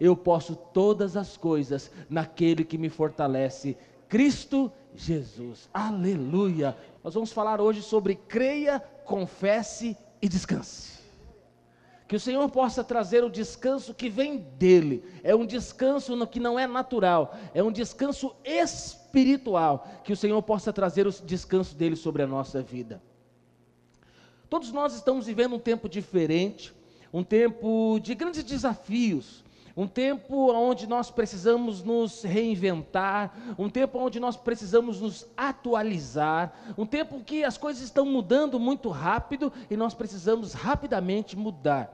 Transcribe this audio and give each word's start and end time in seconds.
eu 0.00 0.16
posso 0.16 0.54
todas 0.54 1.16
as 1.16 1.36
coisas 1.36 1.90
naquele 2.08 2.64
que 2.64 2.78
me 2.78 2.88
fortalece, 2.88 3.76
Cristo 4.08 4.70
Jesus. 4.94 5.68
Aleluia. 5.72 6.76
Nós 7.02 7.14
vamos 7.14 7.32
falar 7.32 7.60
hoje 7.60 7.82
sobre 7.82 8.14
creia, 8.14 8.80
confesse 9.04 9.96
e 10.20 10.28
descanse. 10.28 10.96
Que 12.08 12.14
o 12.14 12.20
Senhor 12.20 12.48
possa 12.50 12.84
trazer 12.84 13.24
o 13.24 13.30
descanso 13.30 13.92
que 13.92 14.08
vem 14.08 14.38
dele. 14.38 15.04
É 15.24 15.34
um 15.34 15.44
descanso 15.44 16.26
que 16.28 16.38
não 16.38 16.58
é 16.58 16.66
natural, 16.66 17.36
é 17.52 17.62
um 17.62 17.72
descanso 17.72 18.34
espiritual. 18.44 19.88
Que 20.04 20.12
o 20.12 20.16
Senhor 20.16 20.40
possa 20.42 20.72
trazer 20.72 21.06
o 21.06 21.10
descanso 21.10 21.74
dele 21.74 21.96
sobre 21.96 22.22
a 22.22 22.26
nossa 22.26 22.62
vida. 22.62 23.02
Todos 24.48 24.70
nós 24.70 24.94
estamos 24.94 25.26
vivendo 25.26 25.56
um 25.56 25.58
tempo 25.58 25.88
diferente, 25.88 26.72
um 27.12 27.24
tempo 27.24 27.98
de 28.00 28.14
grandes 28.14 28.44
desafios, 28.44 29.44
um 29.76 29.86
tempo 29.86 30.50
onde 30.52 30.86
nós 30.86 31.10
precisamos 31.10 31.82
nos 31.82 32.22
reinventar, 32.22 33.54
um 33.58 33.68
tempo 33.68 33.98
onde 33.98 34.18
nós 34.18 34.36
precisamos 34.36 35.00
nos 35.00 35.26
atualizar, 35.36 36.52
um 36.78 36.86
tempo 36.86 37.22
que 37.22 37.44
as 37.44 37.58
coisas 37.58 37.82
estão 37.82 38.06
mudando 38.06 38.58
muito 38.58 38.88
rápido 38.88 39.52
e 39.70 39.76
nós 39.76 39.92
precisamos 39.92 40.54
rapidamente 40.54 41.36
mudar. 41.36 41.92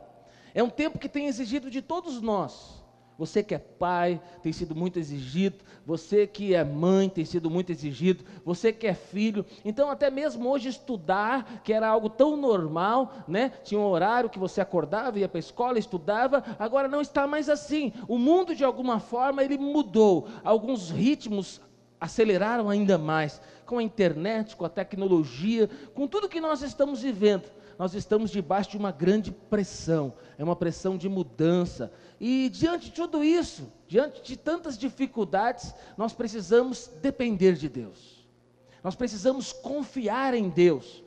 É 0.54 0.62
um 0.62 0.70
tempo 0.70 0.98
que 0.98 1.08
tem 1.08 1.26
exigido 1.26 1.70
de 1.70 1.82
todos 1.82 2.20
nós 2.20 2.81
você 3.18 3.42
que 3.42 3.54
é 3.54 3.58
pai 3.58 4.20
tem 4.42 4.52
sido 4.52 4.74
muito 4.74 4.98
exigido, 4.98 5.56
você 5.86 6.26
que 6.26 6.54
é 6.54 6.64
mãe 6.64 7.08
tem 7.08 7.24
sido 7.24 7.50
muito 7.50 7.70
exigido, 7.70 8.24
você 8.44 8.72
que 8.72 8.86
é 8.86 8.94
filho. 8.94 9.44
Então, 9.64 9.90
até 9.90 10.10
mesmo 10.10 10.48
hoje, 10.48 10.68
estudar, 10.68 11.62
que 11.62 11.72
era 11.72 11.88
algo 11.88 12.08
tão 12.08 12.36
normal, 12.36 13.12
né? 13.28 13.52
Tinha 13.62 13.80
um 13.80 13.86
horário 13.86 14.30
que 14.30 14.38
você 14.38 14.60
acordava, 14.60 15.18
ia 15.18 15.28
para 15.28 15.38
a 15.38 15.40
escola, 15.40 15.78
estudava, 15.78 16.42
agora 16.58 16.88
não 16.88 17.00
está 17.00 17.26
mais 17.26 17.48
assim. 17.48 17.92
O 18.08 18.18
mundo, 18.18 18.54
de 18.54 18.64
alguma 18.64 19.00
forma, 19.00 19.42
ele 19.42 19.58
mudou. 19.58 20.28
Alguns 20.44 20.90
ritmos 20.90 21.60
aceleraram 22.00 22.68
ainda 22.68 22.98
mais 22.98 23.40
com 23.64 23.78
a 23.78 23.82
internet, 23.82 24.56
com 24.56 24.64
a 24.64 24.68
tecnologia, 24.68 25.70
com 25.94 26.08
tudo 26.08 26.28
que 26.28 26.40
nós 26.40 26.62
estamos 26.62 27.02
vivendo 27.02 27.44
nós 27.82 27.94
estamos 27.94 28.30
debaixo 28.30 28.70
de 28.70 28.76
uma 28.76 28.92
grande 28.92 29.32
pressão, 29.32 30.14
é 30.38 30.44
uma 30.44 30.54
pressão 30.54 30.96
de 30.96 31.08
mudança. 31.08 31.92
E 32.20 32.48
diante 32.48 32.84
de 32.84 32.92
tudo 32.92 33.24
isso, 33.24 33.72
diante 33.88 34.22
de 34.22 34.36
tantas 34.36 34.78
dificuldades, 34.78 35.74
nós 35.96 36.12
precisamos 36.12 36.88
depender 37.02 37.54
de 37.54 37.68
Deus. 37.68 38.24
Nós 38.84 38.94
precisamos 38.94 39.52
confiar 39.52 40.32
em 40.32 40.48
Deus. 40.48 41.02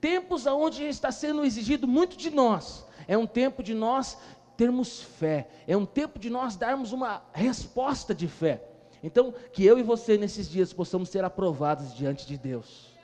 Tempos 0.00 0.46
onde 0.46 0.84
está 0.84 1.12
sendo 1.12 1.44
exigido 1.44 1.86
muito 1.86 2.16
de 2.16 2.30
nós, 2.30 2.86
é 3.06 3.18
um 3.18 3.26
tempo 3.26 3.62
de 3.62 3.74
nós 3.74 4.16
termos 4.56 5.02
fé, 5.02 5.50
é 5.66 5.76
um 5.76 5.84
tempo 5.84 6.18
de 6.18 6.30
nós 6.30 6.56
darmos 6.56 6.92
uma 6.92 7.24
resposta 7.34 8.14
de 8.14 8.26
fé. 8.26 8.64
Então, 9.02 9.34
que 9.52 9.66
eu 9.66 9.78
e 9.78 9.82
você 9.82 10.16
nesses 10.16 10.48
dias 10.48 10.72
possamos 10.72 11.10
ser 11.10 11.24
aprovados 11.24 11.94
diante 11.94 12.26
de 12.26 12.38
Deus 12.38 12.95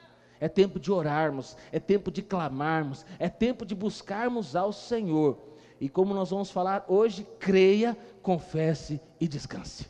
é 0.42 0.48
tempo 0.48 0.80
de 0.80 0.90
orarmos, 0.90 1.56
é 1.70 1.78
tempo 1.78 2.10
de 2.10 2.20
clamarmos, 2.20 3.06
é 3.20 3.28
tempo 3.28 3.64
de 3.64 3.76
buscarmos 3.76 4.56
ao 4.56 4.72
Senhor. 4.72 5.38
E 5.80 5.88
como 5.88 6.12
nós 6.12 6.30
vamos 6.30 6.50
falar 6.50 6.84
hoje, 6.88 7.24
creia, 7.38 7.96
confesse 8.20 9.00
e 9.20 9.28
descanse. 9.28 9.86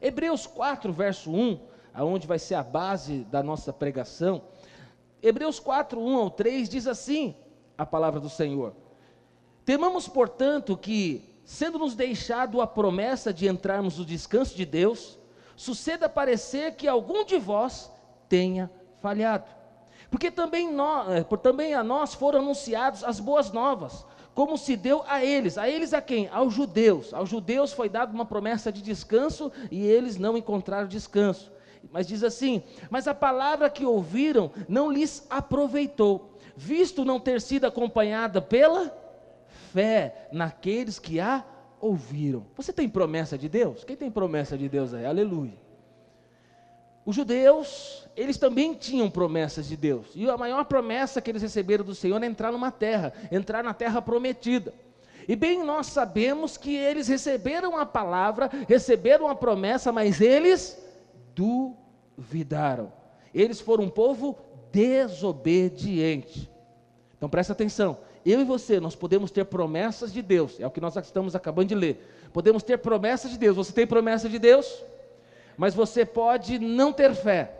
Hebreus 0.00 0.46
4, 0.46 0.92
verso 0.92 1.32
1, 1.32 1.58
aonde 1.92 2.28
vai 2.28 2.38
ser 2.38 2.54
a 2.54 2.62
base 2.62 3.24
da 3.24 3.42
nossa 3.42 3.72
pregação. 3.72 4.40
Hebreus 5.20 5.58
4, 5.58 6.00
1 6.00 6.16
ao 6.16 6.30
3 6.30 6.68
diz 6.68 6.86
assim: 6.86 7.34
a 7.76 7.84
palavra 7.84 8.20
do 8.20 8.30
Senhor. 8.30 8.72
Temamos, 9.64 10.06
portanto, 10.06 10.76
que, 10.76 11.28
sendo 11.44 11.76
nos 11.76 11.96
deixado 11.96 12.60
a 12.60 12.68
promessa 12.68 13.34
de 13.34 13.48
entrarmos 13.48 13.98
no 13.98 14.04
descanso 14.04 14.54
de 14.54 14.64
Deus, 14.64 15.18
suceda 15.56 16.08
parecer 16.08 16.76
que 16.76 16.86
algum 16.86 17.24
de 17.24 17.36
vós 17.36 17.90
tenha 18.28 18.70
falhado. 19.04 19.44
Porque 20.10 20.30
também, 20.30 20.72
nós, 20.72 21.10
eh, 21.10 21.36
também 21.36 21.74
a 21.74 21.84
nós 21.84 22.14
foram 22.14 22.38
anunciados 22.38 23.04
as 23.04 23.20
boas 23.20 23.52
novas, 23.52 24.06
como 24.34 24.56
se 24.56 24.76
deu 24.76 25.04
a 25.06 25.22
eles. 25.22 25.58
A 25.58 25.68
eles 25.68 25.92
a 25.92 26.00
quem? 26.00 26.26
Aos 26.28 26.54
judeus. 26.54 27.12
Aos 27.12 27.28
judeus 27.28 27.70
foi 27.70 27.90
dada 27.90 28.14
uma 28.14 28.24
promessa 28.24 28.72
de 28.72 28.80
descanso 28.80 29.52
e 29.70 29.84
eles 29.84 30.16
não 30.16 30.38
encontraram 30.38 30.88
descanso. 30.88 31.52
Mas 31.92 32.06
diz 32.06 32.24
assim: 32.24 32.62
Mas 32.88 33.06
a 33.06 33.14
palavra 33.14 33.68
que 33.68 33.84
ouviram 33.84 34.50
não 34.66 34.90
lhes 34.90 35.26
aproveitou, 35.28 36.38
visto 36.56 37.04
não 37.04 37.20
ter 37.20 37.42
sido 37.42 37.66
acompanhada 37.66 38.40
pela 38.40 38.90
fé 39.70 40.28
naqueles 40.32 40.98
que 40.98 41.20
a 41.20 41.44
ouviram. 41.78 42.46
Você 42.56 42.72
tem 42.72 42.88
promessa 42.88 43.36
de 43.36 43.50
Deus? 43.50 43.84
Quem 43.84 43.96
tem 43.96 44.10
promessa 44.10 44.56
de 44.56 44.66
Deus 44.66 44.94
aí? 44.94 45.04
Aleluia. 45.04 45.63
Os 47.06 47.14
judeus, 47.14 48.06
eles 48.16 48.38
também 48.38 48.72
tinham 48.74 49.10
promessas 49.10 49.68
de 49.68 49.76
Deus. 49.76 50.06
E 50.14 50.28
a 50.28 50.36
maior 50.38 50.64
promessa 50.64 51.20
que 51.20 51.30
eles 51.30 51.42
receberam 51.42 51.84
do 51.84 51.94
Senhor 51.94 52.22
é 52.22 52.26
entrar 52.26 52.50
numa 52.50 52.70
terra, 52.70 53.12
entrar 53.30 53.62
na 53.62 53.74
terra 53.74 54.00
prometida. 54.00 54.72
E 55.28 55.36
bem 55.36 55.62
nós 55.62 55.88
sabemos 55.88 56.56
que 56.56 56.74
eles 56.74 57.08
receberam 57.08 57.76
a 57.76 57.84
palavra, 57.84 58.50
receberam 58.68 59.28
a 59.28 59.34
promessa, 59.34 59.92
mas 59.92 60.20
eles 60.20 60.78
duvidaram. 61.34 62.92
Eles 63.34 63.60
foram 63.60 63.84
um 63.84 63.90
povo 63.90 64.38
desobediente. 64.72 66.50
Então 67.16 67.28
presta 67.28 67.52
atenção. 67.52 67.98
Eu 68.24 68.40
e 68.40 68.44
você, 68.44 68.80
nós 68.80 68.94
podemos 68.94 69.30
ter 69.30 69.44
promessas 69.44 70.10
de 70.12 70.22
Deus. 70.22 70.58
É 70.58 70.66
o 70.66 70.70
que 70.70 70.80
nós 70.80 70.96
estamos 70.96 71.34
acabando 71.34 71.68
de 71.68 71.74
ler. 71.74 72.30
Podemos 72.32 72.62
ter 72.62 72.78
promessas 72.78 73.30
de 73.30 73.38
Deus. 73.38 73.56
Você 73.56 73.72
tem 73.72 73.86
promessa 73.86 74.28
de 74.28 74.38
Deus? 74.38 74.82
Mas 75.56 75.74
você 75.74 76.04
pode 76.04 76.58
não 76.58 76.92
ter 76.92 77.14
fé, 77.14 77.52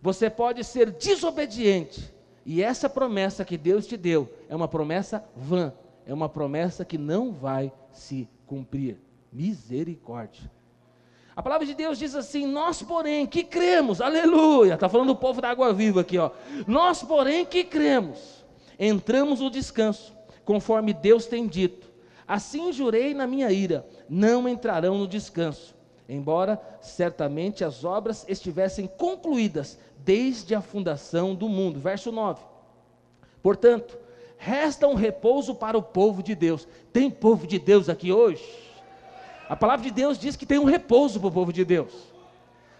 você 0.00 0.28
pode 0.28 0.62
ser 0.64 0.90
desobediente, 0.90 2.12
e 2.44 2.62
essa 2.62 2.88
promessa 2.88 3.44
que 3.44 3.56
Deus 3.56 3.86
te 3.86 3.96
deu 3.96 4.32
é 4.48 4.54
uma 4.54 4.68
promessa 4.68 5.24
vã, 5.34 5.72
é 6.06 6.14
uma 6.14 6.28
promessa 6.28 6.84
que 6.84 6.96
não 6.96 7.32
vai 7.32 7.72
se 7.92 8.28
cumprir. 8.46 8.98
Misericórdia. 9.32 10.50
A 11.34 11.42
palavra 11.42 11.66
de 11.66 11.74
Deus 11.74 11.98
diz 11.98 12.14
assim: 12.14 12.46
Nós, 12.46 12.80
porém, 12.82 13.26
que 13.26 13.42
cremos, 13.42 14.00
aleluia, 14.00 14.74
está 14.74 14.88
falando 14.88 15.08
do 15.08 15.16
povo 15.16 15.42
da 15.42 15.50
água 15.50 15.74
viva 15.74 16.00
aqui, 16.00 16.16
ó. 16.16 16.30
Nós, 16.66 17.02
porém, 17.02 17.44
que 17.44 17.64
cremos, 17.64 18.46
entramos 18.78 19.40
no 19.40 19.50
descanso, 19.50 20.14
conforme 20.44 20.94
Deus 20.94 21.26
tem 21.26 21.46
dito. 21.46 21.92
Assim 22.26 22.72
jurei 22.72 23.12
na 23.12 23.26
minha 23.26 23.50
ira: 23.52 23.86
não 24.08 24.48
entrarão 24.48 24.96
no 24.96 25.06
descanso 25.06 25.75
embora 26.08 26.60
certamente 26.80 27.64
as 27.64 27.84
obras 27.84 28.24
estivessem 28.28 28.86
concluídas 28.86 29.78
desde 29.98 30.54
a 30.54 30.60
fundação 30.60 31.34
do 31.34 31.48
mundo. 31.48 31.80
Verso 31.80 32.12
9. 32.12 32.42
Portanto, 33.42 33.98
resta 34.38 34.86
um 34.86 34.94
repouso 34.94 35.54
para 35.54 35.76
o 35.76 35.82
povo 35.82 36.22
de 36.22 36.34
Deus. 36.34 36.66
Tem 36.92 37.10
povo 37.10 37.46
de 37.46 37.58
Deus 37.58 37.88
aqui 37.88 38.12
hoje? 38.12 38.44
A 39.48 39.56
palavra 39.56 39.84
de 39.84 39.90
Deus 39.92 40.18
diz 40.18 40.36
que 40.36 40.46
tem 40.46 40.58
um 40.58 40.64
repouso 40.64 41.20
para 41.20 41.28
o 41.28 41.32
povo 41.32 41.52
de 41.52 41.64
Deus. 41.64 41.92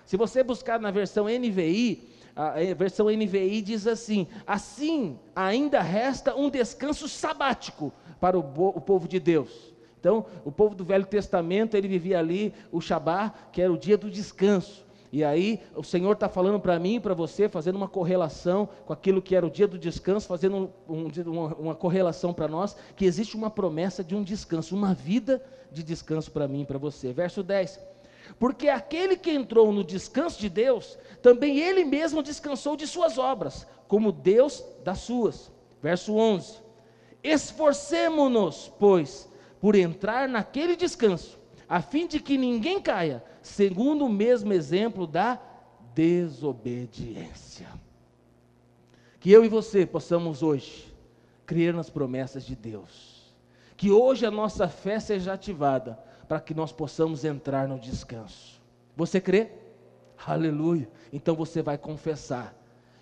Se 0.05 0.17
você 0.17 0.43
buscar 0.43 0.81
na 0.81 0.91
versão 0.91 1.27
NVI, 1.27 2.09
a 2.35 2.75
versão 2.77 3.07
NVI 3.07 3.63
diz 3.63 3.87
assim: 3.87 4.27
assim 4.47 5.19
ainda 5.35 5.81
resta 5.81 6.37
um 6.37 6.51
descanso 6.51 7.09
sabático 7.09 7.93
para 8.21 8.39
o, 8.39 8.41
o 8.41 8.81
povo 8.81 9.09
de 9.09 9.19
Deus. 9.19 9.76
Então, 10.07 10.25
o 10.45 10.53
povo 10.53 10.77
do 10.77 10.85
Velho 10.85 11.05
Testamento, 11.05 11.77
ele 11.77 11.89
vivia 11.89 12.21
ali 12.21 12.55
o 12.71 12.81
Shabá, 12.81 13.35
que 13.51 13.61
era 13.61 13.73
o 13.73 13.77
dia 13.77 13.99
do 13.99 14.09
descanso. 14.09 14.87
E 15.11 15.25
aí, 15.25 15.61
o 15.75 15.83
Senhor 15.83 16.13
está 16.13 16.29
falando 16.29 16.61
para 16.61 16.79
mim 16.79 16.95
e 16.95 17.01
para 17.01 17.13
você, 17.13 17.49
fazendo 17.49 17.75
uma 17.75 17.89
correlação 17.89 18.69
com 18.87 18.93
aquilo 18.93 19.21
que 19.21 19.35
era 19.35 19.45
o 19.45 19.51
dia 19.51 19.67
do 19.67 19.77
descanso, 19.77 20.29
fazendo 20.29 20.71
um, 20.89 21.11
uma, 21.27 21.55
uma 21.57 21.75
correlação 21.75 22.33
para 22.33 22.47
nós, 22.47 22.77
que 22.95 23.05
existe 23.05 23.35
uma 23.35 23.51
promessa 23.51 24.05
de 24.05 24.15
um 24.15 24.23
descanso, 24.23 24.77
uma 24.77 24.95
vida 24.95 25.43
de 25.73 25.83
descanso 25.83 26.31
para 26.31 26.47
mim 26.47 26.61
e 26.61 26.67
para 26.67 26.79
você. 26.79 27.13
Verso 27.13 27.43
10. 27.43 27.81
Porque 28.39 28.69
aquele 28.69 29.17
que 29.17 29.33
entrou 29.33 29.73
no 29.73 29.83
descanso 29.83 30.39
de 30.39 30.49
Deus, 30.49 30.97
também 31.21 31.59
ele 31.59 31.85
mesmo 31.85 32.23
descansou 32.23 32.77
de 32.77 32.87
suas 32.87 33.19
obras, 33.19 33.67
como 33.89 34.13
Deus 34.13 34.65
das 34.85 35.01
suas. 35.01 35.51
Verso 35.83 36.15
11. 36.15 36.59
Esforcemo-nos, 37.25 38.73
pois, 38.79 39.29
por 39.61 39.75
entrar 39.75 40.29
naquele 40.29 40.77
descanso, 40.77 41.39
a 41.69 41.81
fim 41.81 42.07
de 42.07 42.21
que 42.21 42.39
ninguém 42.39 42.81
caia, 42.81 43.25
segundo 43.43 44.05
o 44.05 44.09
mesmo 44.09 44.53
exemplo 44.53 45.07
da 45.07 45.41
desobediência. 45.95 47.69
Que 49.19 49.33
eu 49.33 49.45
e 49.45 49.49
você 49.49 49.87
possamos 49.87 50.43
hoje 50.43 50.95
crer 51.47 51.73
nas 51.73 51.89
promessas 51.89 52.45
de 52.45 52.55
Deus. 52.55 53.35
Que 53.77 53.91
hoje 53.91 54.27
a 54.27 54.31
nossa 54.31 54.69
fé 54.69 55.01
seja 55.01 55.33
ativada 55.33 55.99
para 56.29 56.41
que 56.41 56.55
nós 56.55 56.73
possamos 56.73 57.25
entrar 57.25 57.69
no 57.69 57.79
descanso. 57.79 58.61
Você 58.97 59.21
crê? 59.21 59.51
Aleluia. 60.27 60.89
Então 61.13 61.35
você 61.35 61.63
vai 61.63 61.79
confessar 61.79 62.55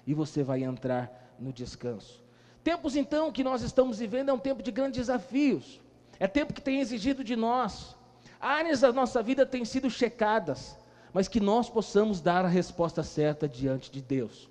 e 0.07 0.15
você 0.15 0.43
vai 0.43 0.63
entrar 0.63 1.35
no 1.39 1.53
descanso. 1.53 2.23
Tempos 2.63 2.97
então 2.97 3.31
que 3.31 3.45
nós 3.45 3.63
estamos 3.63 3.99
vivendo 3.99 4.31
é 4.31 4.33
um 4.33 4.39
tempo 4.39 4.63
de 4.63 4.71
grandes 4.71 5.01
desafios. 5.01 5.81
É 6.19 6.27
tempo 6.27 6.53
que 6.53 6.61
tem 6.61 6.81
exigido 6.81 7.25
de 7.25 7.37
nós. 7.37 7.97
Áreas 8.41 8.81
da 8.81 8.93
nossa 8.93 9.23
vida 9.23 9.47
têm 9.47 9.65
sido 9.65 9.91
checadas, 9.91 10.77
mas 11.13 11.29
que 11.29 11.41
nós 11.41 11.69
possamos 11.69 12.21
dar 12.21 12.45
a 12.45 12.49
resposta 12.49 13.03
certa 13.03 13.49
diante 13.49 13.91
de 13.91 14.03
Deus. 14.03 14.51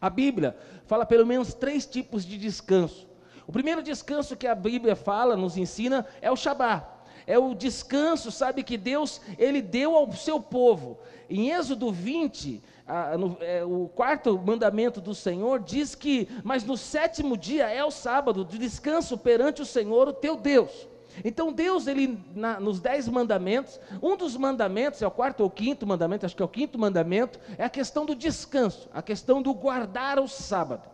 A 0.00 0.10
Bíblia 0.10 0.56
fala 0.86 1.06
pelo 1.06 1.26
menos 1.26 1.54
três 1.54 1.86
tipos 1.86 2.24
de 2.24 2.38
descanso. 2.38 3.08
O 3.46 3.52
primeiro 3.52 3.82
descanso 3.82 4.36
que 4.36 4.46
a 4.46 4.54
Bíblia 4.54 4.96
fala, 4.96 5.36
nos 5.36 5.56
ensina, 5.56 6.06
é 6.20 6.30
o 6.30 6.36
Shabat. 6.36 6.95
É 7.26 7.38
o 7.38 7.54
descanso, 7.54 8.30
sabe, 8.30 8.62
que 8.62 8.76
Deus, 8.76 9.20
Ele 9.38 9.60
deu 9.60 9.96
ao 9.96 10.12
seu 10.12 10.40
povo. 10.40 10.98
Em 11.28 11.50
Êxodo 11.50 11.90
20, 11.90 12.62
a, 12.86 13.18
no, 13.18 13.36
é, 13.40 13.64
o 13.64 13.88
quarto 13.88 14.38
mandamento 14.38 15.00
do 15.00 15.14
Senhor 15.14 15.60
diz 15.60 15.94
que, 15.94 16.28
mas 16.44 16.62
no 16.62 16.76
sétimo 16.76 17.36
dia 17.36 17.68
é 17.68 17.84
o 17.84 17.90
sábado, 17.90 18.44
de 18.44 18.58
descanso 18.58 19.18
perante 19.18 19.60
o 19.60 19.66
Senhor, 19.66 20.06
o 20.06 20.12
teu 20.12 20.36
Deus. 20.36 20.86
Então 21.24 21.52
Deus, 21.52 21.86
ele 21.86 22.22
na, 22.34 22.60
nos 22.60 22.78
dez 22.78 23.08
mandamentos, 23.08 23.80
um 24.02 24.16
dos 24.16 24.36
mandamentos, 24.36 25.02
é 25.02 25.06
o 25.06 25.10
quarto 25.10 25.42
ou 25.42 25.50
quinto 25.50 25.86
mandamento, 25.86 26.26
acho 26.26 26.36
que 26.36 26.42
é 26.42 26.44
o 26.44 26.48
quinto 26.48 26.78
mandamento, 26.78 27.40
é 27.58 27.64
a 27.64 27.70
questão 27.70 28.04
do 28.04 28.14
descanso, 28.14 28.88
a 28.92 29.02
questão 29.02 29.42
do 29.42 29.52
guardar 29.54 30.20
o 30.20 30.28
sábado. 30.28 30.88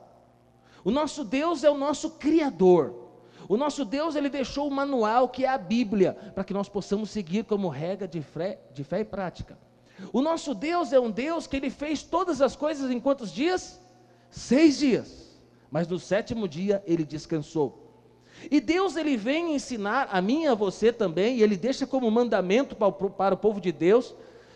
O 0.84 0.90
nosso 0.90 1.24
Deus 1.24 1.62
é 1.64 1.70
o 1.70 1.76
nosso 1.76 2.10
Criador. 2.12 3.01
O 3.52 3.56
nosso 3.58 3.84
Deus, 3.84 4.16
ele 4.16 4.30
deixou 4.30 4.66
o 4.66 4.70
manual 4.70 5.28
que 5.28 5.44
é 5.44 5.48
a 5.50 5.58
Bíblia, 5.58 6.14
para 6.34 6.42
que 6.42 6.54
nós 6.54 6.70
possamos 6.70 7.10
seguir 7.10 7.44
como 7.44 7.68
regra 7.68 8.08
de 8.08 8.22
fé, 8.22 8.58
de 8.72 8.82
fé 8.82 9.00
e 9.00 9.04
prática. 9.04 9.58
O 10.10 10.22
nosso 10.22 10.54
Deus 10.54 10.90
é 10.90 10.98
um 10.98 11.10
Deus 11.10 11.46
que 11.46 11.58
ele 11.58 11.68
fez 11.68 12.02
todas 12.02 12.40
as 12.40 12.56
coisas 12.56 12.90
em 12.90 12.98
quantos 12.98 13.30
dias? 13.30 13.78
Seis 14.30 14.78
dias. 14.78 15.38
Mas 15.70 15.86
no 15.86 15.98
sétimo 15.98 16.48
dia 16.48 16.82
ele 16.86 17.04
descansou. 17.04 17.94
E 18.50 18.58
Deus 18.58 18.96
ele 18.96 19.18
vem 19.18 19.54
ensinar 19.54 20.08
a 20.10 20.22
mim 20.22 20.44
e 20.44 20.48
a 20.48 20.54
você 20.54 20.90
também, 20.90 21.36
e 21.36 21.42
ele 21.42 21.58
deixa 21.58 21.86
como 21.86 22.10
mandamento 22.10 22.74
para 22.74 22.88
o, 22.88 23.10
para 23.10 23.34
o 23.34 23.38
povo 23.38 23.60
de 23.60 23.70
Deus, 23.70 24.14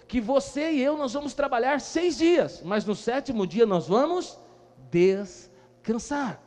que 0.08 0.22
você 0.22 0.72
e 0.72 0.80
eu 0.80 0.96
nós 0.96 1.12
vamos 1.12 1.34
trabalhar 1.34 1.82
seis 1.82 2.16
dias, 2.16 2.62
mas 2.64 2.86
no 2.86 2.94
sétimo 2.94 3.46
dia 3.46 3.66
nós 3.66 3.88
vamos 3.88 4.38
descansar. 4.90 6.45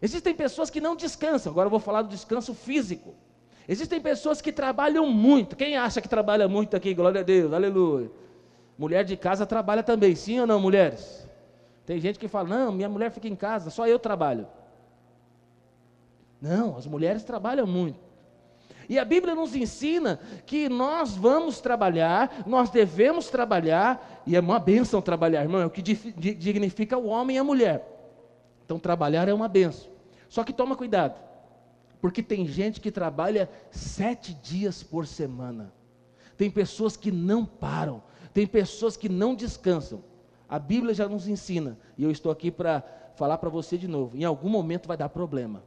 Existem 0.00 0.34
pessoas 0.34 0.70
que 0.70 0.80
não 0.80 0.96
descansam, 0.96 1.50
agora 1.52 1.66
eu 1.66 1.70
vou 1.70 1.80
falar 1.80 2.02
do 2.02 2.08
descanso 2.08 2.54
físico. 2.54 3.14
Existem 3.66 4.00
pessoas 4.00 4.40
que 4.40 4.52
trabalham 4.52 5.06
muito. 5.10 5.56
Quem 5.56 5.76
acha 5.76 6.00
que 6.00 6.08
trabalha 6.08 6.46
muito 6.46 6.76
aqui? 6.76 6.92
Glória 6.92 7.22
a 7.22 7.24
Deus, 7.24 7.52
aleluia. 7.52 8.10
Mulher 8.76 9.04
de 9.04 9.16
casa 9.16 9.46
trabalha 9.46 9.82
também, 9.82 10.14
sim 10.14 10.38
ou 10.40 10.46
não, 10.46 10.60
mulheres? 10.60 11.26
Tem 11.86 11.98
gente 12.00 12.18
que 12.18 12.28
fala: 12.28 12.48
não, 12.48 12.72
minha 12.72 12.88
mulher 12.88 13.10
fica 13.10 13.28
em 13.28 13.36
casa, 13.36 13.70
só 13.70 13.86
eu 13.86 13.98
trabalho. 13.98 14.46
Não, 16.40 16.76
as 16.76 16.86
mulheres 16.86 17.22
trabalham 17.22 17.66
muito. 17.66 17.98
E 18.86 18.98
a 18.98 19.04
Bíblia 19.04 19.34
nos 19.34 19.54
ensina 19.56 20.20
que 20.44 20.68
nós 20.68 21.16
vamos 21.16 21.60
trabalhar, 21.60 22.42
nós 22.46 22.68
devemos 22.68 23.30
trabalhar, 23.30 24.22
e 24.26 24.36
é 24.36 24.40
uma 24.40 24.58
bênção 24.58 25.00
trabalhar, 25.00 25.40
irmão, 25.42 25.62
é 25.62 25.66
o 25.66 25.70
que 25.70 25.80
dignifica 25.80 26.98
o 26.98 27.06
homem 27.06 27.36
e 27.36 27.38
a 27.38 27.44
mulher. 27.44 27.93
Então, 28.64 28.78
trabalhar 28.78 29.28
é 29.28 29.34
uma 29.34 29.48
bênção. 29.48 29.90
Só 30.28 30.42
que 30.42 30.52
toma 30.52 30.74
cuidado, 30.76 31.20
porque 32.00 32.22
tem 32.22 32.46
gente 32.46 32.80
que 32.80 32.90
trabalha 32.90 33.48
sete 33.70 34.34
dias 34.34 34.82
por 34.82 35.06
semana, 35.06 35.72
tem 36.36 36.50
pessoas 36.50 36.96
que 36.96 37.12
não 37.12 37.44
param, 37.44 38.02
tem 38.32 38.46
pessoas 38.46 38.96
que 38.96 39.08
não 39.08 39.34
descansam. 39.34 40.02
A 40.48 40.58
Bíblia 40.58 40.92
já 40.92 41.08
nos 41.08 41.28
ensina, 41.28 41.78
e 41.96 42.02
eu 42.02 42.10
estou 42.10 42.32
aqui 42.32 42.50
para 42.50 42.82
falar 43.14 43.38
para 43.38 43.48
você 43.48 43.78
de 43.78 43.86
novo: 43.86 44.16
em 44.16 44.24
algum 44.24 44.48
momento 44.48 44.88
vai 44.88 44.96
dar 44.96 45.08
problema. 45.08 45.62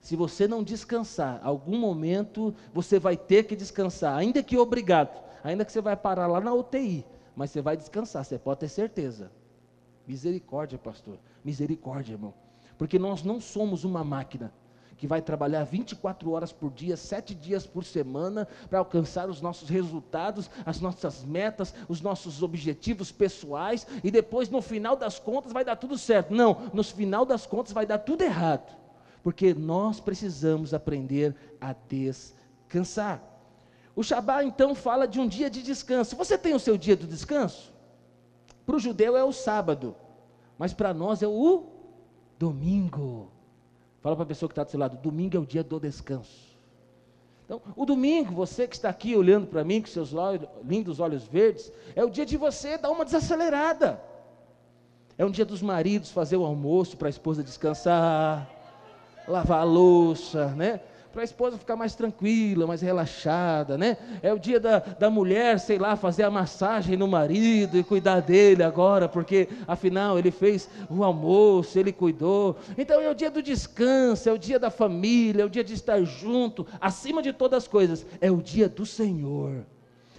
Se 0.00 0.16
você 0.16 0.46
não 0.46 0.62
descansar, 0.62 1.40
algum 1.42 1.78
momento 1.78 2.54
você 2.72 2.98
vai 2.98 3.16
ter 3.16 3.44
que 3.44 3.56
descansar, 3.56 4.16
ainda 4.16 4.42
que 4.42 4.56
obrigado, 4.56 5.20
ainda 5.42 5.64
que 5.64 5.72
você 5.72 5.80
vai 5.80 5.96
parar 5.96 6.26
lá 6.26 6.40
na 6.40 6.54
UTI, 6.54 7.04
mas 7.34 7.50
você 7.50 7.60
vai 7.60 7.76
descansar, 7.76 8.24
você 8.24 8.38
pode 8.38 8.60
ter 8.60 8.68
certeza. 8.68 9.30
Misericórdia, 10.06 10.78
pastor. 10.78 11.18
Misericórdia, 11.46 12.12
irmão. 12.12 12.34
Porque 12.76 12.98
nós 12.98 13.22
não 13.22 13.40
somos 13.40 13.84
uma 13.84 14.04
máquina 14.04 14.52
que 14.98 15.06
vai 15.06 15.22
trabalhar 15.22 15.62
24 15.64 16.30
horas 16.30 16.52
por 16.52 16.70
dia, 16.70 16.96
sete 16.96 17.34
dias 17.34 17.66
por 17.66 17.84
semana, 17.84 18.48
para 18.68 18.78
alcançar 18.78 19.28
os 19.28 19.40
nossos 19.40 19.68
resultados, 19.68 20.50
as 20.64 20.80
nossas 20.80 21.22
metas, 21.24 21.74
os 21.88 22.00
nossos 22.00 22.42
objetivos 22.42 23.12
pessoais, 23.12 23.86
e 24.02 24.10
depois 24.10 24.50
no 24.50 24.60
final 24.60 24.96
das 24.96 25.18
contas 25.18 25.52
vai 25.52 25.64
dar 25.64 25.76
tudo 25.76 25.96
certo. 25.96 26.34
Não, 26.34 26.70
no 26.72 26.82
final 26.82 27.24
das 27.24 27.46
contas 27.46 27.72
vai 27.72 27.86
dar 27.86 27.98
tudo 27.98 28.22
errado 28.22 28.86
porque 29.26 29.52
nós 29.52 29.98
precisamos 29.98 30.72
aprender 30.72 31.34
a 31.60 31.74
descansar. 31.88 33.20
O 33.96 34.00
Shabat 34.00 34.46
então 34.46 34.72
fala 34.72 35.04
de 35.04 35.18
um 35.18 35.26
dia 35.26 35.50
de 35.50 35.64
descanso. 35.64 36.14
Você 36.14 36.38
tem 36.38 36.54
o 36.54 36.60
seu 36.60 36.78
dia 36.78 36.94
do 36.94 37.08
descanso? 37.08 37.74
Para 38.64 38.76
o 38.76 38.78
judeu 38.78 39.16
é 39.16 39.24
o 39.24 39.32
sábado, 39.32 39.96
mas 40.58 40.72
para 40.72 40.92
nós 40.94 41.22
é 41.22 41.28
o 41.28 41.64
domingo. 42.38 43.30
Fala 44.00 44.16
para 44.16 44.24
a 44.24 44.26
pessoa 44.26 44.48
que 44.48 44.52
está 44.52 44.64
do 44.64 44.70
seu 44.70 44.80
lado: 44.80 44.96
domingo 44.96 45.36
é 45.36 45.40
o 45.40 45.46
dia 45.46 45.62
do 45.62 45.80
descanso. 45.80 46.46
Então, 47.44 47.62
o 47.76 47.86
domingo, 47.86 48.34
você 48.34 48.66
que 48.66 48.74
está 48.74 48.88
aqui 48.88 49.14
olhando 49.14 49.46
para 49.46 49.62
mim 49.62 49.80
com 49.80 49.86
seus 49.86 50.10
lindos 50.64 50.98
olhos 50.98 51.24
verdes, 51.24 51.72
é 51.94 52.04
o 52.04 52.10
dia 52.10 52.26
de 52.26 52.36
você 52.36 52.76
dar 52.76 52.90
uma 52.90 53.04
desacelerada. 53.04 54.02
É 55.16 55.24
um 55.24 55.30
dia 55.30 55.44
dos 55.44 55.62
maridos 55.62 56.10
fazer 56.10 56.36
o 56.36 56.44
almoço 56.44 56.96
para 56.96 57.08
a 57.08 57.10
esposa 57.10 57.42
descansar 57.42 58.56
lavar 59.26 59.60
a 59.60 59.64
louça, 59.64 60.48
né? 60.54 60.80
Para 61.16 61.22
a 61.22 61.24
esposa 61.24 61.56
ficar 61.56 61.76
mais 61.76 61.94
tranquila, 61.94 62.66
mais 62.66 62.82
relaxada, 62.82 63.78
né? 63.78 63.96
É 64.22 64.34
o 64.34 64.38
dia 64.38 64.60
da, 64.60 64.80
da 64.80 65.08
mulher, 65.08 65.58
sei 65.58 65.78
lá, 65.78 65.96
fazer 65.96 66.24
a 66.24 66.30
massagem 66.30 66.94
no 66.94 67.08
marido 67.08 67.78
e 67.78 67.82
cuidar 67.82 68.20
dele 68.20 68.62
agora, 68.62 69.08
porque 69.08 69.48
afinal 69.66 70.18
ele 70.18 70.30
fez 70.30 70.68
o 70.90 71.02
almoço, 71.02 71.78
ele 71.78 71.90
cuidou. 71.90 72.58
Então 72.76 73.00
é 73.00 73.08
o 73.08 73.14
dia 73.14 73.30
do 73.30 73.42
descanso, 73.42 74.28
é 74.28 74.32
o 74.34 74.36
dia 74.36 74.58
da 74.58 74.68
família, 74.68 75.40
é 75.40 75.46
o 75.46 75.48
dia 75.48 75.64
de 75.64 75.72
estar 75.72 76.02
junto, 76.02 76.66
acima 76.78 77.22
de 77.22 77.32
todas 77.32 77.62
as 77.62 77.66
coisas, 77.66 78.04
é 78.20 78.30
o 78.30 78.42
dia 78.42 78.68
do 78.68 78.84
Senhor 78.84 79.64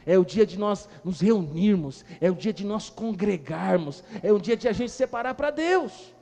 é 0.03 0.17
o 0.17 0.23
dia 0.23 0.45
de 0.45 0.57
nós 0.57 0.87
nos 1.03 1.19
reunirmos, 1.19 2.05
é 2.21 2.31
o 2.31 2.33
dia 2.33 2.53
de 2.53 2.65
nós 2.65 2.89
congregarmos, 2.89 4.01
é 4.23 4.31
o 4.31 4.39
dia 4.39 4.55
de 4.55 4.65
a 4.65 4.71
gente 4.71 4.89
separar 4.89 5.35
para 5.35 5.51
Deus. 5.51 6.16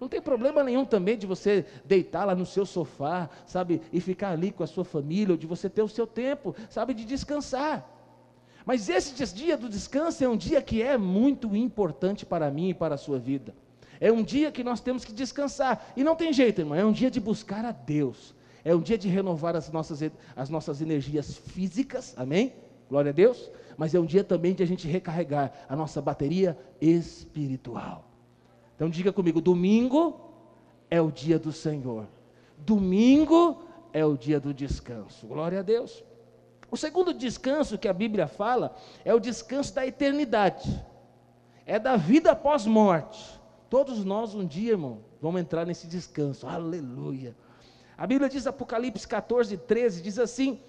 Não 0.00 0.08
tem 0.08 0.20
problema 0.20 0.62
nenhum 0.62 0.84
também 0.84 1.18
de 1.18 1.26
você 1.26 1.66
deitar 1.84 2.24
lá 2.24 2.34
no 2.34 2.46
seu 2.46 2.64
sofá, 2.64 3.28
sabe, 3.46 3.82
e 3.92 4.00
ficar 4.00 4.30
ali 4.30 4.52
com 4.52 4.62
a 4.62 4.66
sua 4.66 4.84
família, 4.84 5.32
ou 5.32 5.38
de 5.38 5.46
você 5.46 5.68
ter 5.68 5.82
o 5.82 5.88
seu 5.88 6.06
tempo, 6.06 6.54
sabe, 6.70 6.94
de 6.94 7.04
descansar. 7.04 7.88
Mas 8.64 8.88
esse 8.88 9.14
dia 9.34 9.56
do 9.56 9.68
descanso 9.68 10.22
é 10.22 10.28
um 10.28 10.36
dia 10.36 10.60
que 10.60 10.82
é 10.82 10.98
muito 10.98 11.56
importante 11.56 12.26
para 12.26 12.50
mim 12.50 12.68
e 12.68 12.74
para 12.74 12.94
a 12.94 12.98
sua 12.98 13.18
vida. 13.18 13.54
É 14.00 14.12
um 14.12 14.22
dia 14.22 14.52
que 14.52 14.62
nós 14.62 14.80
temos 14.80 15.04
que 15.04 15.12
descansar. 15.12 15.92
E 15.96 16.04
não 16.04 16.14
tem 16.14 16.32
jeito, 16.32 16.60
irmão, 16.60 16.78
é 16.78 16.84
um 16.84 16.92
dia 16.92 17.10
de 17.10 17.18
buscar 17.18 17.64
a 17.64 17.72
Deus. 17.72 18.34
É 18.64 18.74
um 18.74 18.80
dia 18.80 18.98
de 18.98 19.08
renovar 19.08 19.56
as 19.56 19.70
nossas, 19.70 20.00
as 20.36 20.50
nossas 20.50 20.80
energias 20.80 21.36
físicas, 21.36 22.14
amém? 22.16 22.52
Glória 22.88 23.10
a 23.10 23.14
Deus. 23.14 23.50
Mas 23.76 23.94
é 23.94 24.00
um 24.00 24.04
dia 24.04 24.22
também 24.22 24.54
de 24.54 24.62
a 24.62 24.66
gente 24.66 24.86
recarregar 24.86 25.52
a 25.68 25.74
nossa 25.74 26.02
bateria 26.02 26.58
espiritual. 26.80 28.07
Então 28.78 28.88
diga 28.88 29.12
comigo: 29.12 29.40
domingo 29.40 30.20
é 30.88 31.00
o 31.00 31.10
dia 31.10 31.36
do 31.36 31.50
Senhor, 31.50 32.06
domingo 32.58 33.60
é 33.92 34.04
o 34.06 34.16
dia 34.16 34.38
do 34.38 34.54
descanso. 34.54 35.26
Glória 35.26 35.58
a 35.58 35.62
Deus. 35.62 36.04
O 36.70 36.76
segundo 36.76 37.12
descanso 37.12 37.76
que 37.76 37.88
a 37.88 37.92
Bíblia 37.92 38.28
fala 38.28 38.76
é 39.04 39.12
o 39.12 39.18
descanso 39.18 39.74
da 39.74 39.84
eternidade, 39.84 40.80
é 41.66 41.76
da 41.76 41.96
vida 41.96 42.30
após 42.30 42.66
morte. 42.66 43.40
Todos 43.68 44.04
nós 44.04 44.32
um 44.32 44.46
dia, 44.46 44.70
irmão, 44.72 45.00
vamos 45.20 45.40
entrar 45.40 45.66
nesse 45.66 45.88
descanso. 45.88 46.46
Aleluia. 46.46 47.36
A 47.96 48.06
Bíblia 48.06 48.28
diz, 48.28 48.46
Apocalipse 48.46 49.08
14, 49.08 49.56
13, 49.56 50.02
diz 50.02 50.20
assim: 50.20 50.60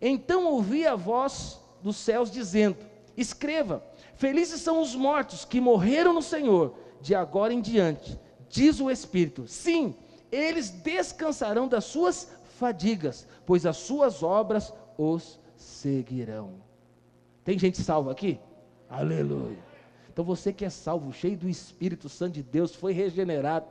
Então 0.00 0.46
ouvi 0.46 0.86
a 0.86 0.94
voz 0.94 1.60
dos 1.82 1.96
céus 1.96 2.30
dizendo: 2.30 2.76
Escreva, 3.16 3.82
felizes 4.14 4.60
são 4.60 4.80
os 4.80 4.94
mortos 4.94 5.44
que 5.44 5.60
morreram 5.60 6.12
no 6.12 6.22
Senhor 6.22 6.85
de 7.00 7.14
agora 7.14 7.52
em 7.52 7.60
diante, 7.60 8.18
diz 8.48 8.80
o 8.80 8.90
Espírito: 8.90 9.46
sim, 9.46 9.94
eles 10.30 10.70
descansarão 10.70 11.68
das 11.68 11.84
suas 11.84 12.30
fadigas, 12.58 13.26
pois 13.44 13.66
as 13.66 13.76
suas 13.76 14.22
obras 14.22 14.72
os 14.96 15.38
seguirão. 15.56 16.54
Tem 17.44 17.58
gente 17.58 17.80
salva 17.80 18.12
aqui? 18.12 18.40
Aleluia. 18.88 19.58
Então 20.12 20.24
você 20.24 20.52
que 20.52 20.64
é 20.64 20.70
salvo, 20.70 21.12
cheio 21.12 21.36
do 21.36 21.48
Espírito 21.48 22.08
Santo 22.08 22.32
de 22.32 22.42
Deus, 22.42 22.74
foi 22.74 22.92
regenerado. 22.92 23.66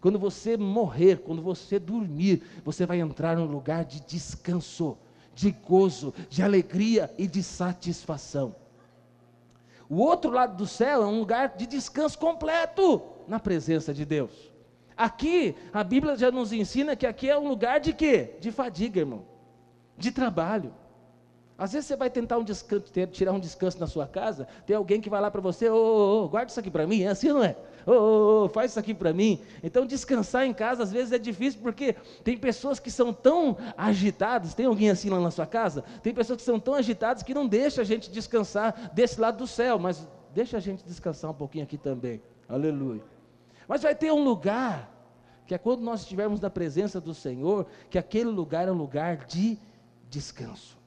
Quando 0.00 0.18
você 0.18 0.56
morrer, 0.56 1.18
quando 1.18 1.42
você 1.42 1.78
dormir, 1.78 2.42
você 2.64 2.86
vai 2.86 3.00
entrar 3.00 3.36
num 3.36 3.44
lugar 3.44 3.84
de 3.84 4.00
descanso, 4.00 4.96
de 5.34 5.50
gozo, 5.50 6.14
de 6.28 6.42
alegria 6.42 7.12
e 7.18 7.26
de 7.26 7.42
satisfação. 7.42 8.56
O 9.90 9.96
outro 9.96 10.30
lado 10.30 10.56
do 10.56 10.68
céu 10.68 11.02
é 11.02 11.06
um 11.06 11.18
lugar 11.18 11.56
de 11.56 11.66
descanso 11.66 12.16
completo 12.16 13.02
na 13.26 13.40
presença 13.40 13.92
de 13.92 14.04
Deus. 14.04 14.30
Aqui, 14.96 15.56
a 15.72 15.82
Bíblia 15.82 16.16
já 16.16 16.30
nos 16.30 16.52
ensina 16.52 16.94
que 16.94 17.06
aqui 17.06 17.28
é 17.28 17.36
um 17.36 17.48
lugar 17.48 17.80
de 17.80 17.92
quê? 17.92 18.36
De 18.38 18.52
fadiga, 18.52 19.00
irmão. 19.00 19.24
de 19.98 20.12
trabalho. 20.12 20.72
Às 21.60 21.72
vezes 21.72 21.88
você 21.88 21.94
vai 21.94 22.08
tentar 22.08 22.38
um 22.38 22.42
descanso, 22.42 22.86
tirar 23.12 23.32
um 23.32 23.38
descanso 23.38 23.78
na 23.78 23.86
sua 23.86 24.06
casa, 24.06 24.48
tem 24.64 24.74
alguém 24.74 24.98
que 24.98 25.10
vai 25.10 25.20
lá 25.20 25.30
para 25.30 25.42
você, 25.42 25.68
ô, 25.68 25.74
ô, 25.76 26.24
ô, 26.24 26.28
guarda 26.30 26.50
isso 26.50 26.58
aqui 26.58 26.70
para 26.70 26.86
mim, 26.86 27.02
é 27.02 27.08
assim 27.08 27.28
não 27.28 27.44
é? 27.44 27.54
Ô, 27.86 28.44
ô, 28.44 28.48
faz 28.48 28.70
isso 28.70 28.80
aqui 28.80 28.94
para 28.94 29.12
mim. 29.12 29.42
Então 29.62 29.84
descansar 29.84 30.46
em 30.46 30.54
casa 30.54 30.84
às 30.84 30.90
vezes 30.90 31.12
é 31.12 31.18
difícil 31.18 31.60
porque 31.60 31.94
tem 32.24 32.34
pessoas 32.34 32.80
que 32.80 32.90
são 32.90 33.12
tão 33.12 33.58
agitadas, 33.76 34.54
tem 34.54 34.64
alguém 34.64 34.88
assim 34.88 35.10
lá 35.10 35.20
na 35.20 35.30
sua 35.30 35.44
casa? 35.44 35.84
Tem 36.02 36.14
pessoas 36.14 36.38
que 36.38 36.42
são 36.42 36.58
tão 36.58 36.72
agitadas 36.72 37.22
que 37.22 37.34
não 37.34 37.46
deixa 37.46 37.82
a 37.82 37.84
gente 37.84 38.10
descansar 38.10 38.90
desse 38.94 39.20
lado 39.20 39.36
do 39.36 39.46
céu, 39.46 39.78
mas 39.78 40.08
deixa 40.32 40.56
a 40.56 40.60
gente 40.60 40.82
descansar 40.82 41.30
um 41.30 41.34
pouquinho 41.34 41.64
aqui 41.64 41.76
também. 41.76 42.22
Aleluia. 42.48 43.02
Mas 43.68 43.82
vai 43.82 43.94
ter 43.94 44.10
um 44.10 44.24
lugar 44.24 44.90
que 45.46 45.54
é 45.54 45.58
quando 45.58 45.82
nós 45.82 46.00
estivermos 46.00 46.40
na 46.40 46.48
presença 46.48 46.98
do 46.98 47.12
Senhor, 47.12 47.66
que 47.90 47.98
aquele 47.98 48.30
lugar 48.30 48.66
é 48.66 48.72
um 48.72 48.78
lugar 48.78 49.26
de 49.26 49.58
descanso. 50.08 50.79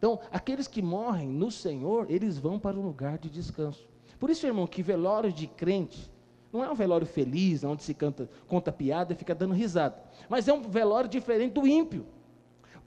Então, 0.00 0.18
aqueles 0.32 0.66
que 0.66 0.80
morrem 0.80 1.28
no 1.28 1.50
Senhor, 1.50 2.10
eles 2.10 2.38
vão 2.38 2.58
para 2.58 2.74
um 2.74 2.80
lugar 2.80 3.18
de 3.18 3.28
descanso. 3.28 3.86
Por 4.18 4.30
isso, 4.30 4.46
irmão, 4.46 4.66
que 4.66 4.82
velório 4.82 5.30
de 5.30 5.46
crente 5.46 6.10
não 6.50 6.64
é 6.64 6.70
um 6.70 6.74
velório 6.74 7.06
feliz, 7.06 7.62
onde 7.62 7.82
se 7.82 7.92
canta, 7.92 8.26
conta 8.48 8.72
piada 8.72 9.12
e 9.12 9.16
fica 9.16 9.34
dando 9.34 9.52
risada. 9.52 10.02
Mas 10.26 10.48
é 10.48 10.54
um 10.54 10.62
velório 10.62 11.08
diferente 11.08 11.52
do 11.52 11.66
ímpio. 11.66 12.06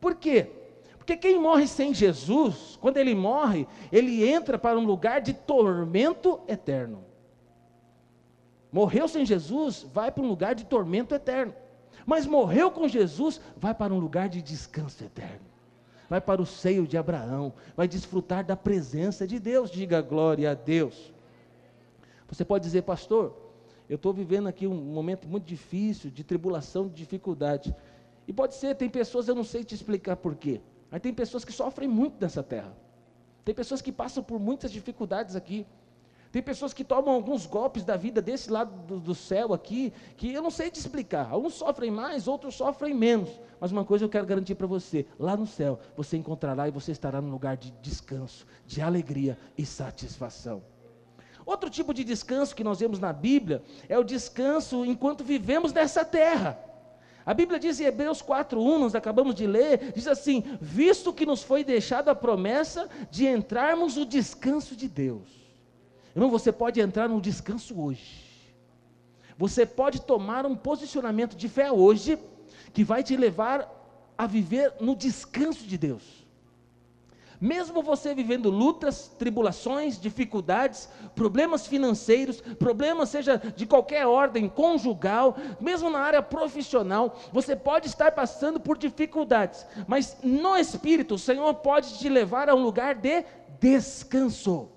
Por 0.02 0.16
quê? 0.16 0.50
Porque 0.98 1.16
quem 1.16 1.40
morre 1.40 1.68
sem 1.68 1.94
Jesus, 1.94 2.80
quando 2.82 2.98
ele 2.98 3.14
morre, 3.14 3.68
ele 3.92 4.28
entra 4.28 4.58
para 4.58 4.80
um 4.80 4.84
lugar 4.84 5.22
de 5.22 5.34
tormento 5.34 6.42
eterno. 6.48 7.06
Morreu 8.72 9.08
sem 9.08 9.24
Jesus, 9.24 9.86
vai 9.94 10.12
para 10.12 10.24
um 10.24 10.28
lugar 10.28 10.56
de 10.56 10.66
tormento 10.66 11.14
eterno. 11.14 11.54
Mas 12.08 12.26
morreu 12.26 12.72
com 12.72 12.88
Jesus, 12.88 13.40
vai 13.56 13.76
para 13.76 13.94
um 13.94 14.00
lugar 14.00 14.30
de 14.30 14.42
descanso 14.42 15.04
eterno 15.04 15.53
vai 16.10 16.22
para 16.22 16.42
o 16.42 16.46
seio 16.46 16.88
de 16.88 16.98
Abraão, 16.98 17.54
vai 17.76 17.88
desfrutar 17.88 18.46
da 18.46 18.56
presença 18.56 19.26
de 19.26 19.40
Deus. 19.40 19.72
Diga 19.72 20.02
glória 20.02 20.52
a 20.52 20.54
Deus. 20.54 21.14
Você 22.28 22.44
pode 22.44 22.64
dizer, 22.64 22.84
pastor, 22.84 23.36
eu 23.90 23.96
estou 23.96 24.14
vivendo 24.14 24.48
aqui 24.48 24.66
um 24.66 24.76
momento 24.76 25.28
muito 25.28 25.46
difícil, 25.46 26.10
de 26.10 26.24
tribulação, 26.24 26.88
de 26.88 26.96
dificuldade. 26.96 27.76
E 28.28 28.34
pode 28.34 28.56
ser, 28.56 28.76
tem 28.76 28.90
pessoas, 28.90 29.28
eu 29.28 29.36
não 29.36 29.44
sei 29.44 29.64
te 29.64 29.76
explicar 29.76 30.16
porquê, 30.16 30.62
mas 30.90 31.02
tem 31.02 31.14
pessoas 31.14 31.44
que 31.44 31.52
sofrem 31.52 31.88
muito 31.88 32.16
nessa 32.20 32.42
terra. 32.42 32.76
Tem 33.44 33.54
pessoas 33.54 33.82
que 33.82 33.92
passam 33.92 34.24
por 34.24 34.40
muitas 34.40 34.72
dificuldades 34.72 35.36
aqui. 35.36 35.68
Tem 36.34 36.42
pessoas 36.42 36.74
que 36.74 36.84
tomam 36.84 37.14
alguns 37.14 37.46
golpes 37.46 37.84
da 37.84 37.96
vida 37.96 38.20
desse 38.20 38.50
lado 38.50 38.76
do, 38.88 39.00
do, 39.00 39.14
céu 39.14 39.54
aqui, 39.54 39.94
que 40.18 40.34
eu 40.34 40.42
não 40.42 40.50
sei 40.50 40.72
te 40.72 40.80
explicar. 40.80 41.30
Alguns 41.30 41.54
sofrem 41.54 41.92
mais, 41.92 42.28
outros 42.28 42.56
sofrem 42.56 42.92
menos. 42.92 43.30
Mas 43.60 43.72
uma 43.72 43.86
coisa 43.86 44.04
eu 44.04 44.10
quero 44.10 44.26
garantir 44.26 44.56
para 44.56 44.66
você: 44.66 45.06
lá 45.20 45.38
no 45.38 45.46
céu, 45.46 45.80
você 45.96 46.18
encontrará 46.18 46.68
e 46.68 46.72
você 46.72 46.92
estará 46.92 47.22
num 47.22 47.30
lugar 47.30 47.56
de 47.56 47.70
descanso, 47.84 48.48
de 48.66 48.82
alegria 48.82 49.38
e 49.56 49.64
satisfação. 49.64 50.64
Outro 51.46 51.70
tipo 51.70 51.94
de 51.94 52.04
descanso 52.04 52.56
que 52.56 52.64
nós 52.64 52.80
vemos 52.80 52.98
na 52.98 53.14
Bíblia 53.14 53.62
é 53.88 54.00
o 54.00 54.04
descanso 54.04 54.84
enquanto 54.84 55.24
vivemos 55.24 55.72
nessa 55.72 56.04
terra. 56.04 56.58
A 57.24 57.34
Bíblia 57.36 57.60
diz 57.60 57.80
em 57.80 57.84
Hebreus 57.84 58.24
4:1, 58.24 58.80
nós 58.80 58.96
acabamos 58.96 59.36
de 59.36 59.46
ler, 59.46 59.92
diz 59.94 60.08
assim: 60.08 60.44
"Visto 60.60 61.14
que 61.14 61.28
nos 61.28 61.44
foi 61.44 61.64
deixada 61.64 62.10
a 62.10 62.16
promessa 62.16 62.90
de 63.12 63.28
entrarmos 63.28 63.98
no 63.98 64.04
descanso 64.04 64.76
de 64.76 64.90
Deus". 64.90 65.43
Irmão, 66.16 66.30
você 66.30 66.52
pode 66.52 66.80
entrar 66.80 67.10
no 67.10 67.20
descanso 67.20 67.80
hoje. 67.80 68.24
Você 69.38 69.66
pode 69.66 70.02
tomar 70.02 70.46
um 70.46 70.56
posicionamento 70.56 71.36
de 71.36 71.50
fé 71.50 71.72
hoje 71.72 72.20
que 72.72 72.84
vai 72.84 73.04
te 73.04 73.18
levar 73.18 73.68
a 74.18 74.28
viver 74.28 74.74
no 74.80 74.96
descanso 74.96 75.66
de 75.66 75.78
Deus. 75.78 76.24
Mesmo 77.42 77.84
você 77.84 78.16
vivendo 78.16 78.50
lutas, 78.50 79.10
tribulações, 79.20 80.00
dificuldades, 80.00 80.88
problemas 81.14 81.68
financeiros, 81.68 82.40
problemas 82.40 83.10
seja 83.10 83.36
de 83.38 83.66
qualquer 83.66 84.08
ordem, 84.08 84.48
conjugal, 84.48 85.36
mesmo 85.60 85.90
na 85.90 86.00
área 86.00 86.22
profissional, 86.22 87.20
você 87.34 87.54
pode 87.54 87.88
estar 87.88 88.14
passando 88.14 88.62
por 88.62 88.78
dificuldades, 88.78 89.66
mas 89.88 90.16
no 90.24 90.56
espírito 90.56 91.16
o 91.16 91.20
Senhor 91.20 91.54
pode 91.56 91.98
te 91.98 92.08
levar 92.08 92.50
a 92.50 92.56
um 92.56 92.64
lugar 92.64 92.96
de 92.96 93.26
descanso. 93.60 94.70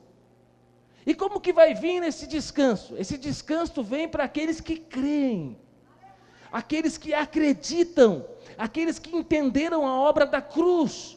E 1.07 1.15
como 1.15 1.41
que 1.41 1.53
vai 1.53 1.73
vir 1.73 2.03
esse 2.03 2.27
descanso? 2.27 2.97
Esse 2.99 3.17
descanso 3.17 3.81
vem 3.83 4.09
para 4.09 4.25
aqueles 4.25 4.61
que 4.61 4.77
creem, 4.77 5.57
aqueles 6.51 6.99
que 6.99 7.15
acreditam, 7.15 8.27
aqueles 8.59 8.99
que 8.99 9.17
entenderam 9.17 9.87
a 9.87 9.95
obra 10.01 10.27
da 10.27 10.43
cruz, 10.43 11.17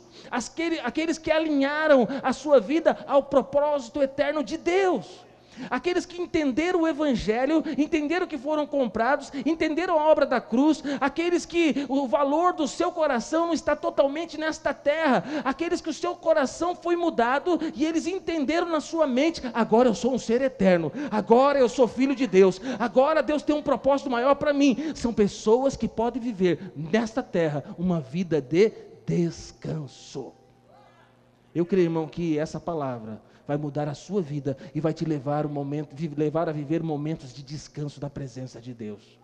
aqueles 0.84 1.18
que 1.18 1.32
alinharam 1.32 2.08
a 2.22 2.32
sua 2.32 2.60
vida 2.60 3.04
ao 3.08 3.24
propósito 3.24 4.00
eterno 4.04 4.44
de 4.44 4.58
Deus. 4.58 5.26
Aqueles 5.70 6.06
que 6.06 6.22
entenderam 6.22 6.82
o 6.82 6.88
Evangelho, 6.88 7.64
entenderam 7.78 8.28
que 8.28 8.38
foram 8.38 8.66
comprados, 8.66 9.32
entenderam 9.46 10.00
a 10.00 10.06
obra 10.06 10.26
da 10.26 10.40
cruz, 10.40 10.84
aqueles 11.00 11.46
que 11.46 11.86
o 11.88 12.08
valor 12.08 12.54
do 12.54 12.68
seu 12.68 12.92
coração 12.92 13.48
não 13.48 13.54
está 13.54 13.76
totalmente 13.76 14.38
nesta 14.38 14.74
terra, 14.74 15.24
aqueles 15.44 15.82
que 15.82 15.90
o 15.90 15.94
seu 15.94 16.16
coração 16.16 16.76
foi 16.76 16.96
mudado 16.96 17.60
e 17.76 17.86
eles 17.86 18.08
entenderam 18.08 18.70
na 18.70 18.80
sua 18.80 19.08
mente: 19.08 19.42
agora 19.54 19.90
eu 19.90 19.96
sou 19.96 20.14
um 20.14 20.20
ser 20.20 20.42
eterno, 20.42 20.92
agora 21.10 21.60
eu 21.60 21.70
sou 21.70 21.88
filho 21.88 22.16
de 22.16 22.28
Deus, 22.28 22.62
agora 22.78 23.24
Deus 23.24 23.42
tem 23.42 23.56
um 23.56 23.64
propósito 23.64 24.10
maior 24.10 24.36
para 24.36 24.54
mim. 24.54 24.94
São 24.96 25.14
pessoas 25.14 25.76
que 25.76 25.88
podem 25.88 26.22
viver 26.22 26.72
nesta 26.76 27.24
terra 27.24 27.64
uma 27.78 28.00
vida 28.00 28.42
de 28.42 28.72
descanso. 29.06 30.34
Eu 31.54 31.66
creio, 31.66 31.86
irmão, 31.86 32.08
que 32.08 32.38
essa 32.38 32.60
palavra 32.60 33.22
vai 33.50 33.58
mudar 33.58 33.88
a 33.88 33.96
sua 33.96 34.22
vida 34.22 34.56
e 34.76 34.80
vai 34.80 34.94
te 34.94 35.04
levar, 35.04 35.44
um 35.44 35.50
momento, 35.50 35.96
levar 36.16 36.48
a 36.48 36.52
viver 36.52 36.84
momentos 36.84 37.34
de 37.34 37.42
descanso 37.42 38.00
da 38.00 38.08
presença 38.08 38.62
de 38.62 38.76
Deus. 38.76 39.18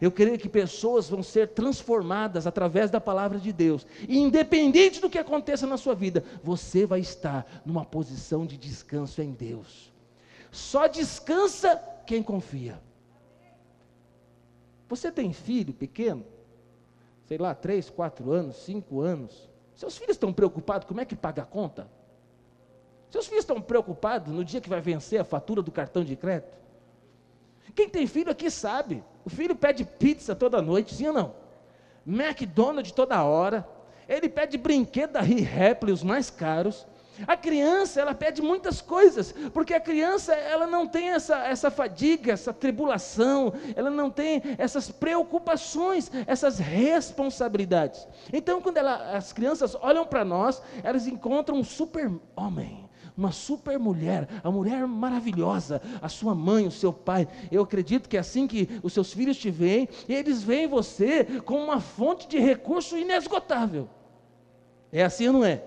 Eu 0.00 0.12
creio 0.12 0.38
que 0.38 0.48
pessoas 0.48 1.08
vão 1.08 1.20
ser 1.20 1.48
transformadas 1.48 2.46
através 2.46 2.92
da 2.92 3.00
palavra 3.00 3.40
de 3.40 3.52
Deus. 3.52 3.84
E 4.08 4.20
independente 4.20 5.00
do 5.00 5.10
que 5.10 5.18
aconteça 5.18 5.66
na 5.66 5.76
sua 5.76 5.96
vida, 5.96 6.22
você 6.44 6.86
vai 6.86 7.00
estar 7.00 7.44
numa 7.66 7.84
posição 7.84 8.46
de 8.46 8.56
descanso 8.56 9.20
em 9.20 9.32
Deus. 9.32 9.92
Só 10.52 10.86
descansa 10.86 11.74
quem 12.06 12.22
confia. 12.22 12.80
Você 14.88 15.10
tem 15.10 15.32
filho 15.32 15.74
pequeno? 15.74 16.24
Sei 17.26 17.36
lá, 17.36 17.52
três, 17.52 17.90
quatro 17.90 18.30
anos, 18.30 18.58
cinco 18.58 19.00
anos. 19.00 19.50
Seus 19.74 19.98
filhos 19.98 20.14
estão 20.14 20.32
preocupados 20.32 20.86
como 20.86 21.00
é 21.00 21.04
que 21.04 21.16
paga 21.16 21.42
a 21.42 21.46
conta? 21.46 21.90
Seus 23.10 23.26
filhos 23.26 23.42
estão 23.42 23.60
preocupados 23.60 24.32
no 24.32 24.44
dia 24.44 24.60
que 24.60 24.68
vai 24.68 24.80
vencer 24.80 25.20
a 25.20 25.24
fatura 25.24 25.60
do 25.60 25.72
cartão 25.72 26.04
de 26.04 26.14
crédito? 26.16 26.56
Quem 27.74 27.88
tem 27.88 28.06
filho 28.06 28.30
aqui 28.30 28.50
sabe. 28.50 29.02
O 29.24 29.30
filho 29.30 29.54
pede 29.54 29.84
pizza 29.84 30.34
toda 30.34 30.62
noite, 30.62 30.94
sim 30.94 31.08
ou 31.08 31.12
não? 31.12 31.34
McDonald's 32.06 32.92
toda 32.92 33.22
hora. 33.22 33.68
Ele 34.08 34.28
pede 34.28 34.56
brinquedo 34.56 35.12
da 35.12 35.20
Ripley, 35.20 35.92
os 35.92 36.02
mais 36.02 36.30
caros. 36.30 36.86
A 37.26 37.36
criança, 37.36 38.00
ela 38.00 38.14
pede 38.14 38.40
muitas 38.40 38.80
coisas, 38.80 39.32
porque 39.52 39.74
a 39.74 39.80
criança, 39.80 40.32
ela 40.34 40.66
não 40.66 40.86
tem 40.86 41.10
essa, 41.10 41.36
essa 41.46 41.70
fadiga, 41.70 42.32
essa 42.32 42.52
tribulação, 42.52 43.52
ela 43.76 43.90
não 43.90 44.10
tem 44.10 44.42
essas 44.56 44.90
preocupações, 44.90 46.10
essas 46.26 46.58
responsabilidades. 46.58 48.06
Então, 48.32 48.62
quando 48.62 48.78
ela, 48.78 49.16
as 49.16 49.32
crianças 49.32 49.76
olham 49.80 50.06
para 50.06 50.24
nós, 50.24 50.62
elas 50.82 51.06
encontram 51.06 51.58
um 51.58 51.64
super-homem, 51.64 52.88
uma 53.16 53.32
super 53.32 53.78
mulher, 53.78 54.28
a 54.42 54.50
mulher 54.50 54.86
maravilhosa, 54.86 55.80
a 56.00 56.08
sua 56.08 56.34
mãe, 56.34 56.66
o 56.66 56.70
seu 56.70 56.92
pai. 56.92 57.28
Eu 57.50 57.62
acredito 57.62 58.08
que 58.08 58.16
é 58.16 58.20
assim 58.20 58.46
que 58.46 58.68
os 58.82 58.92
seus 58.92 59.12
filhos 59.12 59.36
te 59.36 59.50
veem, 59.50 59.88
eles 60.08 60.42
veem 60.42 60.66
você 60.66 61.24
como 61.44 61.64
uma 61.64 61.80
fonte 61.80 62.28
de 62.28 62.38
recurso 62.38 62.96
inesgotável. 62.96 63.88
É 64.92 65.04
assim 65.04 65.28
ou 65.28 65.32
não 65.34 65.44
é? 65.44 65.62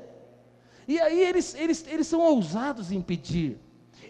E 0.87 0.99
aí 0.99 1.21
eles, 1.21 1.55
eles, 1.55 1.85
eles 1.87 2.07
são 2.07 2.19
ousados 2.19 2.91
em 2.91 3.01
pedir, 3.01 3.57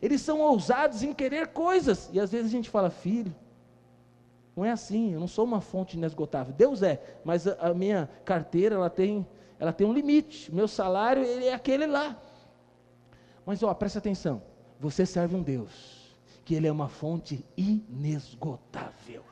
eles 0.02 0.22
são 0.22 0.42
ousados 0.42 1.04
em 1.04 1.14
querer 1.14 1.48
coisas, 1.48 2.10
e 2.12 2.20
às 2.20 2.32
vezes 2.32 2.48
a 2.48 2.52
gente 2.52 2.70
fala, 2.70 2.90
filho, 2.90 3.34
não 4.56 4.64
é 4.64 4.72
assim, 4.72 5.14
eu 5.14 5.20
não 5.20 5.28
sou 5.28 5.46
uma 5.46 5.62
fonte 5.62 5.98
inesgotável. 5.98 6.54
Deus 6.54 6.84
é, 6.84 7.02
mas 7.24 7.48
a, 7.48 7.54
a 7.60 7.74
minha 7.74 8.10
carteira 8.24 8.76
ela 8.76 8.90
tem, 8.90 9.26
ela 9.60 9.74
tem 9.74 9.86
um 9.86 9.94
limite. 9.94 10.54
Meu 10.54 10.68
salário 10.68 11.24
ele 11.24 11.46
é 11.46 11.54
aquele 11.54 11.88
lá. 11.88 12.16
Mas 13.46 13.64
ó, 13.64 13.74
presta 13.74 14.00
atenção. 14.00 14.42
Você 14.80 15.06
serve 15.06 15.36
um 15.36 15.42
Deus 15.42 16.04
que 16.46 16.56
ele 16.56 16.68
é 16.68 16.72
uma 16.72 16.90
fonte 16.90 17.46
inesgotável. 17.56 19.24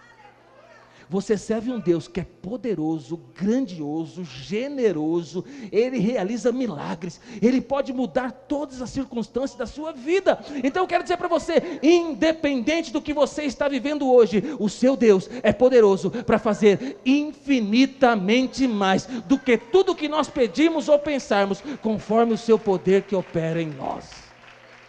Você 1.12 1.38
serve 1.38 1.70
um 1.70 1.78
Deus 1.78 2.08
que 2.08 2.22
é 2.22 2.24
poderoso, 2.24 3.20
grandioso, 3.36 4.24
generoso, 4.24 5.44
ele 5.70 6.00
realiza 6.00 6.54
milagres, 6.54 7.20
ele 7.42 7.60
pode 7.60 7.92
mudar 7.92 8.32
todas 8.32 8.82
as 8.82 8.92
circunstâncias 8.92 9.60
da 9.60 9.66
sua 9.66 9.92
vida. 9.92 10.40
Então 10.64 10.84
eu 10.84 10.88
quero 10.88 11.04
dizer 11.04 11.18
para 11.18 11.28
você, 11.28 11.80
independente 11.84 12.94
do 12.94 13.02
que 13.02 13.14
você 13.14 13.44
está 13.44 13.68
vivendo 13.68 14.10
hoje, 14.10 14.56
o 14.58 14.70
seu 14.70 14.96
Deus 14.96 15.30
é 15.44 15.52
poderoso 15.52 16.10
para 16.10 16.40
fazer 16.40 16.98
infinitamente 17.06 18.66
mais 18.66 19.06
do 19.06 19.38
que 19.38 19.58
tudo 19.58 19.94
que 19.94 20.08
nós 20.08 20.30
pedimos 20.30 20.88
ou 20.88 20.98
pensarmos, 20.98 21.62
conforme 21.82 22.32
o 22.32 22.38
seu 22.38 22.58
poder 22.58 23.02
que 23.02 23.18
opera 23.18 23.62
em 23.62 23.72
nós. 23.72 24.10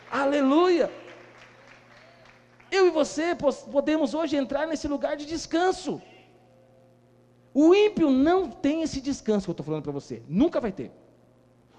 Aleluia! 0.08 1.01
Eu 2.72 2.86
e 2.86 2.90
você 2.90 3.36
podemos 3.70 4.14
hoje 4.14 4.34
entrar 4.34 4.66
nesse 4.66 4.88
lugar 4.88 5.14
de 5.14 5.26
descanso. 5.26 6.00
O 7.52 7.74
ímpio 7.74 8.10
não 8.10 8.48
tem 8.48 8.80
esse 8.80 8.98
descanso 8.98 9.44
que 9.44 9.50
eu 9.50 9.52
estou 9.52 9.66
falando 9.66 9.82
para 9.82 9.92
você, 9.92 10.22
nunca 10.26 10.58
vai 10.58 10.72
ter. 10.72 10.90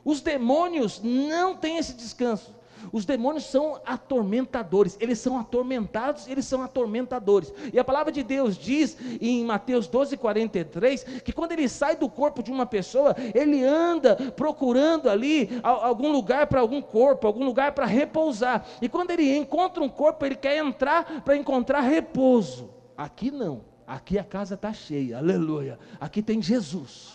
Os 0.06 0.22
demônios 0.22 1.02
não 1.02 1.56
têm 1.58 1.78
esse 1.78 1.94
descanso. 1.94 2.54
Os 2.92 3.06
demônios 3.06 3.46
são 3.46 3.80
atormentadores, 3.86 4.98
eles 5.00 5.20
são 5.20 5.40
atormentados, 5.40 6.28
eles 6.28 6.46
são 6.46 6.62
atormentadores. 6.62 7.54
E 7.72 7.80
a 7.80 7.84
palavra 7.84 8.12
de 8.12 8.24
Deus 8.24 8.58
diz 8.58 8.98
em 9.22 9.44
Mateus 9.46 9.88
12, 9.88 10.18
43, 10.18 11.04
que 11.24 11.32
quando 11.32 11.52
ele 11.54 11.68
sai 11.70 11.96
do 11.96 12.10
corpo 12.10 12.44
de 12.44 12.52
uma 12.52 12.66
pessoa, 12.66 13.16
ele 13.34 13.63
anda 13.63 14.16
procurando 14.36 15.10
ali 15.10 15.50
algum 15.63 16.12
lugar 16.12 16.48
para 16.48 16.60
algum 16.60 16.82
corpo, 16.82 17.28
algum 17.28 17.46
lugar 17.46 17.72
para 17.74 17.86
repousar. 17.86 18.66
E 18.82 18.90
quando 18.90 19.12
ele 19.12 19.36
encontra 19.36 19.84
um 19.84 19.90
corpo, 19.90 20.25
ele 20.25 20.36
quer 20.36 20.58
entrar 20.58 21.22
para 21.24 21.36
encontrar 21.36 21.82
repouso. 21.82 22.70
Aqui 22.98 23.32
não. 23.32 23.62
Aqui 23.86 24.18
a 24.18 24.24
casa 24.24 24.56
está 24.56 24.72
cheia, 24.72 25.18
aleluia. 25.18 25.78
Aqui 26.00 26.22
tem 26.22 26.42
Jesus. 26.42 27.13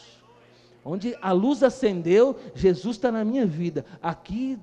Onde 0.85 1.17
a 1.21 1.33
luz 1.33 1.63
acendeu, 1.63 2.37
Jesus 2.55 2.97
está 2.97 3.11
na 3.11 3.25
minha 3.25 3.47
vida. 3.47 3.85
Aqui, 4.03 4.59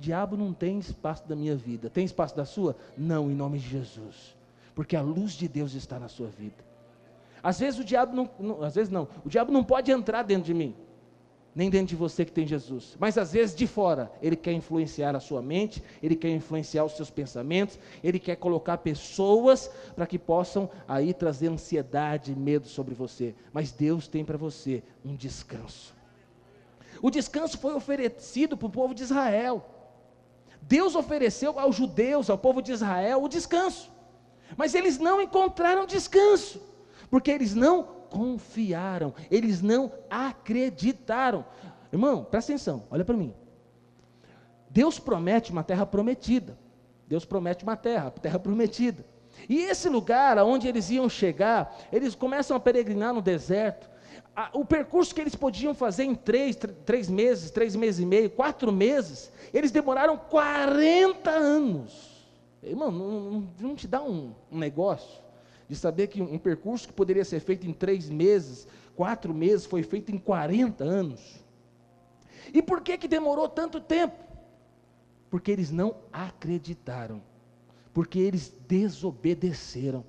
diabo 0.00 0.36
não 0.36 0.52
tem 0.52 0.78
espaço 0.78 1.26
da 1.28 1.36
minha 1.36 1.56
vida. 1.56 1.88
Tem 1.90 2.04
espaço 2.04 2.36
da 2.36 2.44
sua? 2.44 2.76
Não, 2.96 3.30
em 3.30 3.34
nome 3.34 3.58
de 3.58 3.68
Jesus. 3.68 4.36
Porque 4.74 4.96
a 4.96 5.02
luz 5.02 5.32
de 5.32 5.48
Deus 5.48 5.74
está 5.74 5.98
na 5.98 6.08
sua 6.08 6.28
vida. 6.28 6.64
Às 7.42 7.60
vezes 7.60 7.78
o 7.78 7.84
diabo 7.84 8.14
não, 8.14 8.30
não 8.38 8.62
às 8.62 8.74
vezes 8.74 8.90
não, 8.90 9.06
o 9.24 9.28
diabo 9.28 9.52
não 9.52 9.62
pode 9.62 9.90
entrar 9.90 10.22
dentro 10.22 10.44
de 10.44 10.54
mim 10.54 10.74
nem 11.54 11.70
dentro 11.70 11.88
de 11.88 11.96
você 11.96 12.24
que 12.24 12.32
tem 12.32 12.46
Jesus, 12.46 12.96
mas 12.98 13.16
às 13.16 13.32
vezes 13.32 13.54
de 13.54 13.66
fora, 13.66 14.10
ele 14.20 14.34
quer 14.34 14.52
influenciar 14.52 15.14
a 15.14 15.20
sua 15.20 15.40
mente, 15.40 15.82
ele 16.02 16.16
quer 16.16 16.30
influenciar 16.30 16.84
os 16.84 16.96
seus 16.96 17.10
pensamentos, 17.10 17.78
ele 18.02 18.18
quer 18.18 18.36
colocar 18.36 18.78
pessoas 18.78 19.70
para 19.94 20.06
que 20.06 20.18
possam 20.18 20.68
aí 20.88 21.14
trazer 21.14 21.48
ansiedade 21.48 22.32
e 22.32 22.36
medo 22.36 22.66
sobre 22.66 22.94
você, 22.94 23.34
mas 23.52 23.70
Deus 23.70 24.08
tem 24.08 24.24
para 24.24 24.36
você 24.36 24.82
um 25.04 25.14
descanso. 25.14 25.94
O 27.00 27.10
descanso 27.10 27.58
foi 27.58 27.74
oferecido 27.74 28.56
para 28.56 28.66
o 28.66 28.70
povo 28.70 28.94
de 28.94 29.02
Israel. 29.02 29.64
Deus 30.66 30.94
ofereceu 30.94 31.58
aos 31.58 31.76
judeus, 31.76 32.30
ao 32.30 32.38
povo 32.38 32.62
de 32.62 32.72
Israel, 32.72 33.22
o 33.22 33.28
descanso. 33.28 33.92
Mas 34.56 34.74
eles 34.74 34.98
não 34.98 35.20
encontraram 35.20 35.86
descanso, 35.86 36.60
porque 37.10 37.30
eles 37.30 37.54
não 37.54 37.82
confiaram, 38.10 39.12
eles 39.30 39.60
não 39.60 39.92
acreditaram. 40.08 41.44
Irmão, 41.92 42.24
presta 42.24 42.52
atenção, 42.52 42.84
olha 42.90 43.04
para 43.04 43.16
mim. 43.16 43.34
Deus 44.70 44.98
promete 44.98 45.52
uma 45.52 45.62
terra 45.62 45.86
prometida. 45.86 46.58
Deus 47.06 47.24
promete 47.24 47.62
uma 47.62 47.76
terra, 47.76 48.10
terra 48.10 48.38
prometida. 48.38 49.04
E 49.48 49.60
esse 49.62 49.88
lugar 49.88 50.38
aonde 50.38 50.66
eles 50.66 50.90
iam 50.90 51.08
chegar, 51.08 51.76
eles 51.92 52.14
começam 52.14 52.56
a 52.56 52.60
peregrinar 52.60 53.12
no 53.12 53.20
deserto. 53.20 53.88
O 54.52 54.64
percurso 54.64 55.14
que 55.14 55.20
eles 55.20 55.34
podiam 55.34 55.74
fazer 55.74 56.04
em 56.04 56.14
três, 56.14 56.56
três 56.84 57.08
meses, 57.08 57.50
três 57.50 57.76
meses 57.76 58.00
e 58.00 58.06
meio, 58.06 58.28
quatro 58.30 58.72
meses, 58.72 59.30
eles 59.52 59.70
demoraram 59.70 60.16
40 60.16 61.30
anos. 61.30 62.26
Irmão, 62.62 62.90
não, 62.90 63.20
não, 63.20 63.48
não 63.60 63.74
te 63.76 63.86
dá 63.86 64.02
um, 64.02 64.32
um 64.50 64.58
negócio? 64.58 65.24
de 65.68 65.76
saber 65.76 66.08
que 66.08 66.20
um 66.20 66.38
percurso 66.38 66.86
que 66.86 66.94
poderia 66.94 67.24
ser 67.24 67.40
feito 67.40 67.66
em 67.66 67.72
três 67.72 68.08
meses, 68.08 68.66
quatro 68.94 69.32
meses, 69.34 69.66
foi 69.66 69.82
feito 69.82 70.12
em 70.12 70.18
40 70.18 70.84
anos. 70.84 71.42
E 72.52 72.62
por 72.62 72.80
que, 72.80 72.98
que 72.98 73.08
demorou 73.08 73.48
tanto 73.48 73.80
tempo? 73.80 74.16
Porque 75.30 75.50
eles 75.50 75.70
não 75.70 75.96
acreditaram, 76.12 77.22
porque 77.92 78.18
eles 78.18 78.54
desobedeceram, 78.68 80.04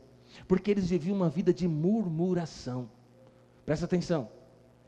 porque 0.48 0.70
eles 0.70 0.90
viviam 0.90 1.16
uma 1.16 1.30
vida 1.30 1.54
de 1.54 1.68
murmuração. 1.68 2.90
Presta 3.66 3.86
atenção, 3.86 4.30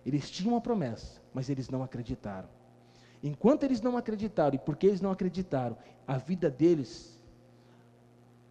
eles 0.05 0.29
tinham 0.29 0.53
uma 0.53 0.61
promessa, 0.61 1.21
mas 1.33 1.49
eles 1.49 1.69
não 1.69 1.83
acreditaram. 1.83 2.47
Enquanto 3.23 3.63
eles 3.63 3.81
não 3.81 3.97
acreditaram, 3.97 4.55
e 4.55 4.59
porque 4.59 4.85
eles 4.87 5.01
não 5.01 5.11
acreditaram, 5.11 5.77
a 6.07 6.17
vida 6.17 6.49
deles 6.49 7.17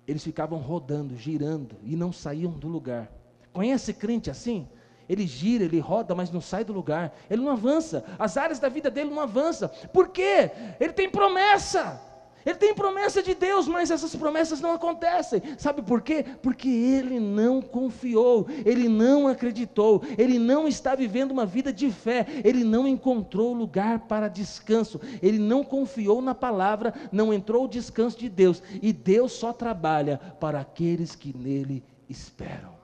eles 0.06 0.22
ficavam 0.22 0.58
rodando, 0.58 1.16
girando 1.16 1.76
e 1.82 1.96
não 1.96 2.12
saíam 2.12 2.52
do 2.52 2.68
lugar. 2.68 3.10
Conhece 3.52 3.92
crente 3.92 4.30
assim? 4.30 4.68
Ele 5.08 5.26
gira, 5.26 5.64
ele 5.64 5.78
roda, 5.78 6.14
mas 6.14 6.30
não 6.30 6.40
sai 6.40 6.64
do 6.64 6.72
lugar. 6.72 7.16
Ele 7.30 7.42
não 7.42 7.52
avança. 7.52 8.04
As 8.18 8.36
áreas 8.36 8.58
da 8.58 8.68
vida 8.68 8.90
dele 8.90 9.10
não 9.10 9.20
avançam. 9.20 9.68
Por 9.92 10.08
quê? 10.08 10.50
Ele 10.78 10.92
tem 10.92 11.10
promessa. 11.10 12.00
Ele 12.46 12.54
tem 12.54 12.72
promessa 12.72 13.20
de 13.20 13.34
Deus, 13.34 13.66
mas 13.66 13.90
essas 13.90 14.14
promessas 14.14 14.60
não 14.60 14.70
acontecem. 14.70 15.42
Sabe 15.58 15.82
por 15.82 16.00
quê? 16.00 16.24
Porque 16.40 16.68
ele 16.68 17.18
não 17.18 17.60
confiou, 17.60 18.46
ele 18.64 18.88
não 18.88 19.26
acreditou, 19.26 20.00
ele 20.16 20.38
não 20.38 20.68
está 20.68 20.94
vivendo 20.94 21.32
uma 21.32 21.44
vida 21.44 21.72
de 21.72 21.90
fé, 21.90 22.24
ele 22.44 22.62
não 22.62 22.86
encontrou 22.86 23.52
lugar 23.52 23.98
para 24.06 24.28
descanso, 24.28 25.00
ele 25.20 25.40
não 25.40 25.64
confiou 25.64 26.22
na 26.22 26.36
palavra, 26.36 26.94
não 27.10 27.34
entrou 27.34 27.64
o 27.64 27.68
descanso 27.68 28.16
de 28.16 28.28
Deus. 28.28 28.62
E 28.80 28.92
Deus 28.92 29.32
só 29.32 29.52
trabalha 29.52 30.18
para 30.38 30.60
aqueles 30.60 31.16
que 31.16 31.36
nele 31.36 31.82
esperam. 32.08 32.76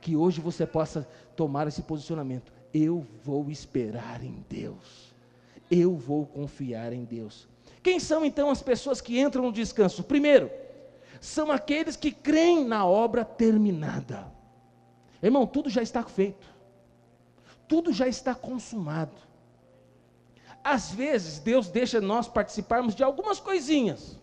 Que 0.00 0.16
hoje 0.16 0.40
você 0.40 0.66
possa 0.66 1.06
tomar 1.36 1.68
esse 1.68 1.82
posicionamento. 1.82 2.50
Eu 2.72 3.06
vou 3.22 3.50
esperar 3.50 4.24
em 4.24 4.42
Deus. 4.48 5.14
Eu 5.70 5.96
vou 5.96 6.24
confiar 6.24 6.94
em 6.94 7.04
Deus. 7.04 7.46
Quem 7.86 8.00
são 8.00 8.24
então 8.24 8.50
as 8.50 8.60
pessoas 8.60 9.00
que 9.00 9.20
entram 9.20 9.44
no 9.44 9.52
descanso? 9.52 10.02
Primeiro, 10.02 10.50
são 11.20 11.52
aqueles 11.52 11.94
que 11.94 12.10
creem 12.10 12.64
na 12.64 12.84
obra 12.84 13.24
terminada. 13.24 14.26
Irmão, 15.22 15.46
tudo 15.46 15.70
já 15.70 15.80
está 15.80 16.02
feito, 16.02 16.52
tudo 17.68 17.92
já 17.92 18.08
está 18.08 18.34
consumado. 18.34 19.14
Às 20.64 20.90
vezes, 20.90 21.38
Deus 21.38 21.68
deixa 21.68 22.00
nós 22.00 22.26
participarmos 22.26 22.92
de 22.92 23.04
algumas 23.04 23.38
coisinhas, 23.38 24.18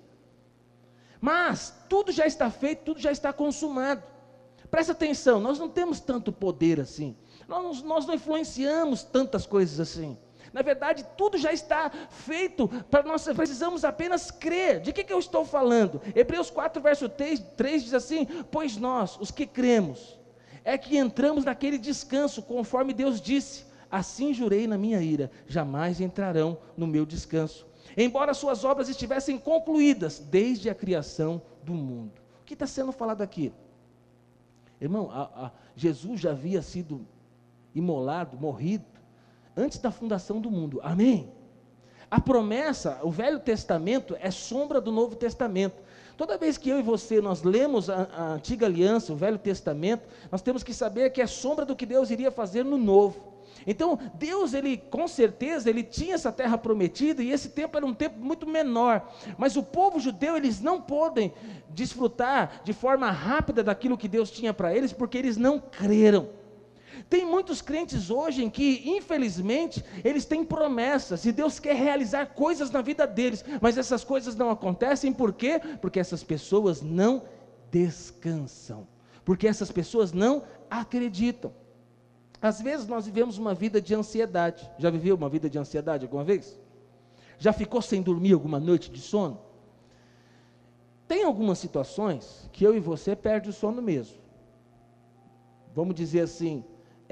mas 1.21 1.73
tudo 1.87 2.11
já 2.11 2.27
está 2.27 2.51
feito, 2.51 2.83
tudo 2.83 2.99
já 2.99 3.13
está 3.13 3.31
consumado. 3.31 4.03
Presta 4.69 4.91
atenção, 4.91 5.39
nós 5.39 5.57
não 5.57 5.69
temos 5.69 6.01
tanto 6.01 6.33
poder 6.33 6.81
assim, 6.81 7.15
nós, 7.47 7.81
nós 7.81 8.05
não 8.05 8.13
influenciamos 8.13 9.03
tantas 9.03 9.45
coisas 9.45 9.79
assim. 9.79 10.17
Na 10.53 10.61
verdade, 10.61 11.03
tudo 11.17 11.35
já 11.35 11.51
está 11.51 11.89
feito 12.09 12.67
para 12.89 13.01
nós 13.01 13.23
precisamos 13.23 13.83
apenas 13.83 14.29
crer. 14.29 14.79
De 14.79 14.93
que, 14.93 15.03
que 15.03 15.11
eu 15.11 15.17
estou 15.17 15.43
falando? 15.43 15.99
Hebreus 16.15 16.51
4, 16.51 16.79
verso 16.79 17.09
3, 17.09 17.39
3 17.57 17.83
diz 17.83 17.93
assim: 17.95 18.25
Pois 18.51 18.77
nós, 18.77 19.17
os 19.19 19.31
que 19.31 19.47
cremos, 19.47 20.19
é 20.63 20.77
que 20.77 20.95
entramos 20.95 21.43
naquele 21.43 21.79
descanso, 21.79 22.43
conforme 22.43 22.93
Deus 22.93 23.19
disse: 23.19 23.65
Assim 23.89 24.31
jurei 24.31 24.67
na 24.67 24.77
minha 24.77 25.01
ira, 25.01 25.31
jamais 25.47 25.99
entrarão 25.99 26.57
no 26.77 26.85
meu 26.85 27.05
descanso. 27.05 27.65
Embora 27.97 28.33
suas 28.35 28.63
obras 28.63 28.89
estivessem 28.89 29.39
concluídas 29.39 30.19
desde 30.19 30.69
a 30.69 30.75
criação 30.75 31.41
do 31.63 31.73
mundo. 31.73 32.21
O 32.41 32.45
que 32.45 32.53
está 32.53 32.67
sendo 32.67 32.91
falado 32.91 33.21
aqui? 33.21 33.51
Irmão, 34.79 35.09
a, 35.11 35.45
a, 35.45 35.51
Jesus 35.75 36.21
já 36.21 36.31
havia 36.31 36.61
sido 36.61 37.05
imolado, 37.73 38.37
morrido, 38.37 38.85
antes 39.55 39.77
da 39.79 39.91
fundação 39.91 40.39
do 40.39 40.49
mundo. 40.49 40.79
Amém? 40.83 41.31
A 42.09 42.21
promessa, 42.21 42.99
o 43.01 43.09
Velho 43.09 43.39
Testamento 43.39 44.15
é 44.19 44.29
sombra 44.29 44.79
do 44.79 44.91
Novo 44.91 45.15
Testamento. 45.15 45.81
Toda 46.15 46.37
vez 46.37 46.59
que 46.59 46.69
eu 46.69 46.77
e 46.77 46.83
você 46.83 47.19
nós 47.19 47.41
lemos 47.41 47.89
a, 47.89 48.07
a, 48.15 48.33
antiga 48.33 48.67
aliança, 48.67 49.11
o 49.11 49.15
Velho 49.15 49.39
Testamento, 49.39 50.07
nós 50.31 50.41
temos 50.41 50.63
que 50.63 50.73
saber 50.73 51.09
que 51.09 51.21
é 51.21 51.27
sombra 51.27 51.65
do 51.65 51.75
que 51.75 51.85
Deus 51.85 52.11
iria 52.11 52.29
fazer 52.29 52.63
no 52.63 52.77
Novo. 52.77 53.33
Então, 53.65 53.97
Deus, 54.15 54.53
ele 54.53 54.77
com 54.77 55.07
certeza, 55.07 55.69
ele 55.69 55.83
tinha 55.83 56.15
essa 56.15 56.31
terra 56.31 56.57
prometida 56.57 57.23
e 57.23 57.31
esse 57.31 57.49
tempo 57.49 57.77
era 57.77 57.85
um 57.85 57.93
tempo 57.93 58.19
muito 58.19 58.45
menor. 58.45 59.11
Mas 59.37 59.55
o 59.55 59.63
povo 59.63 59.99
judeu, 59.99 60.37
eles 60.37 60.61
não 60.61 60.81
podem 60.81 61.33
desfrutar 61.69 62.61
de 62.63 62.73
forma 62.73 63.09
rápida 63.09 63.63
daquilo 63.63 63.97
que 63.97 64.07
Deus 64.07 64.29
tinha 64.29 64.53
para 64.53 64.75
eles, 64.75 64.93
porque 64.93 65.17
eles 65.17 65.37
não 65.37 65.59
creram. 65.59 66.29
Tem 67.09 67.25
muitos 67.25 67.61
crentes 67.61 68.09
hoje 68.09 68.43
em 68.43 68.49
que, 68.49 68.81
infelizmente, 68.85 69.83
eles 70.03 70.25
têm 70.25 70.43
promessas 70.43 71.25
e 71.25 71.31
Deus 71.31 71.59
quer 71.59 71.75
realizar 71.75 72.27
coisas 72.27 72.71
na 72.71 72.81
vida 72.81 73.05
deles, 73.05 73.43
mas 73.61 73.77
essas 73.77 74.03
coisas 74.03 74.35
não 74.35 74.49
acontecem 74.49 75.13
por 75.13 75.33
quê? 75.33 75.59
Porque 75.81 75.99
essas 75.99 76.23
pessoas 76.23 76.81
não 76.81 77.23
descansam. 77.71 78.87
porque 79.25 79.47
essas 79.47 79.71
pessoas 79.71 80.11
não 80.11 80.43
acreditam. 80.69 81.53
Às 82.41 82.61
vezes 82.61 82.87
nós 82.87 83.05
vivemos 83.05 83.37
uma 83.37 83.53
vida 83.53 83.81
de 83.81 83.95
ansiedade. 83.95 84.69
Já 84.77 84.89
viveu 84.89 85.15
uma 85.15 85.29
vida 85.29 85.49
de 85.49 85.57
ansiedade 85.57 86.03
alguma 86.03 86.23
vez? 86.23 86.59
Já 87.37 87.53
ficou 87.53 87.81
sem 87.81 88.01
dormir 88.01 88.33
alguma 88.33 88.59
noite 88.59 88.91
de 88.91 88.99
sono? 88.99 89.39
Tem 91.07 91.23
algumas 91.23 91.57
situações 91.57 92.49
que 92.51 92.65
eu 92.65 92.75
e 92.75 92.79
você 92.79 93.15
perde 93.15 93.49
o 93.49 93.53
sono 93.53 93.81
mesmo. 93.81 94.17
Vamos 95.73 95.95
dizer 95.95 96.21
assim, 96.21 96.63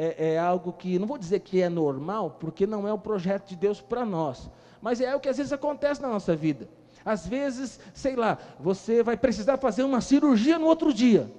é, 0.02 0.34
é, 0.34 0.40
algo 0.40 0.74
que, 0.74 0.98
não 0.98 1.06
vou 1.06 1.18
dizer 1.18 1.42
que 1.42 1.62
é 1.62 1.70
normal, 1.70 2.38
porque 2.40 2.66
não 2.66 2.88
é 2.88 2.92
o 2.92 2.98
projeto 2.98 3.50
de 3.50 3.56
Deus 3.56 3.80
para 3.80 4.04
nós, 4.04 4.50
mas 4.82 5.00
é 5.00 5.16
o 5.16 5.20
que 5.20 5.30
às 5.30 5.38
vezes 5.38 5.54
acontece 5.54 6.02
na 6.02 6.08
nossa 6.08 6.36
vida. 6.36 6.68
Às 7.06 7.28
vezes, 7.28 7.80
sei 7.94 8.16
lá, 8.16 8.40
você 8.60 9.04
vai 9.04 9.16
precisar 9.16 9.58
fazer 9.58 9.84
uma 9.84 10.02
cirurgia 10.02 10.58
no 10.58 10.66
outro 10.66 10.92
dia. 10.92 11.32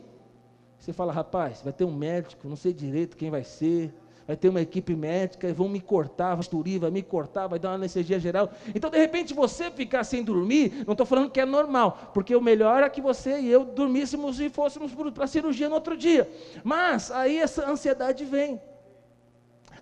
Você 0.79 0.93
fala, 0.93 1.13
rapaz, 1.13 1.61
vai 1.61 1.73
ter 1.73 1.85
um 1.85 1.93
médico, 1.93 2.49
não 2.49 2.55
sei 2.55 2.73
direito 2.73 3.17
quem 3.17 3.31
vai 3.31 3.43
ser, 3.43 3.93
vai 4.27 4.37
ter 4.37 4.49
uma 4.49 4.61
equipe 4.61 4.95
médica, 4.95 5.49
e 5.49 5.53
vão 5.53 5.69
me 5.69 5.81
cortar, 5.81 6.35
vai 6.35 6.79
vai 6.79 6.91
me 6.91 7.03
cortar, 7.03 7.47
vai 7.47 7.59
dar 7.59 7.71
uma 7.71 7.75
anestesia 7.77 8.19
geral. 8.19 8.51
Então, 8.75 8.91
de 8.91 8.99
repente, 8.99 9.35
você 9.35 9.71
ficar 9.71 10.05
sem 10.05 10.23
dormir, 10.23 10.85
não 10.87 10.93
estou 10.93 11.07
falando 11.07 11.31
que 11.31 11.41
é 11.41 11.45
normal, 11.45 12.11
porque 12.15 12.35
o 12.35 12.41
melhor 12.41 12.83
é 12.83 12.89
que 12.89 13.01
você 13.01 13.41
e 13.41 13.51
eu 13.51 13.65
dormíssemos 13.65 14.41
e 14.41 14.49
fôssemos 14.49 14.93
para 15.13 15.25
a 15.25 15.27
cirurgia 15.27 15.69
no 15.69 15.75
outro 15.75 15.97
dia. 15.97 16.29
Mas 16.63 17.11
aí 17.11 17.39
essa 17.39 17.69
ansiedade 17.69 18.25
vem. 18.25 18.61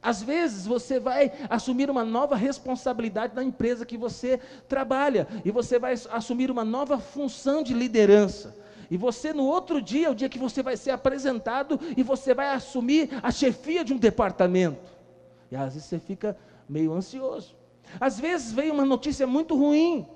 Às 0.03 0.23
vezes 0.23 0.67
você 0.67 0.99
vai 0.99 1.31
assumir 1.51 1.91
uma 1.91 2.05
nova 2.05 2.35
responsabilidade 2.35 3.35
na 3.35 3.45
empresa 3.45 3.85
que 3.85 3.99
você 3.99 4.41
trabalha, 4.69 5.29
e 5.45 5.51
você 5.51 5.79
vai 5.79 5.95
assumir 6.11 6.51
uma 6.51 6.65
nova 6.65 6.99
função 6.99 7.63
de 7.63 7.75
liderança. 7.75 8.60
E 8.91 8.97
você, 8.97 9.33
no 9.33 9.45
outro 9.45 9.81
dia, 9.81 10.09
é 10.09 10.11
o 10.11 10.15
dia 10.15 10.29
que 10.29 10.39
você 10.39 10.63
vai 10.63 10.77
ser 10.77 10.91
apresentado 10.91 11.79
e 11.97 12.03
você 12.03 12.35
vai 12.35 12.49
assumir 12.49 13.09
a 13.23 13.31
chefia 13.31 13.85
de 13.85 13.93
um 13.93 13.99
departamento. 13.99 14.91
E 15.51 15.57
às 15.57 15.75
vezes 15.75 15.89
você 15.89 15.99
fica 16.01 16.37
meio 16.69 16.93
ansioso. 16.93 17.55
Às 18.01 18.19
vezes 18.19 18.53
vem 18.53 18.71
uma 18.71 18.85
notícia 18.85 19.27
muito 19.27 19.57
ruim 19.57 20.07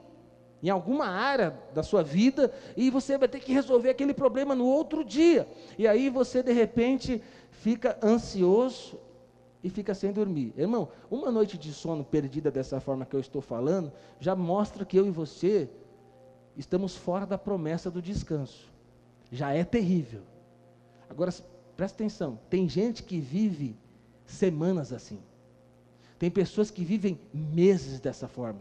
em 0.63 0.71
alguma 0.71 1.07
área 1.07 1.57
da 1.73 1.83
sua 1.83 2.03
vida 2.03 2.53
e 2.77 2.91
você 2.91 3.17
vai 3.17 3.29
ter 3.29 3.39
que 3.39 3.53
resolver 3.53 3.91
aquele 3.91 4.15
problema 4.15 4.55
no 4.55 4.67
outro 4.67 5.05
dia. 5.05 5.47
E 5.79 5.87
aí 5.87 6.09
você, 6.09 6.43
de 6.43 6.53
repente, 6.53 7.23
fica 7.51 7.97
ansioso 8.03 8.99
e 9.63 9.71
fica 9.71 9.95
sem 9.95 10.11
dormir. 10.11 10.53
Irmão, 10.57 10.89
uma 11.11 11.31
noite 11.31 11.57
de 11.57 11.73
sono 11.73 12.03
perdida 12.03 12.51
dessa 12.51 12.81
forma 12.81 13.07
que 13.07 13.15
eu 13.15 13.21
estou 13.21 13.41
falando, 13.41 13.93
já 14.19 14.35
mostra 14.35 14.85
que 14.85 14.97
eu 14.97 15.07
e 15.07 15.11
você 15.11 15.69
estamos 16.57 16.97
fora 16.97 17.27
da 17.27 17.39
promessa 17.39 17.91
do 17.91 18.01
descanso. 18.01 18.73
Já 19.31 19.53
é 19.53 19.65
terrível. 19.65 20.23
Agora, 21.09 21.33
presta 21.77 21.97
atenção: 21.97 22.39
tem 22.49 22.69
gente 22.69 23.03
que 23.03 23.19
vive 23.19 23.77
semanas 24.27 24.93
assim. 24.93 25.19
Tem 26.19 26.31
pessoas 26.31 26.71
que 26.71 26.85
vivem 26.85 27.19
meses 27.33 28.01
dessa 28.01 28.29
forma. 28.29 28.61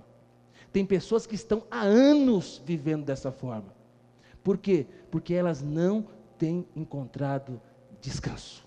Tem 0.72 0.86
pessoas 0.86 1.28
que 1.28 1.36
estão 1.36 1.64
há 1.70 1.82
anos 1.82 2.62
vivendo 2.66 3.06
dessa 3.06 3.32
forma. 3.32 3.74
Por 4.44 4.58
quê? 4.58 4.88
Porque 5.12 5.34
elas 5.34 5.62
não 5.62 6.08
têm 6.38 6.68
encontrado 6.76 7.62
descanso. 8.02 8.66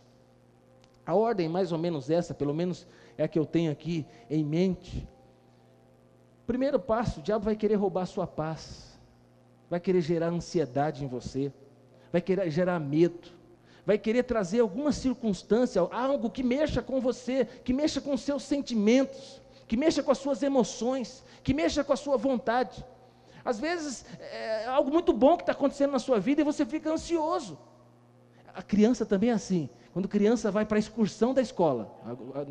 A 1.05 1.15
ordem 1.15 1.49
mais 1.49 1.73
ou 1.73 1.79
menos 1.79 2.09
essa, 2.09 2.33
pelo 2.33 2.55
menos 2.55 2.87
é 3.19 3.25
a 3.25 3.29
que 3.29 3.39
eu 3.39 3.45
tenho 3.45 3.71
aqui 3.71 4.07
em 4.31 4.45
mente. 4.45 5.07
Primeiro 6.47 6.79
passo, 6.79 7.21
o 7.21 7.23
diabo 7.23 7.45
vai 7.45 7.57
querer 7.57 7.75
roubar 7.75 8.03
a 8.03 8.07
sua 8.07 8.27
paz 8.27 8.96
vai 9.69 9.81
querer 9.81 10.01
gerar 10.01 10.29
ansiedade 10.29 11.05
em 11.05 11.09
você, 11.09 11.53
vai 12.13 12.21
querer 12.21 12.51
gerar 12.51 12.79
medo, 12.79 13.31
vai 13.85 13.99
querer 13.99 14.25
trazer 14.25 14.61
alguma 14.61 14.93
circunstância, 14.93 15.81
algo 15.81 16.31
que 16.31 16.43
mexa 16.43 16.83
com 16.83 17.01
você, 17.01 17.45
que 17.65 17.73
mexa 17.73 18.01
com 18.01 18.17
seus 18.17 18.43
sentimentos, 18.43 19.41
que 19.69 19.77
mexa 19.77 20.03
com 20.03 20.11
as 20.11 20.19
suas 20.19 20.43
emoções, 20.43 21.25
que 21.43 21.55
mexa 21.55 21.85
com 21.85 21.93
a 21.93 21.97
sua 21.97 22.17
vontade. 22.17 22.85
Às 23.45 23.61
vezes 23.61 24.05
é 24.19 24.67
algo 24.67 24.91
muito 24.91 25.13
bom 25.13 25.37
que 25.37 25.43
está 25.43 25.53
acontecendo 25.53 25.93
na 25.93 26.01
sua 26.01 26.19
vida 26.19 26.41
e 26.41 26.45
você 26.45 26.67
fica 26.67 26.93
ansioso. 26.93 27.59
A 28.57 28.63
criança 28.63 29.05
também 29.05 29.29
é 29.29 29.35
assim. 29.35 29.69
Quando 29.93 30.09
criança 30.09 30.51
vai 30.51 30.65
para 30.65 30.77
a 30.77 30.79
excursão 30.79 31.33
da 31.33 31.43
escola, 31.43 31.95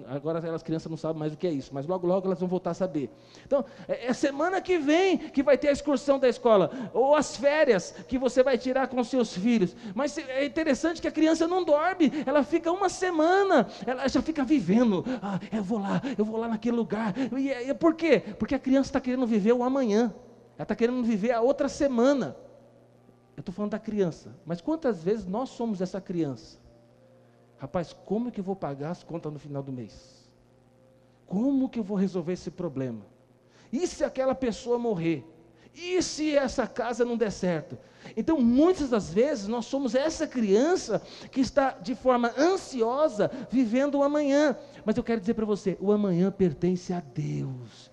agora 0.07 0.39
elas 0.47 0.63
crianças 0.63 0.89
não 0.89 0.97
sabem 0.97 1.19
mais 1.19 1.33
o 1.33 1.37
que 1.37 1.45
é 1.45 1.51
isso, 1.51 1.71
mas 1.73 1.85
logo 1.85 2.05
logo 2.07 2.27
elas 2.27 2.39
vão 2.39 2.47
voltar 2.47 2.71
a 2.71 2.73
saber. 2.73 3.09
Então, 3.45 3.65
é, 3.87 4.07
é 4.07 4.13
semana 4.13 4.61
que 4.61 4.77
vem 4.77 5.17
que 5.17 5.43
vai 5.43 5.57
ter 5.57 5.67
a 5.67 5.71
excursão 5.71 6.17
da 6.19 6.27
escola, 6.27 6.71
ou 6.93 7.15
as 7.15 7.37
férias 7.37 7.91
que 8.07 8.17
você 8.17 8.43
vai 8.43 8.57
tirar 8.57 8.87
com 8.87 9.03
seus 9.03 9.35
filhos. 9.35 9.75
Mas 9.93 10.17
é 10.17 10.45
interessante 10.45 11.01
que 11.01 11.07
a 11.07 11.11
criança 11.11 11.47
não 11.47 11.63
dorme, 11.63 12.11
ela 12.25 12.43
fica 12.43 12.71
uma 12.71 12.89
semana, 12.89 13.67
ela 13.85 14.07
já 14.07 14.21
fica 14.21 14.43
vivendo. 14.43 15.03
Ah, 15.21 15.39
eu 15.51 15.63
vou 15.63 15.79
lá, 15.79 16.01
eu 16.17 16.25
vou 16.25 16.39
lá 16.39 16.47
naquele 16.47 16.77
lugar. 16.77 17.13
E, 17.35 17.49
e 17.49 17.73
por 17.73 17.95
quê? 17.95 18.23
Porque 18.39 18.55
a 18.55 18.59
criança 18.59 18.89
está 18.89 18.99
querendo 18.99 19.25
viver 19.25 19.53
o 19.53 19.63
amanhã, 19.63 20.13
ela 20.55 20.63
está 20.63 20.75
querendo 20.75 21.03
viver 21.03 21.31
a 21.31 21.41
outra 21.41 21.67
semana. 21.67 22.35
Eu 23.35 23.41
estou 23.41 23.53
falando 23.53 23.71
da 23.71 23.79
criança, 23.79 24.35
mas 24.45 24.61
quantas 24.61 25.03
vezes 25.03 25.25
nós 25.25 25.49
somos 25.49 25.81
essa 25.81 25.99
criança? 25.99 26.57
Rapaz, 27.57 27.93
como 28.05 28.31
que 28.31 28.39
eu 28.39 28.43
vou 28.43 28.55
pagar 28.55 28.91
as 28.91 29.03
contas 29.03 29.31
no 29.31 29.39
final 29.39 29.61
do 29.61 29.71
mês? 29.71 30.29
Como 31.25 31.69
que 31.69 31.79
eu 31.79 31.83
vou 31.83 31.97
resolver 31.97 32.33
esse 32.33 32.51
problema? 32.51 33.05
E 33.71 33.85
se 33.87 34.03
aquela 34.03 34.35
pessoa 34.35 34.77
morrer? 34.77 35.25
E 35.73 36.01
se 36.01 36.33
essa 36.35 36.65
casa 36.65 37.03
não 37.03 37.17
der 37.17 37.31
certo? 37.31 37.77
Então, 38.15 38.39
muitas 38.39 38.89
das 38.89 39.11
vezes, 39.11 39.47
nós 39.47 39.65
somos 39.65 39.93
essa 39.93 40.25
criança 40.25 41.01
que 41.29 41.41
está 41.41 41.71
de 41.71 41.95
forma 41.95 42.33
ansiosa 42.37 43.29
vivendo 43.49 43.95
o 43.95 44.03
amanhã. 44.03 44.55
Mas 44.85 44.95
eu 44.95 45.03
quero 45.03 45.19
dizer 45.19 45.33
para 45.33 45.45
você: 45.45 45.77
o 45.81 45.91
amanhã 45.91 46.31
pertence 46.31 46.93
a 46.93 47.01
Deus. 47.01 47.91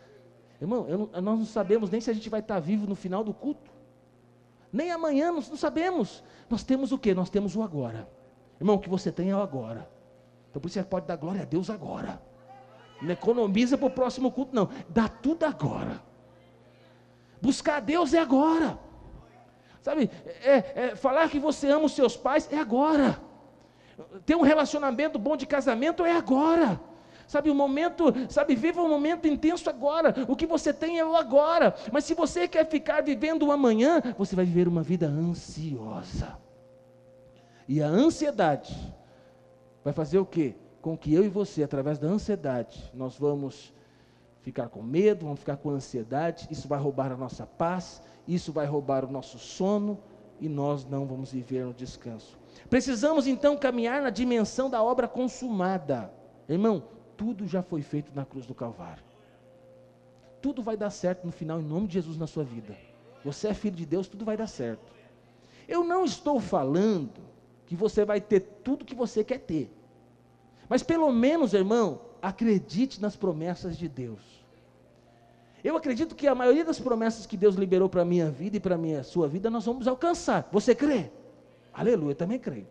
Irmão, 0.61 0.87
não, 0.89 1.21
nós 1.21 1.39
não 1.39 1.47
sabemos 1.47 1.91
nem 1.91 2.01
se 2.01 2.11
a 2.11 2.15
gente 2.15 2.29
vai 2.29 2.39
estar 2.39 2.61
vivo 2.61 2.87
no 2.87 2.95
final 2.95 3.25
do 3.25 3.35
culto. 3.35 3.72
Nem 4.73 4.91
amanhã, 4.91 5.31
nós 5.31 5.49
não 5.49 5.57
sabemos. 5.57 6.25
Nós 6.49 6.63
temos 6.63 6.93
o 6.93 6.99
que? 6.99 7.15
Nós 7.15 7.29
temos 7.29 7.55
o 7.55 7.63
agora. 7.63 8.09
Irmão, 8.59 8.77
o 8.77 8.79
que 8.79 8.89
você 8.89 9.13
tem 9.13 9.31
é 9.31 9.37
o 9.37 9.43
agora. 9.43 9.89
Então 10.49 10.61
por 10.61 10.69
isso 10.69 10.79
você 10.79 10.85
pode 10.85 11.07
dar 11.07 11.17
glória 11.17 11.43
a 11.43 11.45
Deus 11.45 11.69
agora. 11.69 12.23
Não 13.01 13.11
economiza 13.11 13.77
para 13.77 13.87
o 13.87 13.91
próximo 13.91 14.31
culto, 14.31 14.55
não. 14.55 14.69
Dá 14.89 15.09
tudo 15.09 15.45
agora. 15.45 16.01
Buscar 17.41 17.77
a 17.77 17.81
Deus 17.81 18.15
é 18.15 18.21
agora. 18.21 18.79
Sabe, 19.83 20.09
é, 20.45 20.85
é, 20.85 20.97
falar 20.97 21.29
que 21.29 21.41
você 21.41 21.69
ama 21.69 21.87
os 21.87 21.93
seus 21.93 22.17
pais 22.17 22.49
é 22.53 22.57
agora. 22.57 23.21
Ter 24.25 24.37
um 24.37 24.43
relacionamento 24.43 25.19
bom 25.19 25.37
de 25.37 25.45
casamento 25.45 26.05
é 26.05 26.17
agora. 26.17 26.81
Sabe, 27.33 27.49
o 27.49 27.55
momento, 27.55 28.13
sabe, 28.29 28.55
viva 28.55 28.83
um 28.83 28.91
momento 28.91 29.27
intenso 29.27 29.71
agora. 29.71 30.15
O 30.29 30.37
que 30.37 30.47
você 30.47 30.71
tem 30.71 30.99
é 30.99 31.05
o 31.07 31.17
agora. 31.17 31.75
Mas 31.91 32.05
se 32.05 32.13
você 32.13 32.47
quer 32.47 32.69
ficar 32.69 33.03
vivendo 33.03 33.47
o 33.47 33.51
amanhã, 33.51 34.03
você 34.19 34.37
vai 34.37 34.45
viver 34.45 34.69
uma 34.69 34.83
vida 34.83 35.07
ansiosa. 35.07 36.37
E 37.67 37.83
a 37.83 37.89
ansiedade 37.89 38.77
vai 39.83 39.95
fazer 39.95 40.19
o 40.19 40.27
quê? 40.27 40.55
Com 40.83 40.95
que 40.95 41.15
eu 41.15 41.25
e 41.25 41.29
você, 41.31 41.63
através 41.63 41.99
da 41.99 42.07
ansiedade, 42.07 42.93
nós 42.93 43.17
vamos 43.17 43.73
ficar 44.43 44.69
com 44.69 44.83
medo, 44.83 45.25
vamos 45.25 45.41
ficar 45.41 45.57
com 45.57 45.71
ansiedade, 45.71 46.47
isso 46.51 46.69
vai 46.69 46.79
roubar 46.79 47.13
a 47.13 47.17
nossa 47.17 47.47
paz, 47.47 48.03
isso 48.29 48.53
vai 48.53 48.67
roubar 48.67 49.07
o 49.07 49.11
nosso 49.11 49.39
sono 49.39 49.99
e 50.39 50.51
nós 50.51 50.85
não 50.85 51.07
vamos 51.07 51.33
viver 51.33 51.65
no 51.65 51.73
descanso. 51.73 52.39
Precisamos 52.69 53.27
então 53.27 53.57
caminhar 53.57 54.03
na 54.03 54.11
dimensão 54.11 54.69
da 54.69 54.83
obra 54.83 55.09
consumada. 55.09 56.13
Irmão, 56.47 56.83
tudo 57.17 57.47
já 57.47 57.63
foi 57.63 57.83
feito 57.83 58.13
na 58.15 58.25
cruz 58.25 58.47
do 58.47 58.55
Calvário. 58.55 59.05
Tudo 60.41 60.63
vai 60.63 60.77
dar 60.77 60.91
certo 60.91 61.25
no 61.25 61.33
final, 61.33 61.61
em 61.61 61.65
nome 61.65 61.87
de 61.87 61.95
Jesus, 61.95 62.17
na 62.17 62.27
sua 62.27 62.45
vida. 62.45 62.77
Você 63.25 63.49
é 63.49 63.55
filho 63.55 63.77
de 63.77 63.87
Deus, 63.87 64.09
tudo 64.09 64.25
vai 64.25 64.37
dar 64.37 64.49
certo. 64.49 64.93
Eu 65.69 65.85
não 65.85 66.05
estou 66.05 66.41
falando 66.41 67.21
que 67.67 67.77
você 67.77 68.05
vai 68.05 68.21
ter 68.21 68.41
tudo 68.65 68.85
que 68.85 68.95
você 68.95 69.23
quer 69.23 69.39
ter. 69.39 69.73
Mas 70.69 70.83
pelo 70.83 71.11
menos, 71.13 71.55
irmão, 71.55 72.01
acredite 72.21 73.01
nas 73.01 73.15
promessas 73.15 73.77
de 73.77 73.89
Deus. 73.89 74.21
Eu 75.63 75.77
acredito 75.77 76.17
que 76.17 76.27
a 76.27 76.35
maioria 76.35 76.65
das 76.65 76.81
promessas 76.81 77.25
que 77.25 77.37
Deus 77.37 77.55
liberou 77.55 77.89
para 77.89 78.03
a 78.03 78.05
minha 78.05 78.31
vida 78.31 78.57
e 78.57 78.61
para 78.61 78.75
a 78.75 79.05
sua 79.05 79.29
vida, 79.29 79.49
nós 79.49 79.65
vamos 79.65 79.87
alcançar. 79.87 80.49
Você 80.51 80.75
crê? 80.75 81.11
Aleluia, 81.73 82.15
também 82.15 82.39
creio. 82.39 82.67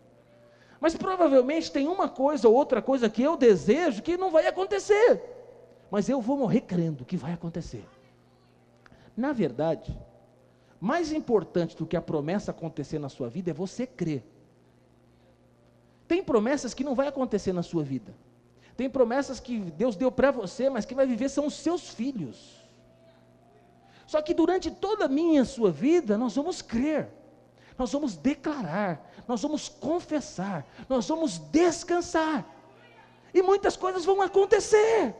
Mas 0.82 0.96
provavelmente 0.96 1.70
tem 1.70 1.86
uma 1.86 2.08
coisa 2.08 2.48
ou 2.48 2.54
outra 2.56 2.82
coisa 2.82 3.08
que 3.08 3.22
eu 3.22 3.36
desejo 3.36 4.02
que 4.02 4.16
não 4.16 4.32
vai 4.32 4.48
acontecer. 4.48 5.22
Mas 5.88 6.08
eu 6.08 6.20
vou 6.20 6.36
morrer 6.36 6.62
crendo 6.62 7.04
que 7.04 7.16
vai 7.16 7.32
acontecer. 7.32 7.88
Na 9.16 9.32
verdade, 9.32 9.96
mais 10.80 11.12
importante 11.12 11.76
do 11.76 11.86
que 11.86 11.96
a 11.96 12.02
promessa 12.02 12.50
acontecer 12.50 12.98
na 12.98 13.08
sua 13.08 13.28
vida 13.28 13.52
é 13.52 13.54
você 13.54 13.86
crer. 13.86 14.24
Tem 16.08 16.20
promessas 16.20 16.74
que 16.74 16.82
não 16.82 16.96
vai 16.96 17.06
acontecer 17.06 17.52
na 17.52 17.62
sua 17.62 17.84
vida. 17.84 18.12
Tem 18.76 18.90
promessas 18.90 19.38
que 19.38 19.60
Deus 19.60 19.94
deu 19.94 20.10
para 20.10 20.32
você, 20.32 20.68
mas 20.68 20.84
que 20.84 20.96
vai 20.96 21.06
viver 21.06 21.28
são 21.28 21.46
os 21.46 21.54
seus 21.54 21.90
filhos. 21.90 22.60
Só 24.04 24.20
que 24.20 24.34
durante 24.34 24.68
toda 24.68 25.04
a 25.04 25.08
minha 25.08 25.44
sua 25.44 25.70
vida, 25.70 26.18
nós 26.18 26.34
vamos 26.34 26.60
crer. 26.60 27.08
nós 27.78 27.92
vamos 27.92 28.16
declarar, 28.16 29.11
nós 29.32 29.40
vamos 29.40 29.66
confessar, 29.66 30.66
nós 30.86 31.08
vamos 31.08 31.38
descansar. 31.38 32.44
E 33.32 33.40
muitas 33.40 33.78
coisas 33.78 34.04
vão 34.04 34.20
acontecer. 34.20 35.14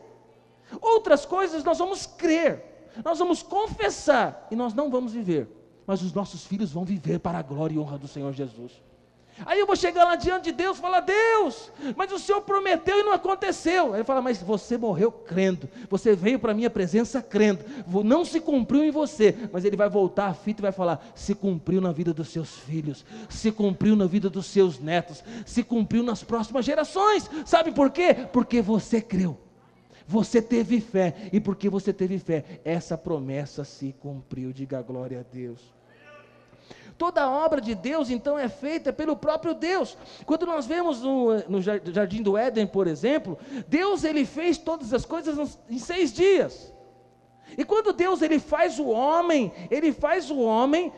Outras 0.79 1.25
coisas 1.25 1.63
nós 1.63 1.79
vamos 1.79 2.05
crer, 2.05 2.91
nós 3.03 3.17
vamos 3.17 3.41
confessar 3.41 4.47
e 4.51 4.55
nós 4.55 4.71
não 4.75 4.91
vamos 4.91 5.13
viver, 5.13 5.47
mas 5.87 6.03
os 6.03 6.13
nossos 6.13 6.45
filhos 6.45 6.71
vão 6.71 6.85
viver 6.85 7.17
para 7.19 7.39
a 7.39 7.41
glória 7.41 7.73
e 7.73 7.79
honra 7.79 7.97
do 7.97 8.07
Senhor 8.07 8.31
Jesus. 8.33 8.71
Aí 9.45 9.59
eu 9.59 9.65
vou 9.65 9.75
chegar 9.75 10.03
lá 10.03 10.15
diante 10.15 10.45
de 10.45 10.51
Deus 10.51 10.77
e 10.77 10.81
falar: 10.81 10.99
Deus, 10.99 11.71
mas 11.95 12.11
o 12.11 12.19
Senhor 12.19 12.41
prometeu 12.41 12.99
e 12.99 13.03
não 13.03 13.13
aconteceu. 13.13 13.87
Aí 13.87 13.99
ele 13.99 14.03
fala: 14.03 14.21
Mas 14.21 14.41
você 14.41 14.77
morreu 14.77 15.11
crendo, 15.11 15.67
você 15.89 16.15
veio 16.15 16.39
para 16.39 16.51
a 16.51 16.55
minha 16.55 16.69
presença 16.69 17.21
crendo, 17.21 17.63
não 18.03 18.23
se 18.23 18.39
cumpriu 18.39 18.83
em 18.83 18.91
você, 18.91 19.35
mas 19.51 19.65
ele 19.65 19.75
vai 19.75 19.89
voltar 19.89 20.27
a 20.27 20.33
fita 20.33 20.61
e 20.61 20.63
vai 20.63 20.71
falar: 20.71 21.03
Se 21.15 21.33
cumpriu 21.33 21.81
na 21.81 21.91
vida 21.91 22.13
dos 22.13 22.29
seus 22.29 22.57
filhos, 22.59 23.03
se 23.29 23.51
cumpriu 23.51 23.95
na 23.95 24.05
vida 24.05 24.29
dos 24.29 24.45
seus 24.45 24.79
netos, 24.79 25.23
se 25.45 25.63
cumpriu 25.63 26.03
nas 26.03 26.23
próximas 26.23 26.63
gerações. 26.63 27.29
Sabe 27.45 27.71
por 27.71 27.89
quê? 27.89 28.15
Porque 28.31 28.61
você 28.61 29.01
creu. 29.01 29.37
Você 30.05 30.41
teve 30.41 30.81
fé, 30.81 31.29
e 31.31 31.39
porque 31.39 31.69
você 31.69 31.93
teve 31.93 32.19
fé, 32.19 32.59
essa 32.65 32.97
promessa 32.97 33.63
se 33.63 33.95
cumpriu. 33.99 34.51
Diga 34.51 34.81
glória 34.81 35.21
a 35.21 35.33
Deus. 35.33 35.73
Toda 36.97 37.29
obra 37.29 37.59
de 37.59 37.73
Deus, 37.73 38.09
então, 38.09 38.37
é 38.37 38.47
feita 38.47 38.93
pelo 38.93 39.15
próprio 39.15 39.53
Deus. 39.53 39.97
Quando 40.25 40.45
nós 40.45 40.65
vemos 40.65 41.01
no, 41.01 41.39
no 41.49 41.61
Jardim 41.61 42.21
do 42.21 42.37
Éden, 42.37 42.67
por 42.67 42.87
exemplo, 42.87 43.37
Deus 43.67 44.03
ele 44.03 44.25
fez 44.25 44.57
todas 44.57 44.93
as 44.93 45.05
coisas 45.05 45.57
em 45.69 45.79
seis 45.79 46.13
dias. 46.13 46.73
E 47.57 47.63
quando 47.63 47.93
Deus 47.93 48.21
ele 48.21 48.39
faz 48.39 48.79
o 48.79 48.87
homem, 48.87 49.51
ele 49.69 49.91
faz 49.91 50.31
o 50.31 50.39
homem 50.39 50.91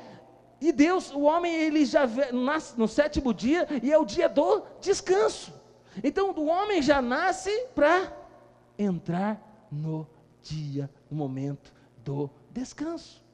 e 0.61 0.71
Deus, 0.71 1.11
o 1.11 1.21
homem 1.21 1.53
ele 1.53 1.85
já 1.85 2.07
nasce 2.31 2.77
no 2.77 2.87
sétimo 2.87 3.33
dia 3.33 3.67
e 3.83 3.91
é 3.91 3.97
o 3.97 4.05
dia 4.05 4.29
do 4.29 4.63
descanso. 4.79 5.53
Então 6.03 6.31
o 6.31 6.47
homem 6.47 6.81
já 6.81 7.01
nasce 7.01 7.51
para 7.73 8.11
entrar 8.77 9.67
no 9.71 10.07
dia, 10.41 10.89
no 11.09 11.17
momento 11.17 11.73
do 12.03 12.29
descanso. 12.51 13.24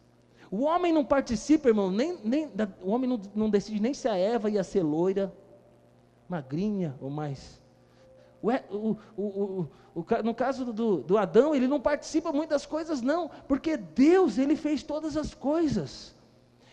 O 0.51 0.63
homem 0.63 0.91
não 0.91 1.05
participa, 1.05 1.69
irmão, 1.69 1.89
nem, 1.89 2.19
nem 2.25 2.51
o 2.83 2.91
homem 2.91 3.09
não, 3.09 3.21
não 3.33 3.49
decide 3.49 3.81
nem 3.81 3.93
se 3.93 4.09
a 4.09 4.17
Eva 4.17 4.49
ia 4.49 4.65
ser 4.65 4.83
loira, 4.83 5.33
magrinha 6.27 6.93
ou 6.99 7.09
mais. 7.09 7.61
O, 8.69 8.97
o, 9.15 9.67
o, 9.95 10.05
no 10.23 10.35
caso 10.35 10.73
do, 10.73 10.97
do 10.97 11.17
Adão, 11.17 11.55
ele 11.55 11.69
não 11.69 11.79
participa 11.79 12.33
muito 12.33 12.49
das 12.49 12.65
coisas, 12.65 13.01
não, 13.01 13.29
porque 13.47 13.77
Deus, 13.77 14.37
ele 14.37 14.57
fez 14.57 14.83
todas 14.83 15.15
as 15.15 15.33
coisas. 15.33 16.13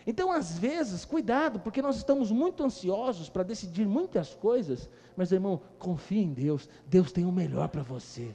Então, 0.05 0.33
às 0.33 0.59
vezes, 0.59 1.05
cuidado, 1.05 1.61
porque 1.61 1.81
nós 1.81 1.97
estamos 1.97 2.33
muito 2.33 2.65
ansiosos 2.65 3.29
para 3.29 3.45
decidir 3.45 3.87
muitas 3.87 4.35
coisas, 4.35 4.89
mas, 5.17 5.31
irmão, 5.31 5.61
confie 5.79 6.23
em 6.23 6.33
Deus, 6.33 6.69
Deus 6.87 7.13
tem 7.13 7.25
o 7.25 7.31
melhor 7.31 7.69
para 7.69 7.83
você. 7.83 8.35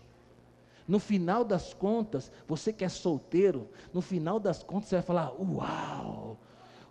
No 0.88 1.00
final 1.00 1.46
das 1.46 1.74
contas, 1.74 2.32
você 2.48 2.74
que 2.74 2.84
é 2.84 2.90
solteiro, 2.90 3.70
no 3.94 4.02
final 4.02 4.40
das 4.40 4.62
contas 4.62 4.90
você 4.90 4.96
vai 4.96 5.04
falar: 5.04 5.34
Uau, 5.40 6.38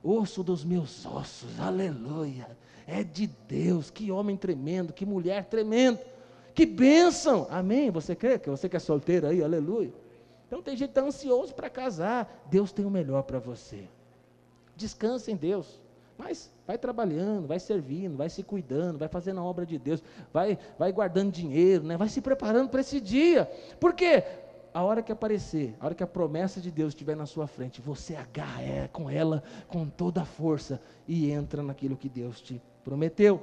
osso 0.02 0.42
dos 0.42 0.64
meus 0.64 1.04
ossos, 1.04 1.60
aleluia, 1.60 2.56
é 2.86 3.04
de 3.04 3.26
Deus, 3.26 3.90
que 3.90 4.10
homem 4.10 4.36
tremendo, 4.36 4.92
que 4.92 5.04
mulher 5.04 5.44
tremendo, 5.44 5.98
que 6.54 6.64
bênção, 6.64 7.46
amém? 7.50 7.90
Você 7.90 8.16
crê 8.16 8.38
que 8.38 8.48
você 8.48 8.68
que 8.68 8.76
é 8.76 8.80
solteiro 8.80 9.26
aí, 9.26 9.42
aleluia? 9.42 9.92
Então 10.46 10.62
tem 10.62 10.76
gente 10.76 10.92
que 10.92 10.98
está 10.98 11.06
ansioso 11.06 11.54
para 11.54 11.68
casar, 11.68 12.46
Deus 12.50 12.72
tem 12.72 12.84
o 12.84 12.90
melhor 12.90 13.22
para 13.22 13.38
você, 13.38 13.88
descansa 14.76 15.30
em 15.30 15.36
Deus. 15.36 15.81
Mas 16.22 16.52
vai 16.66 16.78
trabalhando, 16.78 17.48
vai 17.48 17.58
servindo, 17.58 18.16
vai 18.16 18.30
se 18.30 18.42
cuidando, 18.42 18.98
vai 18.98 19.08
fazendo 19.08 19.40
a 19.40 19.44
obra 19.44 19.66
de 19.66 19.76
Deus, 19.76 20.02
vai, 20.32 20.56
vai 20.78 20.92
guardando 20.92 21.32
dinheiro, 21.32 21.82
né? 21.82 21.96
vai 21.96 22.08
se 22.08 22.20
preparando 22.20 22.68
para 22.68 22.80
esse 22.80 23.00
dia. 23.00 23.50
Por 23.80 23.92
quê? 23.92 24.22
A 24.72 24.82
hora 24.82 25.02
que 25.02 25.10
aparecer, 25.12 25.74
a 25.80 25.86
hora 25.86 25.94
que 25.94 26.02
a 26.02 26.06
promessa 26.06 26.60
de 26.60 26.70
Deus 26.70 26.90
estiver 26.90 27.16
na 27.16 27.26
sua 27.26 27.46
frente, 27.46 27.80
você 27.80 28.14
agarra 28.14 28.88
com 28.92 29.10
ela 29.10 29.42
com 29.68 29.86
toda 29.86 30.22
a 30.22 30.24
força 30.24 30.80
e 31.06 31.30
entra 31.30 31.62
naquilo 31.62 31.96
que 31.96 32.08
Deus 32.08 32.40
te 32.40 32.62
prometeu. 32.84 33.42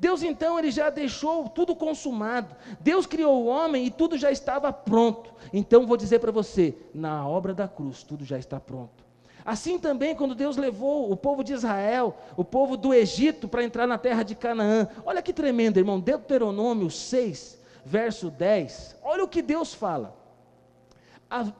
Deus 0.00 0.22
então 0.22 0.58
ele 0.58 0.70
já 0.70 0.90
deixou 0.90 1.48
tudo 1.48 1.76
consumado. 1.76 2.56
Deus 2.80 3.06
criou 3.06 3.44
o 3.44 3.46
homem 3.46 3.86
e 3.86 3.90
tudo 3.90 4.16
já 4.18 4.32
estava 4.32 4.72
pronto. 4.72 5.32
Então 5.52 5.86
vou 5.86 5.96
dizer 5.96 6.18
para 6.18 6.32
você, 6.32 6.74
na 6.92 7.28
obra 7.28 7.54
da 7.54 7.68
cruz 7.68 8.02
tudo 8.02 8.24
já 8.24 8.38
está 8.38 8.58
pronto. 8.58 9.03
Assim 9.44 9.78
também, 9.78 10.14
quando 10.14 10.34
Deus 10.34 10.56
levou 10.56 11.12
o 11.12 11.16
povo 11.16 11.44
de 11.44 11.52
Israel, 11.52 12.16
o 12.34 12.42
povo 12.42 12.76
do 12.76 12.94
Egito, 12.94 13.46
para 13.46 13.62
entrar 13.62 13.86
na 13.86 13.98
terra 13.98 14.22
de 14.22 14.34
Canaã. 14.34 14.88
Olha 15.04 15.20
que 15.20 15.34
tremendo, 15.34 15.78
irmão. 15.78 16.00
Deuteronômio 16.00 16.90
6, 16.90 17.58
verso 17.84 18.30
10. 18.30 18.96
Olha 19.02 19.22
o 19.24 19.28
que 19.28 19.42
Deus 19.42 19.74
fala. 19.74 20.16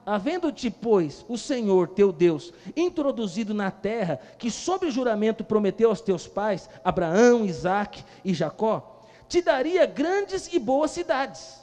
Havendo-te, 0.05 0.71
pois, 0.71 1.25
o 1.27 1.37
Senhor 1.37 1.89
teu 1.89 2.11
Deus 2.11 2.53
introduzido 2.75 3.53
na 3.53 3.69
terra 3.69 4.19
que, 4.37 4.49
sob 4.49 4.89
juramento, 4.89 5.43
prometeu 5.43 5.89
aos 5.89 6.01
teus 6.01 6.27
pais, 6.27 6.69
Abraão, 6.83 7.45
Isaque 7.45 8.03
e 8.23 8.33
Jacó, 8.33 9.01
te 9.27 9.41
daria 9.41 9.85
grandes 9.85 10.51
e 10.53 10.59
boas 10.59 10.91
cidades. 10.91 11.59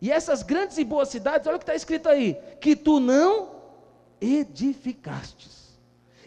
E 0.00 0.12
essas 0.12 0.42
grandes 0.42 0.78
e 0.78 0.84
boas 0.84 1.08
cidades, 1.08 1.46
olha 1.46 1.56
o 1.56 1.58
que 1.58 1.64
está 1.64 1.74
escrito 1.74 2.08
aí: 2.08 2.38
que 2.60 2.76
tu 2.76 3.00
não 3.00 3.53
edificastes. 4.24 5.78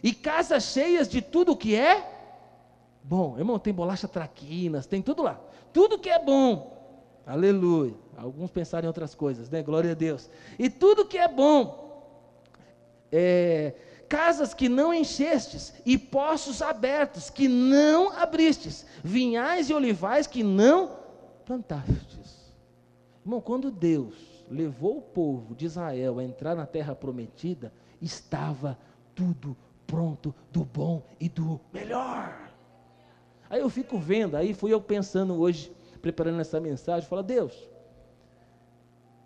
E 0.03 0.13
casas 0.13 0.63
cheias 0.63 1.09
de 1.09 1.21
tudo 1.21 1.57
que 1.57 1.75
é 1.75 2.07
bom. 3.03 3.37
Irmão, 3.37 3.57
tem 3.57 3.73
bolacha 3.73 4.07
traquinas, 4.07 4.85
tem 4.85 5.01
tudo 5.01 5.23
lá. 5.23 5.39
Tudo 5.73 5.97
que 5.97 6.09
é 6.09 6.23
bom. 6.23 6.77
Aleluia. 7.25 7.95
Alguns 8.15 8.51
pensaram 8.51 8.85
em 8.85 8.87
outras 8.87 9.13
coisas, 9.13 9.49
né? 9.49 9.61
Glória 9.61 9.91
a 9.91 9.95
Deus. 9.95 10.29
E 10.57 10.69
tudo 10.69 11.05
que 11.05 11.17
é 11.17 11.27
bom. 11.27 11.85
É, 13.11 13.73
casas 14.07 14.53
que 14.53 14.69
não 14.69 14.93
enchestes, 14.93 15.73
e 15.85 15.97
poços 15.97 16.61
abertos 16.61 17.29
que 17.29 17.47
não 17.47 18.11
abristes, 18.11 18.85
vinhais 19.03 19.69
e 19.69 19.73
olivais 19.73 20.27
que 20.27 20.43
não 20.43 20.97
plantastes. 21.45 22.53
Irmão, 23.25 23.41
quando 23.41 23.69
Deus 23.69 24.15
levou 24.49 24.97
o 24.97 25.01
povo 25.01 25.53
de 25.55 25.65
Israel 25.65 26.19
a 26.19 26.23
entrar 26.23 26.55
na 26.55 26.65
terra 26.65 26.95
prometida, 26.95 27.73
estava 28.01 28.77
tudo 29.15 29.55
pronto 29.85 30.33
do 30.51 30.63
bom 30.63 31.03
e 31.19 31.29
do 31.29 31.59
melhor. 31.71 32.51
Aí 33.49 33.61
eu 33.61 33.69
fico 33.69 33.97
vendo, 33.97 34.35
aí 34.35 34.53
fui 34.53 34.73
eu 34.73 34.81
pensando 34.81 35.39
hoje, 35.39 35.71
preparando 36.01 36.39
essa 36.41 36.59
mensagem, 36.59 37.07
fala, 37.07 37.23
Deus, 37.23 37.67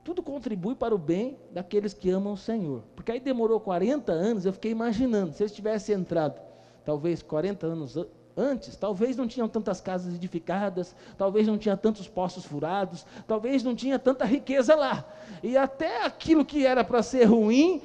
tudo 0.03 0.21
contribui 0.21 0.75
para 0.75 0.93
o 0.93 0.97
bem 0.97 1.37
daqueles 1.51 1.93
que 1.93 2.09
amam 2.09 2.33
o 2.33 2.37
Senhor. 2.37 2.83
Porque 2.95 3.11
aí 3.11 3.19
demorou 3.19 3.59
40 3.59 4.11
anos, 4.11 4.45
eu 4.45 4.53
fiquei 4.53 4.71
imaginando, 4.71 5.33
se 5.33 5.43
eles 5.43 5.51
tivessem 5.51 5.95
entrado, 5.95 6.39
talvez 6.85 7.21
40 7.21 7.67
anos 7.67 7.97
Antes, 8.41 8.75
talvez 8.75 9.15
não 9.15 9.27
tinham 9.27 9.47
tantas 9.47 9.79
casas 9.79 10.15
edificadas, 10.15 10.95
talvez 11.15 11.45
não 11.45 11.59
tinha 11.59 11.77
tantos 11.77 12.07
poços 12.07 12.43
furados, 12.43 13.05
talvez 13.27 13.61
não 13.61 13.75
tinha 13.75 13.99
tanta 13.99 14.25
riqueza 14.25 14.73
lá. 14.73 15.05
E 15.43 15.55
até 15.55 16.03
aquilo 16.03 16.43
que 16.43 16.65
era 16.65 16.83
para 16.83 17.03
ser 17.03 17.25
ruim 17.25 17.83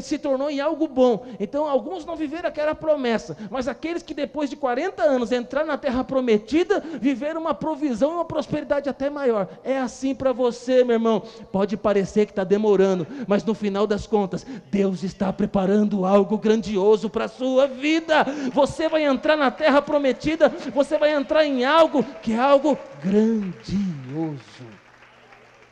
se 0.00 0.18
tornou 0.18 0.50
em 0.50 0.60
algo 0.60 0.88
bom. 0.88 1.26
Então, 1.38 1.68
alguns 1.68 2.06
não 2.06 2.16
viveram 2.16 2.48
aquela 2.48 2.74
promessa, 2.74 3.36
mas 3.50 3.68
aqueles 3.68 4.02
que 4.02 4.14
depois 4.14 4.48
de 4.48 4.56
40 4.56 5.02
anos 5.02 5.30
entraram 5.30 5.68
na 5.68 5.76
terra 5.76 6.02
prometida, 6.02 6.80
viveram 6.80 7.40
uma 7.40 7.52
provisão 7.52 8.12
e 8.12 8.14
uma 8.14 8.24
prosperidade 8.24 8.88
até 8.88 9.10
maior. 9.10 9.46
É 9.62 9.78
assim 9.78 10.14
para 10.14 10.32
você, 10.32 10.82
meu 10.84 10.94
irmão. 10.94 11.22
Pode 11.52 11.76
parecer 11.76 12.24
que 12.24 12.32
está 12.32 12.44
demorando, 12.44 13.06
mas 13.26 13.44
no 13.44 13.54
final 13.54 13.86
das 13.86 14.06
contas, 14.06 14.46
Deus 14.70 15.02
está 15.02 15.30
preparando 15.32 16.06
algo 16.06 16.38
grandioso 16.38 17.10
para 17.10 17.26
a 17.26 17.28
sua 17.28 17.66
vida. 17.66 18.24
Você 18.54 18.88
vai 18.88 19.04
entrar 19.04 19.36
na 19.36 19.50
terra 19.50 19.81
prometida, 19.82 20.48
você 20.48 20.96
vai 20.96 21.12
entrar 21.12 21.44
em 21.44 21.64
algo 21.64 22.02
que 22.22 22.32
é 22.32 22.38
algo 22.38 22.78
grandioso. 23.02 24.66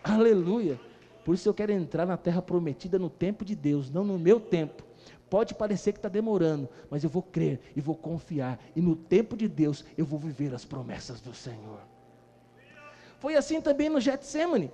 Aleluia. 0.03 0.81
Por 1.25 1.35
isso 1.35 1.49
eu 1.49 1.55
quero 1.55 1.73
entrar 1.73 2.07
na 2.07 2.17
terra 2.17 2.43
prometida 2.43 2.99
no 2.99 3.11
tempo 3.11 3.45
de 3.45 3.55
Deus, 3.55 3.91
não 3.91 4.05
no 4.05 4.19
meu 4.19 4.41
tempo. 4.41 4.83
Pode 5.29 5.55
parecer 5.55 5.93
que 5.93 5.99
está 5.99 6.09
demorando, 6.09 6.69
mas 6.91 7.05
eu 7.05 7.11
vou 7.11 7.23
crer 7.23 7.61
e 7.77 7.81
vou 7.81 7.95
confiar, 7.95 8.59
e 8.75 8.81
no 8.81 8.97
tempo 8.97 9.37
de 9.37 9.47
Deus 9.47 9.85
eu 9.97 10.05
vou 10.05 10.19
viver 10.19 10.53
as 10.53 10.65
promessas 10.65 11.21
do 11.21 11.33
Senhor. 11.33 11.79
Foi 13.21 13.37
assim 13.37 13.61
também 13.61 13.89
no 13.89 14.01
Getsemane. 14.01 14.73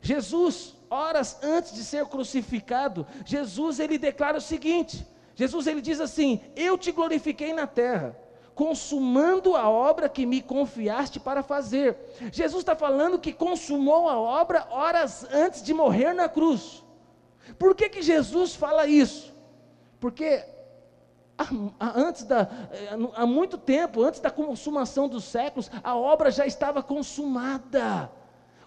Jesus, 0.00 0.76
horas 0.88 1.42
antes 1.42 1.74
de 1.74 1.82
ser 1.82 2.06
crucificado, 2.06 3.04
Jesus 3.24 3.80
ele 3.80 3.98
declara 3.98 4.38
o 4.38 4.40
seguinte: 4.42 5.04
Jesus 5.34 5.66
ele 5.66 5.80
diz 5.80 6.00
assim: 6.00 6.40
Eu 6.54 6.78
te 6.78 6.92
glorifiquei 6.92 7.52
na 7.52 7.66
terra 7.66 8.16
consumando 8.58 9.54
a 9.54 9.70
obra 9.70 10.08
que 10.08 10.26
me 10.26 10.42
confiaste 10.42 11.20
para 11.20 11.44
fazer. 11.44 11.96
Jesus 12.32 12.62
está 12.62 12.74
falando 12.74 13.20
que 13.20 13.32
consumou 13.32 14.08
a 14.08 14.18
obra 14.18 14.66
horas 14.68 15.24
antes 15.32 15.62
de 15.62 15.72
morrer 15.72 16.12
na 16.12 16.28
cruz. 16.28 16.82
Por 17.56 17.72
que, 17.72 17.88
que 17.88 18.02
Jesus 18.02 18.56
fala 18.56 18.84
isso? 18.88 19.32
Porque 20.00 20.44
antes 21.78 22.24
da, 22.24 22.48
eh, 22.72 22.96
há 23.14 23.24
muito 23.24 23.56
tempo, 23.56 24.02
antes 24.02 24.18
da 24.18 24.28
consumação 24.28 25.08
dos 25.08 25.22
séculos, 25.22 25.70
a 25.84 25.96
obra 25.96 26.28
já 26.28 26.44
estava 26.44 26.82
consumada. 26.82 28.10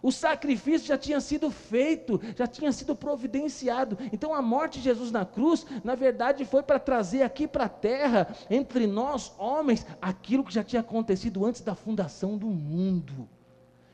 O 0.01 0.11
sacrifício 0.11 0.87
já 0.87 0.97
tinha 0.97 1.21
sido 1.21 1.51
feito, 1.51 2.19
já 2.35 2.47
tinha 2.47 2.71
sido 2.71 2.95
providenciado. 2.95 3.97
Então 4.11 4.33
a 4.33 4.41
morte 4.41 4.79
de 4.79 4.85
Jesus 4.85 5.11
na 5.11 5.25
cruz, 5.25 5.65
na 5.83 5.95
verdade, 5.95 6.43
foi 6.43 6.63
para 6.63 6.79
trazer 6.79 7.21
aqui 7.21 7.47
para 7.47 7.65
a 7.65 7.69
terra, 7.69 8.35
entre 8.49 8.87
nós, 8.87 9.31
homens, 9.37 9.85
aquilo 10.01 10.43
que 10.43 10.53
já 10.53 10.63
tinha 10.63 10.79
acontecido 10.79 11.45
antes 11.45 11.61
da 11.61 11.75
fundação 11.75 12.37
do 12.37 12.47
mundo. 12.47 13.29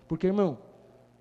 Porque, 0.07 0.27
irmão, 0.27 0.57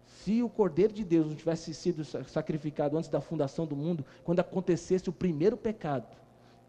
se 0.05 0.43
o 0.43 0.49
Cordeiro 0.49 0.93
de 0.93 1.05
Deus 1.05 1.27
não 1.27 1.35
tivesse 1.35 1.75
sido 1.75 2.05
sacrificado 2.05 2.97
antes 2.97 3.11
da 3.11 3.21
fundação 3.21 3.67
do 3.67 3.77
mundo, 3.77 4.05
quando 4.25 4.41
acontecesse 4.41 5.09
o 5.09 5.13
primeiro 5.13 5.57
pecado, 5.57 6.17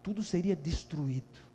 tudo 0.01 0.23
seria 0.23 0.55
destruído. 0.55 1.46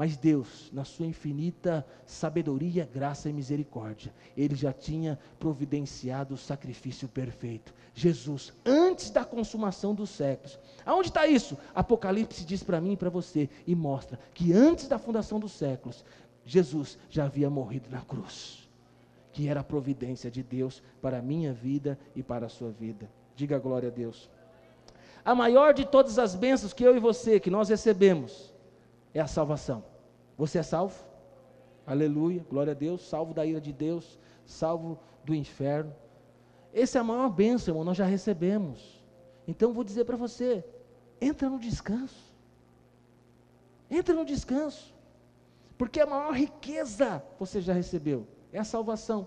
Mas 0.00 0.16
Deus, 0.16 0.70
na 0.72 0.82
sua 0.82 1.04
infinita 1.04 1.86
sabedoria, 2.06 2.88
graça 2.90 3.28
e 3.28 3.34
misericórdia, 3.34 4.14
Ele 4.34 4.54
já 4.54 4.72
tinha 4.72 5.18
providenciado 5.38 6.32
o 6.32 6.38
sacrifício 6.38 7.06
perfeito. 7.06 7.74
Jesus, 7.92 8.50
antes 8.64 9.10
da 9.10 9.26
consumação 9.26 9.94
dos 9.94 10.08
séculos. 10.08 10.58
Aonde 10.86 11.08
está 11.08 11.26
isso? 11.26 11.54
Apocalipse 11.74 12.46
diz 12.46 12.62
para 12.62 12.80
mim 12.80 12.92
e 12.92 12.96
para 12.96 13.10
você, 13.10 13.50
e 13.66 13.74
mostra 13.74 14.18
que 14.32 14.54
antes 14.54 14.88
da 14.88 14.98
fundação 14.98 15.38
dos 15.38 15.52
séculos, 15.52 16.02
Jesus 16.46 16.98
já 17.10 17.26
havia 17.26 17.50
morrido 17.50 17.90
na 17.90 18.00
cruz. 18.00 18.70
Que 19.34 19.48
era 19.48 19.60
a 19.60 19.64
providência 19.64 20.30
de 20.30 20.42
Deus 20.42 20.82
para 21.02 21.18
a 21.18 21.22
minha 21.22 21.52
vida 21.52 21.98
e 22.16 22.22
para 22.22 22.46
a 22.46 22.48
sua 22.48 22.70
vida. 22.70 23.06
Diga 23.36 23.58
glória 23.58 23.90
a 23.90 23.92
Deus. 23.92 24.30
A 25.22 25.34
maior 25.34 25.74
de 25.74 25.84
todas 25.84 26.18
as 26.18 26.34
bênçãos 26.34 26.72
que 26.72 26.84
eu 26.84 26.96
e 26.96 26.98
você, 26.98 27.38
que 27.38 27.50
nós 27.50 27.68
recebemos, 27.68 28.50
é 29.12 29.20
a 29.20 29.26
salvação. 29.26 29.89
Você 30.40 30.58
é 30.58 30.62
salvo? 30.62 31.04
Aleluia, 31.86 32.42
glória 32.48 32.70
a 32.70 32.74
Deus, 32.74 33.02
salvo 33.02 33.34
da 33.34 33.44
ira 33.44 33.60
de 33.60 33.74
Deus, 33.74 34.18
salvo 34.46 34.98
do 35.22 35.34
inferno. 35.34 35.94
Essa 36.72 36.96
é 36.96 37.00
a 37.02 37.04
maior 37.04 37.28
bênção, 37.28 37.72
irmão, 37.72 37.84
nós 37.84 37.98
já 37.98 38.06
recebemos. 38.06 39.04
Então 39.46 39.74
vou 39.74 39.84
dizer 39.84 40.06
para 40.06 40.16
você: 40.16 40.64
entra 41.20 41.50
no 41.50 41.58
descanso. 41.58 42.32
Entra 43.90 44.14
no 44.14 44.24
descanso. 44.24 44.94
Porque 45.76 46.00
a 46.00 46.06
maior 46.06 46.32
riqueza 46.32 47.22
você 47.38 47.60
já 47.60 47.74
recebeu 47.74 48.26
é 48.50 48.58
a 48.58 48.64
salvação. 48.64 49.26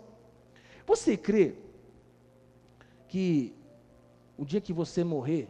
Você 0.83 1.15
crê 1.15 1.55
que 3.07 3.53
o 4.35 4.43
dia 4.43 4.59
que 4.59 4.73
você 4.73 5.03
morrer, 5.03 5.47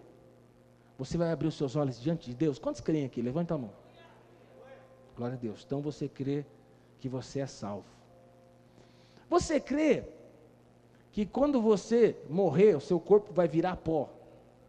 você 0.97 1.17
vai 1.17 1.32
abrir 1.32 1.47
os 1.47 1.56
seus 1.56 1.78
olhos 1.78 2.02
diante 2.02 2.30
de 2.30 2.36
Deus? 2.36 2.60
Quantos 2.60 2.82
creem 2.82 3.06
aqui? 3.06 3.21
Levanta 3.21 3.54
a 3.54 3.58
mão. 3.58 3.83
Glória 5.15 5.36
a 5.36 5.39
Deus. 5.39 5.63
Então 5.65 5.82
você 5.82 6.08
crê 6.08 6.45
que 6.99 7.08
você 7.08 7.41
é 7.41 7.47
salvo. 7.47 7.86
Você 9.30 9.60
crê 9.60 10.04
que 11.12 11.26
quando 11.26 11.62
você 11.62 12.15
morrer, 12.30 12.76
o 12.76 12.82
seu 12.82 12.99
corpo 12.99 13.34
vai 13.34 13.47
virar 13.47 13.78
pó. 13.78 14.10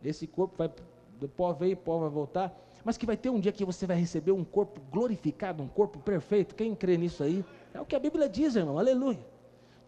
Esse 0.02 0.26
corpo 0.26 0.54
vai, 0.56 0.70
do 1.18 1.28
pó 1.28 1.52
veio, 1.52 1.76
pó 1.76 1.98
vai 1.98 2.10
voltar. 2.10 2.54
Mas 2.84 2.98
que 2.98 3.06
vai 3.06 3.16
ter 3.16 3.30
um 3.30 3.40
dia 3.40 3.52
que 3.52 3.64
você 3.64 3.86
vai 3.86 3.96
receber 3.96 4.32
um 4.32 4.44
corpo 4.44 4.80
glorificado, 4.92 5.62
um 5.62 5.68
corpo 5.68 5.98
perfeito. 5.98 6.54
Quem 6.54 6.74
crê 6.74 6.98
nisso 6.98 7.22
aí? 7.22 7.42
É 7.72 7.80
o 7.80 7.86
que 7.86 7.96
a 7.96 7.98
Bíblia 7.98 8.28
diz, 8.28 8.56
irmão. 8.56 8.78
Aleluia. 8.78 9.33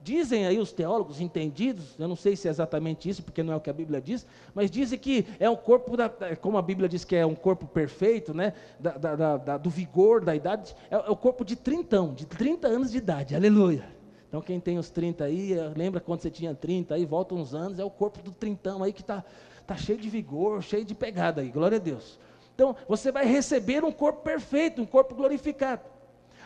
Dizem 0.06 0.46
aí 0.46 0.60
os 0.60 0.70
teólogos 0.70 1.20
entendidos, 1.20 1.98
eu 1.98 2.06
não 2.06 2.14
sei 2.14 2.36
se 2.36 2.46
é 2.46 2.50
exatamente 2.52 3.08
isso, 3.08 3.24
porque 3.24 3.42
não 3.42 3.54
é 3.54 3.56
o 3.56 3.60
que 3.60 3.68
a 3.68 3.72
Bíblia 3.72 4.00
diz, 4.00 4.24
mas 4.54 4.70
dizem 4.70 4.96
que 4.96 5.26
é 5.40 5.50
o 5.50 5.56
corpo, 5.56 5.96
da, 5.96 6.08
como 6.40 6.56
a 6.56 6.62
Bíblia 6.62 6.88
diz 6.88 7.04
que 7.04 7.16
é 7.16 7.26
um 7.26 7.34
corpo 7.34 7.66
perfeito, 7.66 8.32
né, 8.32 8.52
da, 8.78 8.92
da, 8.92 9.36
da, 9.36 9.58
do 9.58 9.68
vigor, 9.68 10.24
da 10.24 10.32
idade, 10.32 10.76
é, 10.92 10.94
é 10.94 11.10
o 11.10 11.16
corpo 11.16 11.44
de 11.44 11.56
trintão, 11.56 12.14
de 12.14 12.24
30 12.24 12.68
anos 12.68 12.92
de 12.92 12.98
idade, 12.98 13.34
aleluia. 13.34 13.84
Então 14.28 14.40
quem 14.40 14.60
tem 14.60 14.78
os 14.78 14.90
30 14.90 15.24
aí, 15.24 15.54
eh, 15.54 15.72
lembra 15.76 16.00
quando 16.00 16.20
você 16.20 16.30
tinha 16.30 16.54
30 16.54 16.94
aí, 16.94 17.04
volta 17.04 17.34
uns 17.34 17.52
anos, 17.52 17.80
é 17.80 17.84
o 17.84 17.90
corpo 17.90 18.22
do 18.22 18.30
trintão 18.30 18.84
aí 18.84 18.92
que 18.92 19.00
está 19.00 19.24
tá 19.66 19.76
cheio 19.76 19.98
de 19.98 20.08
vigor, 20.08 20.62
cheio 20.62 20.84
de 20.84 20.94
pegada 20.94 21.40
aí, 21.40 21.50
glória 21.50 21.78
a 21.78 21.80
Deus. 21.80 22.16
Então 22.54 22.76
você 22.86 23.10
vai 23.10 23.26
receber 23.26 23.82
um 23.82 23.90
corpo 23.90 24.22
perfeito, 24.22 24.80
um 24.80 24.86
corpo 24.86 25.16
glorificado. 25.16 25.95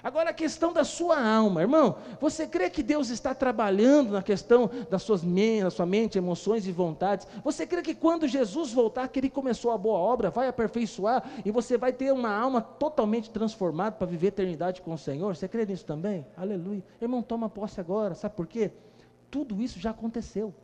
Agora 0.02 0.30
a 0.30 0.34
questão 0.34 0.72
da 0.72 0.84
sua 0.84 1.22
alma, 1.22 1.60
irmão, 1.60 1.96
você 2.20 2.46
crê 2.46 2.70
que 2.70 2.82
Deus 2.82 3.10
está 3.10 3.34
trabalhando 3.34 4.12
na 4.12 4.22
questão 4.22 4.70
das 4.88 5.02
suas 5.02 5.22
da 5.22 5.70
sua 5.70 5.86
mente, 5.86 6.18
emoções 6.18 6.66
e 6.66 6.72
vontades? 6.72 7.26
Você 7.44 7.66
crê 7.66 7.82
que 7.82 7.94
quando 7.94 8.26
Jesus 8.26 8.72
voltar, 8.72 9.08
que 9.08 9.20
Ele 9.20 9.30
começou 9.30 9.70
a 9.70 9.78
boa 9.78 9.98
obra, 9.98 10.30
vai 10.30 10.48
aperfeiçoar 10.48 11.22
e 11.44 11.50
você 11.50 11.76
vai 11.76 11.92
ter 11.92 12.12
uma 12.12 12.34
alma 12.34 12.60
totalmente 12.60 13.30
transformada 13.30 13.96
para 13.96 14.06
viver 14.06 14.28
eternidade 14.28 14.80
com 14.80 14.94
o 14.94 14.98
Senhor? 14.98 15.36
Você 15.36 15.48
crê 15.48 15.66
nisso 15.66 15.84
também? 15.84 16.26
Aleluia. 16.36 16.82
Irmão, 17.00 17.22
toma 17.22 17.48
posse 17.48 17.80
agora, 17.80 18.14
sabe 18.14 18.34
por 18.34 18.46
quê? 18.46 18.70
Tudo 19.30 19.60
isso 19.60 19.78
já 19.78 19.90
aconteceu. 19.90 20.54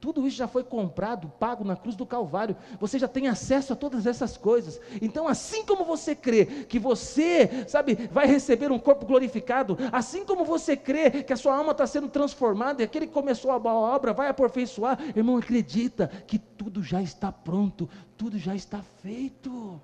Tudo 0.00 0.26
isso 0.26 0.38
já 0.38 0.48
foi 0.48 0.64
comprado, 0.64 1.30
pago 1.38 1.62
na 1.62 1.76
cruz 1.76 1.94
do 1.94 2.06
Calvário. 2.06 2.56
Você 2.80 2.98
já 2.98 3.06
tem 3.06 3.28
acesso 3.28 3.74
a 3.74 3.76
todas 3.76 4.06
essas 4.06 4.34
coisas. 4.34 4.80
Então, 5.02 5.28
assim 5.28 5.62
como 5.62 5.84
você 5.84 6.14
crê 6.14 6.46
que 6.46 6.78
você, 6.78 7.66
sabe, 7.68 8.08
vai 8.10 8.26
receber 8.26 8.72
um 8.72 8.78
corpo 8.78 9.04
glorificado, 9.04 9.76
assim 9.92 10.24
como 10.24 10.42
você 10.42 10.74
crê 10.74 11.22
que 11.22 11.34
a 11.34 11.36
sua 11.36 11.54
alma 11.54 11.72
está 11.72 11.86
sendo 11.86 12.08
transformada 12.08 12.80
e 12.80 12.84
aquele 12.84 13.06
que 13.06 13.12
começou 13.12 13.50
a 13.50 13.56
obra 13.56 14.14
vai 14.14 14.28
aperfeiçoar, 14.28 14.98
irmão, 15.14 15.36
acredita 15.36 16.08
que 16.26 16.38
tudo 16.38 16.82
já 16.82 17.02
está 17.02 17.30
pronto, 17.30 17.86
tudo 18.16 18.38
já 18.38 18.54
está 18.54 18.82
feito. 19.02 19.78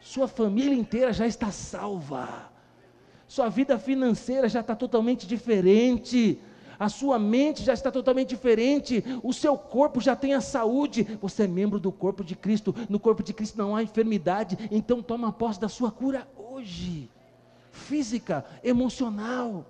Sua 0.00 0.28
família 0.28 0.74
inteira 0.74 1.14
já 1.14 1.26
está 1.26 1.50
salva. 1.50 2.50
Sua 3.26 3.48
vida 3.48 3.78
financeira 3.78 4.50
já 4.50 4.60
está 4.60 4.76
totalmente 4.76 5.26
diferente 5.26 6.38
a 6.80 6.88
sua 6.88 7.18
mente 7.18 7.62
já 7.62 7.74
está 7.74 7.92
totalmente 7.92 8.30
diferente, 8.30 9.04
o 9.22 9.34
seu 9.34 9.58
corpo 9.58 10.00
já 10.00 10.16
tem 10.16 10.32
a 10.32 10.40
saúde, 10.40 11.04
você 11.20 11.42
é 11.42 11.46
membro 11.46 11.78
do 11.78 11.92
corpo 11.92 12.24
de 12.24 12.34
Cristo, 12.34 12.74
no 12.88 12.98
corpo 12.98 13.22
de 13.22 13.34
Cristo 13.34 13.58
não 13.58 13.76
há 13.76 13.82
enfermidade, 13.82 14.56
então 14.70 15.02
toma 15.02 15.30
posse 15.30 15.60
da 15.60 15.68
sua 15.68 15.92
cura 15.92 16.26
hoje, 16.38 17.10
física, 17.70 18.46
emocional. 18.64 19.66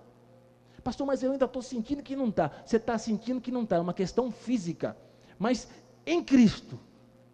Pastor, 0.84 1.04
mas 1.04 1.20
eu 1.20 1.32
ainda 1.32 1.46
estou 1.46 1.60
sentindo 1.60 2.00
que 2.00 2.14
não 2.14 2.28
está. 2.28 2.52
Você 2.64 2.76
está 2.76 2.96
sentindo 2.96 3.40
que 3.40 3.50
não 3.50 3.64
está, 3.64 3.74
é 3.74 3.80
uma 3.80 3.92
questão 3.92 4.30
física. 4.30 4.96
Mas 5.36 5.66
em 6.06 6.22
Cristo, 6.22 6.78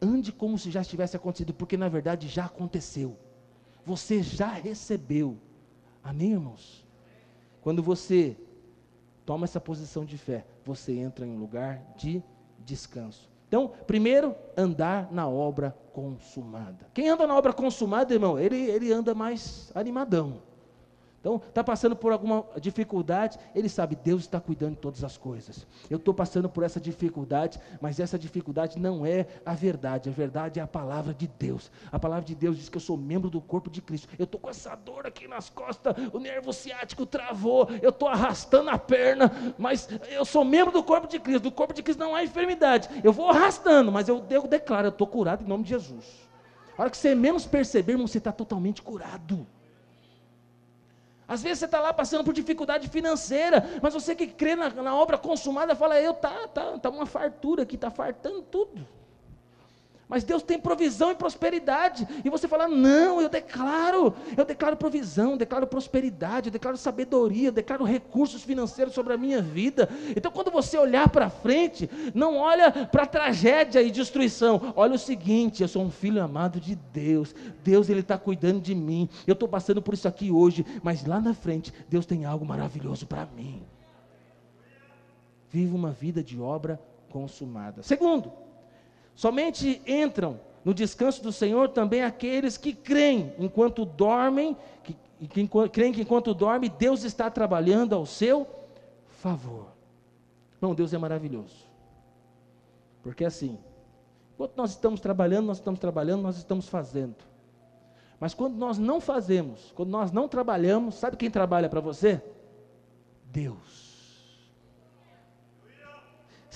ande 0.01 0.33
como 0.33 0.59
se 0.59 0.71
já 0.71 0.83
tivesse 0.83 1.17
acontecido, 1.17 1.53
porque 1.53 1.77
na 1.77 1.91
verdade 1.91 2.29
já 2.29 2.47
aconteceu. 2.47 3.15
Você 3.85 4.23
já 4.23 4.49
recebeu. 4.49 5.37
Amém, 6.03 6.33
irmãos? 6.33 6.85
Quando 7.61 7.83
você 7.83 8.37
toma 9.27 9.45
essa 9.45 9.61
posição 9.61 10.05
de 10.05 10.17
fé, 10.17 10.47
você 10.65 10.97
entra 10.97 11.27
em 11.27 11.31
um 11.31 11.39
lugar 11.39 11.83
de 11.97 12.23
descanso. 12.61 13.29
Então, 13.49 13.73
primeiro, 13.87 14.35
andar 14.57 15.12
na 15.12 15.29
obra 15.29 15.77
consumada. 15.93 16.87
Quem 16.95 17.09
anda 17.09 17.27
na 17.27 17.37
obra 17.37 17.53
consumada, 17.53 18.15
irmão, 18.15 18.39
ele, 18.39 18.57
ele 18.57 18.93
anda 18.93 19.15
mais 19.15 19.71
animadão. 19.75 20.43
Então, 21.27 21.43
está 21.49 21.65
passando 21.65 21.97
por 21.97 22.12
alguma 22.12 22.47
dificuldade, 22.61 23.37
ele 23.53 23.69
sabe, 23.69 23.97
Deus 23.97 24.21
está 24.23 24.41
cuidando 24.41 24.77
de 24.77 24.81
todas 24.81 25.03
as 25.03 25.17
coisas. 25.17 25.67
Eu 25.91 25.97
estou 25.97 26.15
passando 26.15 26.49
por 26.49 26.62
essa 26.62 26.79
dificuldade, 26.79 27.59
mas 27.81 27.99
essa 27.99 28.17
dificuldade 28.17 28.79
não 28.79 29.05
é 29.05 29.27
a 29.45 29.53
verdade, 29.53 30.09
a 30.09 30.12
verdade 30.12 30.61
é 30.61 30.62
a 30.62 30.69
palavra 30.69 31.12
de 31.12 31.27
Deus. 31.27 31.69
A 31.91 31.99
palavra 31.99 32.25
de 32.25 32.33
Deus 32.33 32.57
diz 32.57 32.69
que 32.69 32.77
eu 32.77 32.81
sou 32.81 32.97
membro 32.97 33.29
do 33.29 33.41
corpo 33.41 33.69
de 33.69 33.83
Cristo. 33.83 34.07
Eu 34.17 34.23
estou 34.23 34.39
com 34.39 34.49
essa 34.49 34.77
dor 34.77 35.05
aqui 35.05 35.27
nas 35.27 35.51
costas, 35.51 35.97
o 36.12 36.21
nervo 36.21 36.53
ciático 36.53 37.05
travou, 37.05 37.69
eu 37.83 37.91
estou 37.91 38.07
arrastando 38.07 38.71
a 38.71 38.79
perna, 38.79 39.33
mas 39.59 39.89
eu 40.09 40.25
sou 40.25 40.45
membro 40.45 40.73
do 40.73 40.85
corpo 40.85 41.09
de 41.09 41.19
Cristo. 41.19 41.43
Do 41.43 41.51
corpo 41.51 41.75
de 41.75 41.83
Cristo 41.83 41.99
não 41.99 42.15
há 42.15 42.23
enfermidade. 42.23 42.89
Eu 43.03 43.12
vou 43.12 43.31
arrastando, 43.31 43.91
mas 43.91 44.09
eu, 44.09 44.25
eu 44.31 44.47
declaro, 44.47 44.87
eu 44.87 44.91
estou 44.91 45.09
curado 45.09 45.43
em 45.43 45.49
nome 45.49 45.65
de 45.65 45.71
Jesus. 45.71 46.05
A 46.79 46.83
hora 46.83 46.91
que 46.91 46.97
você 46.97 47.17
menos 47.17 47.47
perceber, 47.47 47.95
irmão, 47.95 48.07
você 48.07 48.19
está 48.19 48.31
totalmente 48.31 48.81
curado. 48.81 49.45
Às 51.29 51.43
vezes 51.43 51.59
você 51.59 51.65
está 51.65 51.81
lá 51.81 51.93
passando 51.93 52.25
por 52.25 52.33
dificuldade 52.33 52.89
financeira, 52.89 53.65
mas 53.83 53.93
você 53.93 54.15
que 54.15 54.27
crê 54.27 54.55
na, 54.55 54.71
na 54.71 54.95
obra 54.95 55.19
consumada 55.19 55.75
fala, 55.75 56.01
eu 56.01 56.15
tá, 56.15 56.47
tá, 56.49 56.79
tá 56.79 56.89
uma 56.89 57.07
fartura 57.07 57.65
aqui, 57.65 57.75
está 57.75 57.91
fartando 57.91 58.43
tudo. 58.43 58.87
Mas 60.09 60.23
Deus 60.23 60.42
tem 60.42 60.59
provisão 60.59 61.11
e 61.11 61.16
prosperidade. 61.16 62.07
E 62.25 62.31
você 62.31 62.47
fala: 62.47 62.69
"Não, 62.69 63.21
eu 63.21 63.29
declaro, 63.29 64.14
eu 64.37 64.45
declaro 64.45 64.77
provisão, 64.77 65.33
eu 65.33 65.37
declaro 65.37 65.66
prosperidade, 65.66 66.49
eu 66.49 66.53
declaro 66.53 66.77
sabedoria, 66.77 67.49
eu 67.49 67.53
declaro 67.53 67.85
recursos 67.85 68.42
financeiros 68.42 68.95
sobre 68.95 69.15
a 69.15 69.17
minha 69.17 69.42
vida". 69.42 69.88
Então, 70.17 70.31
quando 70.31 70.50
você 70.50 70.79
olhar 70.79 71.09
para 71.09 71.29
frente, 71.29 71.90
não 72.15 72.37
olha 72.37 72.71
para 72.87 73.04
tragédia 73.04 73.83
e 73.83 73.90
destruição. 73.90 74.73
Olha 74.77 74.94
o 74.94 74.98
seguinte: 74.98 75.63
eu 75.63 75.69
sou 75.69 75.83
um 75.83 75.90
filho 75.90 76.23
amado 76.23 76.61
de 76.61 76.77
Deus. 76.77 77.35
Deus 77.65 77.88
ele 77.88 78.00
está 78.00 78.17
cuidando 78.17 78.61
de 78.61 78.77
mim. 78.77 79.09
Eu 79.27 79.33
estou 79.33 79.48
passando 79.48 79.83
por 79.83 79.94
isso 79.94 80.07
aqui 80.07 80.31
hoje, 80.31 80.65
mas 80.85 81.04
lá 81.04 81.21
na 81.21 81.35
frente 81.35 81.73
Deus 81.88 82.07
tem 82.07 82.25
algo 82.25 82.46
maravilhoso 82.46 83.07
para 83.07 83.27
mim. 83.27 83.63
Viva 85.50 85.75
uma 85.75 85.90
vida 85.90 86.23
de 86.23 86.40
obra 86.40 86.81
consumada. 87.11 87.83
Segundo, 87.83 88.31
Somente 89.17 89.83
entram 89.87 90.38
no 90.62 90.75
descanso 90.75 91.23
do 91.23 91.33
Senhor 91.33 91.71
também 91.71 92.02
aqueles 92.02 92.58
que 92.58 92.75
creem 92.75 93.33
enquanto 93.38 93.85
dormem, 93.85 94.54
que, 94.85 94.94
que 95.27 95.48
creem 95.73 95.92
que 95.92 96.02
enquanto 96.02 96.35
dorme, 96.35 96.69
Deus 96.69 97.02
está 97.02 97.31
trabalhando 97.31 97.94
ao 97.94 98.04
seu 98.04 98.46
favor. 99.08 99.69
Não, 100.60 100.75
Deus 100.75 100.92
é 100.92 100.98
maravilhoso. 100.98 101.67
Porque 103.02 103.25
assim, 103.25 103.58
enquanto 104.35 104.56
nós 104.56 104.73
estamos 104.73 105.00
trabalhando, 105.00 105.46
nós 105.46 105.58
estamos 105.58 105.81
trabalhando, 105.81 106.23
nós 106.23 106.37
estamos 106.37 106.69
fazendo. 106.69 107.17
Mas 108.21 108.35
quando 108.35 108.56
nós 108.56 108.77
não 108.77 109.00
fazemos, 109.00 109.73
quando 109.75 109.90
nós 109.90 110.12
não 110.12 110.29
trabalhamos, 110.29 110.96
sabe 110.96 111.17
quem 111.17 111.31
trabalha 111.31 111.69
para 111.69 111.81
você? 111.81 112.21
Deus. 113.25 113.86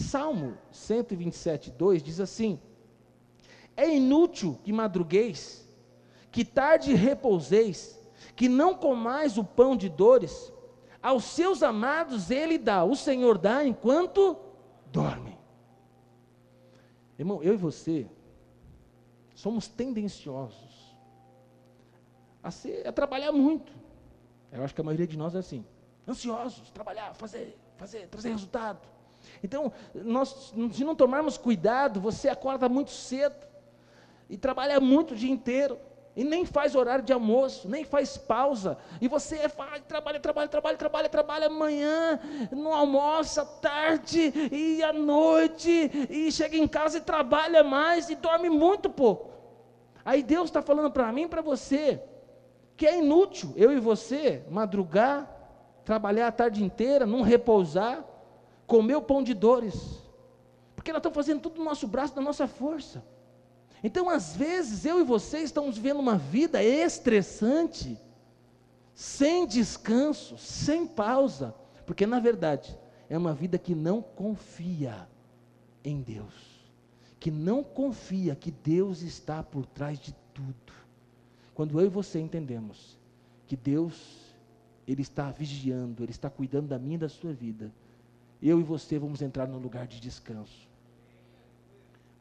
Salmo 0.00 0.56
127, 0.70 1.70
2 1.70 2.02
diz 2.02 2.20
assim: 2.20 2.58
É 3.76 3.88
inútil 3.88 4.58
que 4.64 4.72
madrugueis, 4.72 5.68
que 6.32 6.44
tarde 6.44 6.94
repouseis, 6.94 8.00
que 8.34 8.48
não 8.48 8.74
comais 8.74 9.36
o 9.36 9.44
pão 9.44 9.76
de 9.76 9.88
dores, 9.88 10.52
aos 11.02 11.24
seus 11.24 11.62
amados 11.62 12.30
ele 12.30 12.58
dá, 12.58 12.84
o 12.84 12.96
Senhor 12.96 13.38
dá 13.38 13.64
enquanto 13.64 14.36
dorme. 14.86 15.38
Irmão, 17.18 17.42
eu 17.42 17.54
e 17.54 17.56
você 17.56 18.06
somos 19.34 19.68
tendenciosos 19.68 20.96
a, 22.42 22.50
ser, 22.50 22.86
a 22.86 22.92
trabalhar 22.92 23.32
muito. 23.32 23.72
Eu 24.50 24.64
acho 24.64 24.74
que 24.74 24.80
a 24.80 24.84
maioria 24.84 25.06
de 25.06 25.16
nós 25.16 25.34
é 25.34 25.38
assim, 25.38 25.64
ansiosos, 26.08 26.70
trabalhar, 26.70 27.14
fazer, 27.14 27.58
fazer, 27.76 28.08
trazer 28.08 28.30
resultado. 28.30 28.88
Então, 29.42 29.72
nós, 29.94 30.52
se 30.72 30.84
não 30.84 30.94
tomarmos 30.94 31.36
cuidado, 31.36 32.00
você 32.00 32.28
acorda 32.28 32.68
muito 32.68 32.90
cedo 32.90 33.46
e 34.28 34.36
trabalha 34.36 34.80
muito 34.80 35.12
o 35.12 35.16
dia 35.16 35.30
inteiro. 35.30 35.78
E 36.16 36.24
nem 36.24 36.44
faz 36.44 36.74
horário 36.74 37.04
de 37.04 37.12
almoço, 37.12 37.68
nem 37.68 37.84
faz 37.84 38.16
pausa. 38.16 38.76
E 39.00 39.06
você 39.06 39.48
trabalha, 39.86 40.20
trabalha, 40.20 40.48
trabalha, 40.48 40.76
trabalha, 40.76 41.08
trabalha 41.08 41.46
amanhã, 41.46 42.18
não 42.50 42.74
almoça 42.74 43.44
tarde 43.44 44.32
e 44.50 44.82
à 44.82 44.92
noite, 44.92 45.90
e 46.10 46.30
chega 46.32 46.56
em 46.56 46.66
casa 46.66 46.98
e 46.98 47.00
trabalha 47.00 47.62
mais 47.62 48.10
e 48.10 48.16
dorme 48.16 48.50
muito 48.50 48.90
pouco. 48.90 49.30
Aí 50.04 50.22
Deus 50.22 50.46
está 50.46 50.60
falando 50.60 50.90
para 50.90 51.12
mim 51.12 51.22
e 51.22 51.28
para 51.28 51.42
você 51.42 52.02
que 52.76 52.86
é 52.86 52.98
inútil 52.98 53.52
eu 53.56 53.70
e 53.70 53.78
você 53.78 54.42
madrugar, 54.48 55.30
trabalhar 55.84 56.28
a 56.28 56.32
tarde 56.32 56.64
inteira, 56.64 57.04
não 57.04 57.20
repousar, 57.20 58.02
comer 58.70 58.94
o 58.94 59.02
pão 59.02 59.20
de 59.20 59.34
dores, 59.34 59.74
porque 60.76 60.92
nós 60.92 61.00
estamos 61.00 61.16
fazendo 61.16 61.40
tudo 61.40 61.58
no 61.58 61.64
nosso 61.64 61.88
braço, 61.88 62.14
na 62.14 62.22
nossa 62.22 62.46
força. 62.46 63.04
Então, 63.82 64.08
às 64.08 64.36
vezes, 64.36 64.84
eu 64.84 65.00
e 65.00 65.02
você 65.02 65.40
estamos 65.40 65.76
vivendo 65.76 65.98
uma 65.98 66.16
vida 66.16 66.62
estressante, 66.62 67.98
sem 68.94 69.44
descanso, 69.44 70.38
sem 70.38 70.86
pausa, 70.86 71.52
porque 71.84 72.06
na 72.06 72.20
verdade 72.20 72.78
é 73.08 73.18
uma 73.18 73.34
vida 73.34 73.58
que 73.58 73.74
não 73.74 74.00
confia 74.00 75.08
em 75.82 76.00
Deus, 76.00 76.32
que 77.18 77.28
não 77.28 77.64
confia 77.64 78.36
que 78.36 78.52
Deus 78.52 79.02
está 79.02 79.42
por 79.42 79.66
trás 79.66 79.98
de 79.98 80.14
tudo. 80.32 80.72
Quando 81.54 81.80
eu 81.80 81.86
e 81.86 81.88
você 81.88 82.20
entendemos 82.20 82.96
que 83.48 83.56
Deus, 83.56 83.94
Ele 84.86 85.02
está 85.02 85.28
vigiando, 85.32 86.04
Ele 86.04 86.12
está 86.12 86.30
cuidando 86.30 86.68
da 86.68 86.78
minha 86.78 86.94
e 86.94 86.98
da 86.98 87.08
sua 87.08 87.32
vida, 87.32 87.72
eu 88.42 88.60
e 88.60 88.62
você 88.62 88.98
vamos 88.98 89.20
entrar 89.22 89.46
num 89.46 89.58
lugar 89.58 89.86
de 89.86 90.00
descanso. 90.00 90.68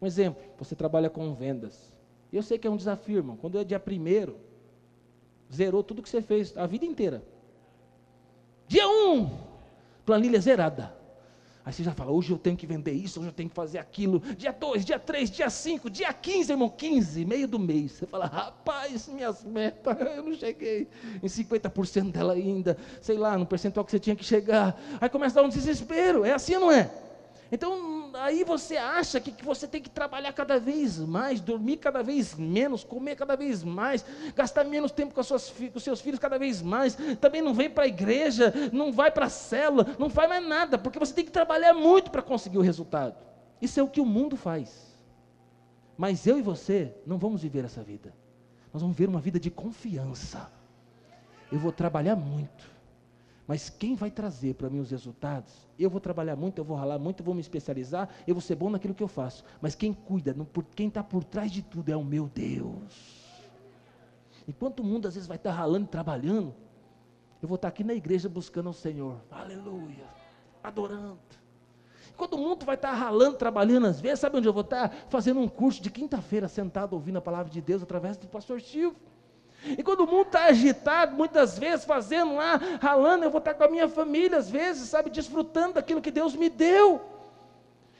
Um 0.01 0.05
exemplo, 0.05 0.41
você 0.57 0.76
trabalha 0.76 1.09
com 1.09 1.34
vendas. 1.34 1.91
Eu 2.32 2.43
sei 2.43 2.57
que 2.57 2.67
é 2.67 2.70
um 2.70 2.78
desafio, 2.78 3.17
irmão. 3.17 3.38
Quando 3.38 3.57
é 3.57 3.63
dia 3.63 3.80
primeiro, 3.80 4.38
zerou 5.53 5.84
tudo 5.84 6.01
que 6.01 6.09
você 6.09 6.22
fez 6.22 6.55
a 6.57 6.65
vida 6.65 6.86
inteira. 6.86 7.24
Dia 8.67 8.88
um, 8.88 9.30
planilha 10.05 10.39
zerada. 10.39 10.98
Aí 11.70 11.74
você 11.74 11.84
já 11.84 11.93
fala, 11.93 12.09
hoje 12.09 12.32
eu 12.32 12.38
tenho 12.39 12.57
que 12.57 12.65
vender 12.65 12.93
isso, 12.93 13.20
hoje 13.20 13.30
eu 13.30 13.34
tenho 13.34 13.47
que 13.47 13.53
fazer 13.53 13.78
aquilo. 13.78 14.20
Dia 14.36 14.51
2, 14.51 14.84
dia 14.84 14.97
3, 14.97 15.30
dia 15.30 15.51
5, 15.51 15.88
dia 15.88 16.11
15, 16.11 16.51
irmão, 16.51 16.67
15, 16.67 17.24
meio 17.26 17.47
do 17.47 17.59
mês. 17.59 17.91
Você 17.91 18.07
fala, 18.07 18.26
rapaz, 18.26 19.07
minhas 19.07 19.43
metas, 19.43 19.95
eu 20.17 20.24
não 20.24 20.34
cheguei 20.34 20.88
em 21.22 21.28
50% 21.28 22.11
dela 22.11 22.34
ainda. 22.34 22.76
Sei 22.99 23.20
lá, 23.20 23.38
no 23.38 23.45
percentual 23.45 23.86
que 23.86 23.91
você 23.91 23.99
tinha 23.99 24.15
que 24.15 24.26
chegar. 24.26 24.82
Aí 24.99 25.07
começa 25.09 25.38
a 25.38 25.43
dar 25.43 25.47
um 25.47 25.51
desespero. 25.51 26.26
É 26.26 26.32
assim 26.32 26.55
não 26.55 26.72
é? 26.72 26.89
Então, 27.51 28.11
aí 28.13 28.43
você 28.43 28.77
acha 28.77 29.19
que, 29.19 29.31
que 29.31 29.43
você 29.43 29.67
tem 29.67 29.81
que 29.81 29.89
trabalhar 29.89 30.31
cada 30.33 30.59
vez 30.59 30.99
mais, 30.99 31.41
dormir 31.41 31.77
cada 31.77 32.03
vez 32.03 32.35
menos, 32.35 32.83
comer 32.83 33.15
cada 33.15 33.35
vez 33.35 33.63
mais, 33.63 34.05
gastar 34.35 34.63
menos 34.65 34.91
tempo 34.91 35.13
com, 35.15 35.23
suas, 35.23 35.51
com 35.73 35.79
seus 35.79 35.99
filhos 35.99 36.19
cada 36.19 36.37
vez 36.37 36.61
mais, 36.61 36.95
também 37.19 37.41
não 37.41 37.53
vem 37.53 37.69
para 37.69 37.85
a 37.85 37.87
igreja, 37.87 38.53
não 38.71 38.91
vai 38.91 39.09
para 39.09 39.25
a 39.25 39.29
célula, 39.29 39.95
não 39.97 40.09
faz 40.09 40.29
mais 40.29 40.45
nada, 40.45 40.77
porque 40.77 40.99
você 40.99 41.13
tem 41.13 41.25
que 41.25 41.31
trabalhar 41.31 41.73
muito 41.73 42.11
para 42.11 42.21
conseguir 42.21 42.59
o 42.59 42.61
resultado. 42.61 43.15
Isso 43.59 43.79
é 43.79 43.83
o 43.83 43.89
que 43.89 43.99
o 43.99 44.05
mundo 44.05 44.37
faz. 44.37 44.95
Mas 45.97 46.27
eu 46.27 46.37
e 46.37 46.41
você 46.41 46.95
não 47.05 47.17
vamos 47.17 47.41
viver 47.41 47.65
essa 47.65 47.81
vida. 47.83 48.13
Nós 48.71 48.81
vamos 48.81 48.95
viver 48.95 49.09
uma 49.09 49.19
vida 49.19 49.39
de 49.39 49.49
confiança. 49.49 50.49
Eu 51.51 51.57
vou 51.57 51.71
trabalhar 51.71 52.15
muito 52.15 52.78
mas 53.49 53.67
quem 53.67 53.95
vai 53.95 54.11
trazer 54.11 54.53
para 54.53 54.69
mim 54.69 54.77
os 54.77 54.91
resultados? 54.91 55.67
Eu 55.79 55.89
vou 55.89 55.99
trabalhar 55.99 56.35
muito, 56.35 56.59
eu 56.59 56.63
vou 56.63 56.77
ralar 56.77 56.99
muito, 56.99 57.21
eu 57.21 57.25
vou 57.25 57.33
me 57.33 57.41
especializar, 57.41 58.07
eu 58.27 58.35
vou 58.35 58.41
ser 58.43 58.53
bom 58.53 58.69
naquilo 58.69 58.93
que 58.93 59.01
eu 59.01 59.07
faço. 59.07 59.43
Mas 59.59 59.73
quem 59.73 59.91
cuida, 59.91 60.35
quem 60.75 60.87
está 60.87 61.03
por 61.03 61.23
trás 61.23 61.51
de 61.51 61.63
tudo 61.63 61.91
é 61.91 61.97
o 61.97 62.03
meu 62.03 62.27
Deus. 62.27 63.17
Enquanto 64.47 64.81
o 64.81 64.83
mundo 64.83 65.07
às 65.07 65.15
vezes 65.15 65.27
vai 65.27 65.37
estar 65.37 65.49
tá 65.49 65.55
ralando 65.55 65.85
e 65.85 65.87
trabalhando, 65.87 66.53
eu 67.41 67.47
vou 67.47 67.55
estar 67.55 67.69
tá 67.69 67.73
aqui 67.73 67.83
na 67.83 67.95
igreja 67.95 68.29
buscando 68.29 68.69
o 68.69 68.73
Senhor. 68.73 69.19
Aleluia. 69.31 70.05
Adorando. 70.61 71.17
Enquanto 72.13 72.33
o 72.33 72.37
mundo 72.37 72.63
vai 72.67 72.75
estar 72.75 72.91
tá 72.91 72.95
ralando, 72.95 73.35
trabalhando 73.35 73.87
às 73.87 73.99
vezes, 73.99 74.19
sabe 74.19 74.37
onde 74.37 74.47
eu 74.47 74.53
vou 74.53 74.61
estar? 74.61 74.91
Fazendo 75.09 75.39
um 75.39 75.47
curso 75.47 75.81
de 75.81 75.89
quinta-feira, 75.89 76.47
sentado 76.47 76.93
ouvindo 76.93 77.17
a 77.17 77.21
palavra 77.21 77.51
de 77.51 77.61
Deus 77.61 77.81
através 77.81 78.15
do 78.15 78.27
pastor 78.27 78.61
Silvio. 78.61 79.09
E 79.66 79.84
quando 79.84 80.01
o 80.01 80.07
mundo 80.07 80.28
está 80.28 80.45
agitado, 80.45 81.16
muitas 81.16 81.60
vezes 81.60 81.86
fazendo 81.86 82.36
lá, 82.36 82.60
ralando, 82.80 83.26
eu 83.26 83.32
vou 83.32 83.39
estar 83.39 83.53
com 83.53 83.64
a 83.64 83.70
minha 83.70 83.89
família, 83.89 84.38
às 84.38 84.49
vezes, 84.49 84.89
sabe, 84.89 85.10
desfrutando 85.10 85.74
daquilo 85.74 86.01
que 86.01 86.12
Deus 86.12 86.36
me 86.36 86.49
deu. 86.49 87.01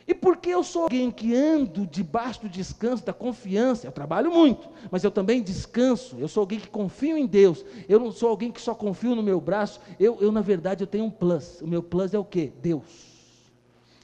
E 0.07 0.14
porque 0.16 0.49
eu 0.49 0.64
sou 0.64 0.84
alguém 0.84 1.12
que 1.12 1.36
ando 1.36 1.86
debaixo 1.86 2.41
do 2.41 2.49
descanso, 2.49 3.05
da 3.05 3.14
confiança, 3.14 3.86
eu 3.86 3.91
trabalho 3.91 4.32
muito, 4.32 4.68
mas 4.89 5.03
eu 5.03 5.12
também 5.12 5.43
descanso, 5.43 6.18
eu 6.18 6.28
sou 6.28 6.41
alguém 6.41 6.60
que 6.60 6.68
confio 6.68 7.16
em 7.16 7.28
Deus, 7.28 7.64
eu 7.88 7.99
não 7.99 8.12
sou 8.12 8.30
alguém 8.30 8.51
que 8.51 8.60
só 8.60 8.74
confio 8.74 9.14
no 9.14 9.22
meu 9.22 9.39
braço, 9.39 9.80
eu, 9.99 10.18
eu 10.20 10.32
na 10.32 10.41
verdade 10.41 10.82
eu 10.82 10.88
tenho 10.88 11.05
um 11.05 11.12
plus, 11.12 11.62
o 11.62 11.68
meu 11.68 11.84
plus 11.84 12.12
é 12.12 12.18
o 12.18 12.26
que? 12.26 12.51
Deus. 12.60 12.88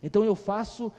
Então 0.03 0.23
eu 0.23 0.35
faço 0.35 0.91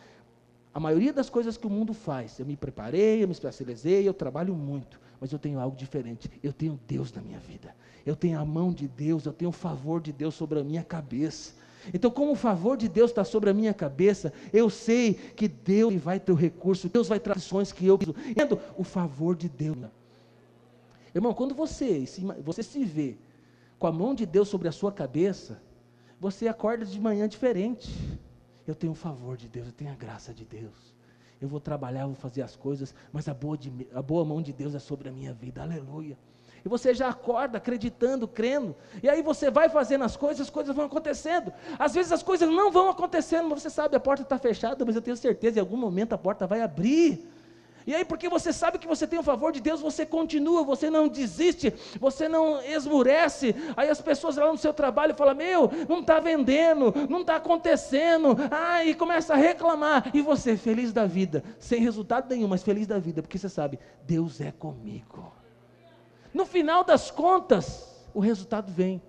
a 0.75 0.81
maioria 0.81 1.13
das 1.13 1.31
coisas 1.31 1.57
que 1.57 1.69
o 1.69 1.71
mundo 1.71 1.95
faz, 1.95 2.41
eu 2.41 2.47
me 2.47 2.57
preparei, 2.57 3.23
eu 3.23 3.29
me 3.29 3.33
especializei, 3.33 4.09
eu 4.09 4.15
trabalho 4.15 4.55
muito 4.57 5.06
mas 5.21 5.33
eu 5.33 5.39
tenho 5.39 5.59
algo 5.59 5.77
diferente. 5.77 6.31
Eu 6.43 6.53
tenho 6.53 6.79
Deus 6.87 7.13
na 7.13 7.23
minha 7.23 7.39
vida. 7.39 7.75
Eu 8.05 8.15
tenho 8.15 8.39
a 8.39 8.45
mão 8.45 8.73
de 8.73 8.87
Deus, 8.87 9.27
eu 9.27 9.33
tenho 9.33 9.49
o 9.49 9.53
favor 9.53 10.01
de 10.01 10.13
Deus 10.13 10.35
sobre 10.35 10.59
a 10.61 10.65
minha 10.65 10.83
cabeça. 10.83 11.55
Então, 11.93 12.11
como 12.11 12.33
o 12.33 12.37
favor 12.37 12.77
de 12.77 12.89
Deus 12.89 13.11
está 13.11 13.25
sobre 13.25 13.49
a 13.51 13.55
minha 13.55 13.73
cabeça, 13.73 14.33
eu 14.53 14.69
sei 14.69 15.15
que 15.15 15.47
Deus 15.47 15.95
vai 15.95 16.19
ter 16.19 16.33
o 16.33 16.35
recurso, 16.35 16.89
Deus 16.89 17.09
vai 17.09 17.21
trazer 17.21 17.41
ações 17.41 17.73
que 17.73 17.87
eu 17.87 17.97
preciso. 17.97 18.19
Entendo 18.29 18.59
o 18.77 18.85
favor 18.85 19.37
de 19.37 19.49
Deus. 19.49 19.77
Irmão, 21.15 21.33
quando 21.33 21.55
você, 21.55 22.05
você 22.45 22.63
se 22.63 22.85
vê 22.85 23.17
com 23.79 23.87
a 23.87 23.93
mão 23.93 24.15
de 24.15 24.27
Deus 24.27 24.49
sobre 24.49 24.69
a 24.69 24.73
sua 24.73 24.93
cabeça, 24.93 25.63
você 26.21 26.49
acorda 26.49 26.85
de 26.85 27.01
manhã 27.01 27.29
diferente. 27.29 27.89
Eu 28.67 28.75
tenho 28.75 28.93
o 28.93 28.97
favor 28.97 29.37
de 29.37 29.49
Deus, 29.49 29.67
eu 29.67 29.73
tenho 29.73 29.93
a 29.93 29.95
graça 29.95 30.35
de 30.35 30.45
Deus 30.45 30.96
eu 31.41 31.49
vou 31.49 31.61
trabalhar, 31.61 32.07
vou 32.07 32.15
fazer 32.15 32.43
as 32.43 32.57
coisas, 32.57 32.95
mas 33.13 33.29
a 33.29 33.35
boa, 33.35 33.57
de, 33.57 33.89
a 33.95 34.03
boa 34.03 34.25
mão 34.25 34.41
de 34.41 34.53
Deus 34.53 34.75
é 34.75 34.79
sobre 34.79 35.09
a 35.09 35.13
minha 35.13 35.33
vida, 35.33 35.63
aleluia. 35.63 36.17
E 36.65 36.69
você 36.69 36.93
já 36.93 37.09
acorda 37.09 37.59
acreditando, 37.59 38.27
crendo, 38.27 38.75
e 39.03 39.09
aí 39.09 39.23
você 39.23 39.51
vai 39.51 39.69
fazendo 39.69 40.03
as 40.03 40.17
coisas, 40.17 40.41
as 40.41 40.51
coisas 40.51 40.75
vão 40.75 40.87
acontecendo. 40.87 41.53
Às 41.79 41.95
vezes 41.95 42.11
as 42.11 42.23
coisas 42.23 42.49
não 42.49 42.73
vão 42.73 42.89
acontecendo, 42.89 43.49
mas 43.49 43.63
você 43.63 43.71
sabe, 43.71 43.95
a 43.95 44.01
porta 44.01 44.23
está 44.23 44.37
fechada, 44.39 44.85
mas 44.85 44.97
eu 44.97 45.03
tenho 45.03 45.17
certeza, 45.17 45.59
em 45.59 45.61
algum 45.61 45.77
momento 45.77 46.13
a 46.13 46.19
porta 46.19 46.47
vai 46.47 46.63
abrir. 46.63 47.25
E 47.87 47.95
aí, 47.95 48.05
porque 48.05 48.29
você 48.29 48.53
sabe 48.53 48.79
que 48.79 48.87
você 48.87 49.07
tem 49.07 49.19
o 49.19 49.23
favor 49.23 49.53
de 49.53 49.61
Deus, 49.61 49.81
você 49.81 50.05
continua, 50.05 50.65
você 50.65 50.91
não 50.91 51.07
desiste, 51.07 51.73
você 52.01 52.29
não 52.29 52.61
esmurece. 52.63 53.55
Aí 53.77 53.89
as 53.89 54.01
pessoas 54.01 54.37
lá 54.37 54.51
no 54.51 54.59
seu 54.59 54.75
trabalho 54.75 55.15
falam: 55.15 55.37
Meu, 55.37 55.71
não 55.89 56.01
está 56.01 56.19
vendendo, 56.19 56.93
não 57.09 57.21
está 57.21 57.37
acontecendo. 57.37 58.37
Ah, 58.51 58.85
e 58.85 58.93
começa 58.93 59.35
a 59.35 59.37
reclamar. 59.37 60.11
E 60.13 60.21
você, 60.21 60.57
feliz 60.57 60.93
da 60.93 61.07
vida, 61.07 61.45
sem 61.61 61.81
resultado 61.81 62.29
nenhum, 62.29 62.49
mas 62.49 62.65
feliz 62.65 62.89
da 62.89 62.99
vida, 62.99 63.23
porque 63.23 63.39
você 63.39 63.49
sabe: 63.49 63.79
Deus 64.03 64.41
é 64.41 64.51
comigo. 64.51 65.33
No 66.35 66.45
final 66.45 66.83
das 66.83 67.11
contas, 67.11 68.05
o 68.13 68.19
resultado 68.19 68.73
vem, 68.73 69.01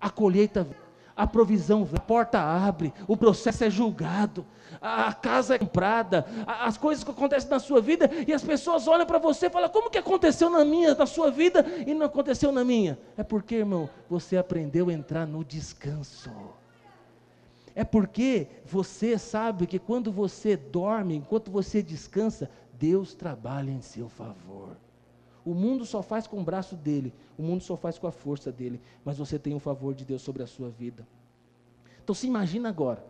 a 0.00 0.08
colheita 0.08 0.62
vem, 0.62 0.85
a 1.16 1.26
provisão, 1.26 1.88
a 1.94 1.98
porta 1.98 2.38
abre, 2.38 2.92
o 3.08 3.16
processo 3.16 3.64
é 3.64 3.70
julgado, 3.70 4.44
a 4.80 5.12
casa 5.14 5.54
é 5.54 5.58
comprada, 5.58 6.26
as 6.46 6.76
coisas 6.76 7.02
que 7.02 7.10
acontecem 7.10 7.48
na 7.48 7.58
sua 7.58 7.80
vida 7.80 8.10
e 8.26 8.32
as 8.34 8.42
pessoas 8.42 8.86
olham 8.86 9.06
para 9.06 9.18
você 9.18 9.46
e 9.46 9.50
falam: 9.50 9.70
como 9.70 9.90
que 9.90 9.96
aconteceu 9.96 10.50
na 10.50 10.64
minha, 10.64 10.94
na 10.94 11.06
sua 11.06 11.30
vida 11.30 11.64
e 11.86 11.94
não 11.94 12.06
aconteceu 12.06 12.52
na 12.52 12.62
minha? 12.62 12.98
É 13.16 13.22
porque, 13.22 13.54
irmão, 13.54 13.88
você 14.10 14.36
aprendeu 14.36 14.90
a 14.90 14.92
entrar 14.92 15.26
no 15.26 15.42
descanso. 15.42 16.30
É 17.74 17.84
porque 17.84 18.48
você 18.64 19.18
sabe 19.18 19.66
que 19.66 19.78
quando 19.78 20.12
você 20.12 20.56
dorme, 20.56 21.16
enquanto 21.16 21.50
você 21.50 21.82
descansa, 21.82 22.50
Deus 22.72 23.14
trabalha 23.14 23.70
em 23.70 23.82
seu 23.82 24.08
favor. 24.08 24.76
O 25.46 25.54
mundo 25.54 25.86
só 25.86 26.02
faz 26.02 26.26
com 26.26 26.40
o 26.40 26.42
braço 26.42 26.74
dele, 26.74 27.14
o 27.38 27.42
mundo 27.42 27.62
só 27.62 27.76
faz 27.76 27.96
com 27.96 28.08
a 28.08 28.10
força 28.10 28.50
dele, 28.50 28.80
mas 29.04 29.16
você 29.16 29.38
tem 29.38 29.54
o 29.54 29.60
favor 29.60 29.94
de 29.94 30.04
Deus 30.04 30.20
sobre 30.20 30.42
a 30.42 30.46
sua 30.46 30.68
vida. 30.68 31.06
Então 32.02 32.12
se 32.12 32.26
imagina 32.26 32.68
agora. 32.68 33.04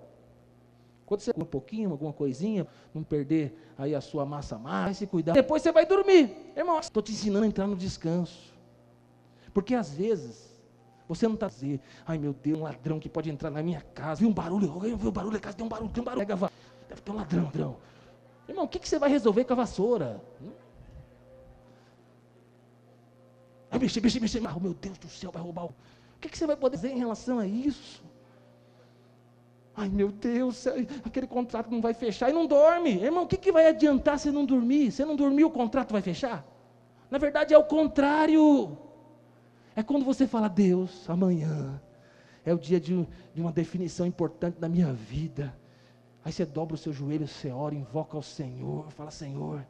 Quando 1.06 1.20
você 1.20 1.32
um 1.34 1.46
pouquinho, 1.46 1.90
alguma 1.90 2.12
coisinha, 2.12 2.66
não 2.92 3.02
perder 3.02 3.72
aí 3.78 3.94
a 3.94 4.02
sua 4.02 4.26
massa 4.26 4.58
mais, 4.58 4.98
se 4.98 5.06
cuidar. 5.06 5.32
Depois 5.32 5.62
você 5.62 5.72
vai 5.72 5.86
dormir. 5.86 6.52
Irmão, 6.54 6.78
estou 6.78 7.02
te 7.02 7.10
ensinando 7.10 7.44
a 7.44 7.48
entrar 7.48 7.66
no 7.66 7.74
descanso. 7.74 8.52
Porque 9.54 9.74
às 9.74 9.94
vezes 9.94 10.54
você 11.08 11.26
não 11.26 11.36
está 11.36 11.48
dizendo, 11.48 11.80
ai 12.04 12.18
meu 12.18 12.34
Deus, 12.34 12.58
um 12.58 12.64
ladrão 12.64 13.00
que 13.00 13.08
pode 13.08 13.30
entrar 13.30 13.50
na 13.50 13.62
minha 13.62 13.80
casa, 13.80 14.20
viu 14.20 14.28
um 14.28 14.34
barulho, 14.34 14.70
alguém 14.70 14.94
viu 14.94 15.08
um 15.08 15.12
barulho 15.12 15.32
na 15.32 15.40
casa, 15.40 15.56
tem 15.56 15.64
um 15.64 15.70
barulho, 15.70 15.88
tem 15.90 16.02
um 16.02 16.04
barulho, 16.04 16.26
deve 16.26 17.00
ter 17.00 17.10
um 17.10 17.16
ladrão, 17.16 17.44
ladrão. 17.44 17.76
Irmão, 18.46 18.66
o 18.66 18.68
que, 18.68 18.78
que 18.78 18.86
você 18.86 18.98
vai 18.98 19.08
resolver 19.08 19.44
com 19.44 19.54
a 19.54 19.56
vassoura? 19.56 20.20
Vai 23.70 23.80
mexer, 23.80 24.00
mexer, 24.00 24.20
mexer. 24.20 24.46
Ah, 24.46 24.58
meu 24.60 24.74
Deus 24.74 24.98
do 24.98 25.08
céu, 25.08 25.30
vai 25.30 25.42
roubar. 25.42 25.64
O 25.64 25.74
que, 26.20 26.28
que 26.28 26.38
você 26.38 26.46
vai 26.46 26.56
poder 26.56 26.76
dizer 26.76 26.90
em 26.90 26.98
relação 26.98 27.38
a 27.38 27.46
isso? 27.46 28.02
Ai 29.76 29.90
meu 29.90 30.10
Deus, 30.10 30.66
aquele 31.04 31.26
contrato 31.26 31.70
não 31.70 31.82
vai 31.82 31.92
fechar 31.92 32.30
e 32.30 32.32
não 32.32 32.46
dorme. 32.46 33.02
Irmão, 33.02 33.24
o 33.24 33.26
que, 33.26 33.36
que 33.36 33.52
vai 33.52 33.66
adiantar 33.66 34.18
se 34.18 34.30
não 34.30 34.46
dormir? 34.46 34.90
Se 34.90 35.04
não 35.04 35.14
dormir, 35.14 35.44
o 35.44 35.50
contrato 35.50 35.92
vai 35.92 36.00
fechar? 36.00 36.46
Na 37.10 37.18
verdade 37.18 37.52
é 37.52 37.58
o 37.58 37.64
contrário. 37.64 38.76
É 39.74 39.82
quando 39.82 40.06
você 40.06 40.26
fala, 40.26 40.48
Deus, 40.48 41.08
amanhã 41.10 41.78
é 42.42 42.54
o 42.54 42.58
dia 42.58 42.80
de, 42.80 43.06
de 43.34 43.40
uma 43.42 43.52
definição 43.52 44.06
importante 44.06 44.58
da 44.58 44.68
minha 44.68 44.92
vida. 44.94 45.54
Aí 46.24 46.32
você 46.32 46.46
dobra 46.46 46.74
o 46.74 46.78
seu 46.78 46.92
joelho, 46.92 47.28
você 47.28 47.50
ora, 47.50 47.74
invoca 47.74 48.16
ao 48.16 48.22
Senhor, 48.22 48.90
fala, 48.92 49.10
Senhor, 49.10 49.66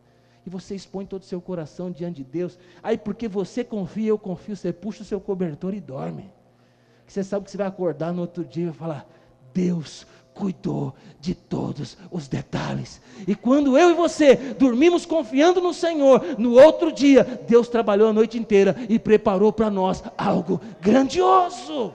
e 0.46 0.50
você 0.50 0.76
expõe 0.76 1.04
todo 1.04 1.22
o 1.22 1.26
seu 1.26 1.40
coração 1.40 1.90
diante 1.90 2.18
de 2.22 2.24
Deus. 2.24 2.56
Aí, 2.80 2.96
porque 2.96 3.26
você 3.26 3.64
confia, 3.64 4.08
eu 4.08 4.18
confio, 4.18 4.54
você 4.54 4.72
puxa 4.72 5.02
o 5.02 5.04
seu 5.04 5.20
cobertor 5.20 5.74
e 5.74 5.80
dorme. 5.80 6.30
Você 7.04 7.24
sabe 7.24 7.44
que 7.44 7.50
você 7.50 7.56
vai 7.56 7.66
acordar 7.66 8.12
no 8.12 8.20
outro 8.20 8.44
dia 8.44 8.68
e 8.68 8.72
falar: 8.72 9.08
Deus 9.52 10.06
cuidou 10.32 10.94
de 11.18 11.34
todos 11.34 11.96
os 12.10 12.28
detalhes. 12.28 13.00
E 13.26 13.34
quando 13.34 13.76
eu 13.76 13.90
e 13.90 13.94
você 13.94 14.36
dormimos 14.36 15.04
confiando 15.04 15.60
no 15.60 15.74
Senhor, 15.74 16.38
no 16.38 16.52
outro 16.52 16.92
dia, 16.92 17.24
Deus 17.24 17.68
trabalhou 17.68 18.10
a 18.10 18.12
noite 18.12 18.38
inteira 18.38 18.76
e 18.88 18.98
preparou 18.98 19.52
para 19.52 19.70
nós 19.70 20.04
algo 20.16 20.60
grandioso. 20.80 21.94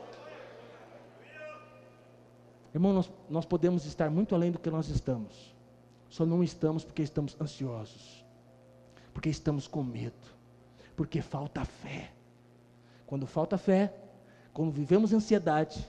Irmão, 2.73 2.93
nós, 2.93 3.11
nós 3.29 3.45
podemos 3.45 3.85
estar 3.85 4.09
muito 4.09 4.33
além 4.33 4.51
do 4.51 4.59
que 4.59 4.69
nós 4.69 4.89
estamos, 4.89 5.55
só 6.09 6.25
não 6.25 6.43
estamos 6.43 6.83
porque 6.83 7.01
estamos 7.01 7.35
ansiosos. 7.39 8.20
Porque 9.13 9.29
estamos 9.29 9.67
com 9.67 9.83
medo. 9.83 10.13
Porque 10.95 11.21
falta 11.21 11.65
fé. 11.65 12.11
Quando 13.05 13.27
falta 13.27 13.57
fé, 13.57 13.93
quando 14.53 14.71
vivemos 14.71 15.13
ansiedade, 15.13 15.85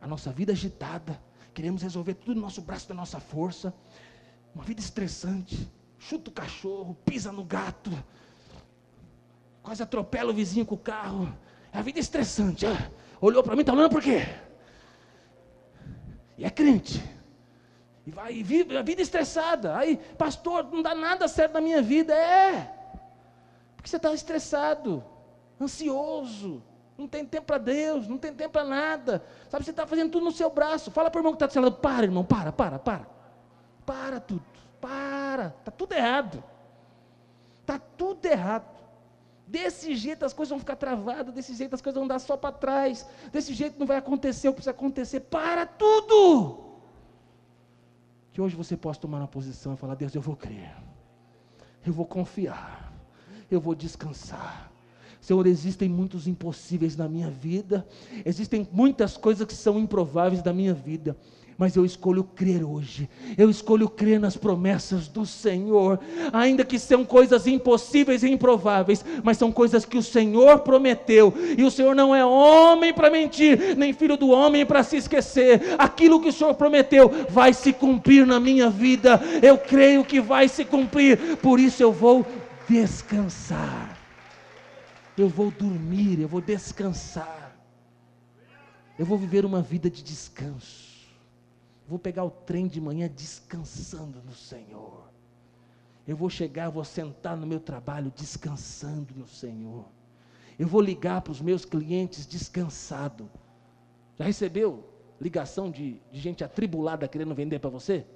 a 0.00 0.06
nossa 0.06 0.32
vida 0.32 0.52
agitada, 0.52 1.20
queremos 1.52 1.82
resolver 1.82 2.14
tudo 2.14 2.34
no 2.34 2.42
nosso 2.42 2.62
braço, 2.62 2.88
da 2.88 2.94
nossa 2.94 3.20
força, 3.20 3.74
uma 4.54 4.64
vida 4.64 4.80
estressante, 4.80 5.68
chuta 5.98 6.30
o 6.30 6.32
cachorro, 6.32 6.96
pisa 7.04 7.30
no 7.32 7.44
gato, 7.44 7.90
quase 9.62 9.82
atropela 9.82 10.30
o 10.30 10.34
vizinho 10.34 10.66
com 10.66 10.74
o 10.74 10.78
carro. 10.78 11.32
É 11.72 11.78
a 11.78 11.82
vida 11.82 12.00
estressante. 12.00 12.66
Ah, 12.66 12.90
olhou 13.20 13.42
para 13.42 13.54
mim, 13.54 13.60
está 13.60 13.72
olhando 13.72 13.90
por 13.90 14.02
quê? 14.02 14.26
E 16.36 16.44
é 16.44 16.50
crente. 16.50 17.02
E 18.06 18.10
vai 18.10 18.42
vive 18.42 18.76
a 18.76 18.82
vida 18.82 19.02
estressada. 19.02 19.76
Aí, 19.76 19.96
pastor, 20.16 20.64
não 20.72 20.82
dá 20.82 20.94
nada 20.94 21.28
certo 21.28 21.54
na 21.54 21.60
minha 21.60 21.82
vida. 21.82 22.14
É. 22.14 22.74
Porque 23.76 23.88
você 23.88 23.96
está 23.96 24.12
estressado, 24.12 25.04
ansioso, 25.60 26.62
não 26.98 27.08
tem 27.08 27.24
tempo 27.24 27.46
para 27.46 27.58
Deus, 27.58 28.06
não 28.06 28.18
tem 28.18 28.32
tempo 28.32 28.52
para 28.52 28.64
nada. 28.64 29.24
Sabe, 29.48 29.64
você 29.64 29.70
está 29.70 29.86
fazendo 29.86 30.10
tudo 30.10 30.24
no 30.24 30.32
seu 30.32 30.50
braço. 30.50 30.90
Fala 30.90 31.10
para 31.10 31.18
o 31.18 31.20
irmão 31.20 31.32
que 31.32 31.36
está 31.36 31.46
do 31.46 31.52
seu 31.52 31.62
lado, 31.62 31.76
para, 31.76 32.04
irmão, 32.04 32.24
para, 32.24 32.52
para, 32.52 32.78
para. 32.78 33.06
Para 33.86 34.20
tudo, 34.20 34.44
para. 34.80 35.54
Está 35.58 35.70
tudo 35.70 35.92
errado. 35.92 36.44
Está 37.60 37.78
tudo 37.78 38.26
errado. 38.26 38.80
Desse 39.46 39.96
jeito 39.96 40.24
as 40.24 40.32
coisas 40.32 40.50
vão 40.50 40.60
ficar 40.60 40.76
travadas, 40.76 41.34
desse 41.34 41.54
jeito 41.54 41.74
as 41.74 41.82
coisas 41.82 41.98
vão 41.98 42.06
dar 42.06 42.20
só 42.20 42.36
para 42.36 42.52
trás, 42.52 43.04
desse 43.32 43.52
jeito 43.52 43.80
não 43.80 43.86
vai 43.86 43.96
acontecer 43.96 44.48
o 44.48 44.52
que 44.52 44.56
precisa 44.56 44.70
acontecer. 44.70 45.20
Para 45.20 45.66
tudo! 45.66 46.69
Que 48.40 48.44
hoje 48.44 48.56
você 48.56 48.74
possa 48.74 48.98
tomar 48.98 49.18
uma 49.18 49.28
posição 49.28 49.74
e 49.74 49.76
falar: 49.76 49.94
Deus, 49.94 50.14
eu 50.14 50.22
vou 50.22 50.34
crer, 50.34 50.74
eu 51.84 51.92
vou 51.92 52.06
confiar, 52.06 52.90
eu 53.50 53.60
vou 53.60 53.74
descansar. 53.74 54.72
Senhor, 55.20 55.46
existem 55.46 55.90
muitos 55.90 56.26
impossíveis 56.26 56.96
na 56.96 57.06
minha 57.06 57.28
vida, 57.28 57.86
existem 58.24 58.66
muitas 58.72 59.14
coisas 59.14 59.46
que 59.46 59.52
são 59.52 59.78
improváveis 59.78 60.42
na 60.42 60.54
minha 60.54 60.72
vida, 60.72 61.14
mas 61.60 61.76
eu 61.76 61.84
escolho 61.84 62.24
crer 62.24 62.64
hoje, 62.64 63.06
eu 63.36 63.50
escolho 63.50 63.86
crer 63.86 64.18
nas 64.18 64.34
promessas 64.34 65.06
do 65.08 65.26
Senhor, 65.26 66.00
ainda 66.32 66.64
que 66.64 66.78
sejam 66.78 67.04
coisas 67.04 67.46
impossíveis 67.46 68.22
e 68.22 68.30
improváveis, 68.30 69.04
mas 69.22 69.36
são 69.36 69.52
coisas 69.52 69.84
que 69.84 69.98
o 69.98 70.02
Senhor 70.02 70.60
prometeu, 70.60 71.34
e 71.58 71.62
o 71.62 71.70
Senhor 71.70 71.94
não 71.94 72.16
é 72.16 72.24
homem 72.24 72.94
para 72.94 73.10
mentir, 73.10 73.76
nem 73.76 73.92
filho 73.92 74.16
do 74.16 74.30
homem 74.30 74.64
para 74.64 74.82
se 74.82 74.96
esquecer, 74.96 75.74
aquilo 75.76 76.18
que 76.18 76.30
o 76.30 76.32
Senhor 76.32 76.54
prometeu 76.54 77.10
vai 77.28 77.52
se 77.52 77.74
cumprir 77.74 78.26
na 78.26 78.40
minha 78.40 78.70
vida, 78.70 79.20
eu 79.42 79.58
creio 79.58 80.02
que 80.02 80.18
vai 80.18 80.48
se 80.48 80.64
cumprir, 80.64 81.36
por 81.42 81.60
isso 81.60 81.82
eu 81.82 81.92
vou 81.92 82.24
descansar, 82.66 83.98
eu 85.14 85.28
vou 85.28 85.50
dormir, 85.50 86.20
eu 86.22 86.28
vou 86.28 86.40
descansar, 86.40 87.54
eu 88.98 89.04
vou 89.04 89.18
viver 89.18 89.44
uma 89.44 89.60
vida 89.60 89.90
de 89.90 90.02
descanso 90.02 90.89
vou 91.90 91.98
pegar 91.98 92.22
o 92.22 92.30
trem 92.30 92.68
de 92.68 92.80
manhã 92.80 93.08
descansando 93.08 94.22
no 94.22 94.32
Senhor. 94.32 95.10
Eu 96.06 96.16
vou 96.16 96.30
chegar, 96.30 96.70
vou 96.70 96.84
sentar 96.84 97.36
no 97.36 97.44
meu 97.44 97.58
trabalho 97.58 98.12
descansando 98.16 99.12
no 99.16 99.26
Senhor. 99.26 99.84
Eu 100.56 100.68
vou 100.68 100.80
ligar 100.80 101.20
para 101.20 101.32
os 101.32 101.40
meus 101.40 101.64
clientes 101.64 102.28
descansado. 102.28 103.28
Já 104.16 104.24
recebeu 104.24 104.88
ligação 105.20 105.68
de, 105.68 106.00
de 106.12 106.20
gente 106.20 106.44
atribulada 106.44 107.08
querendo 107.08 107.34
vender 107.34 107.58
para 107.58 107.70
você? 107.70 108.06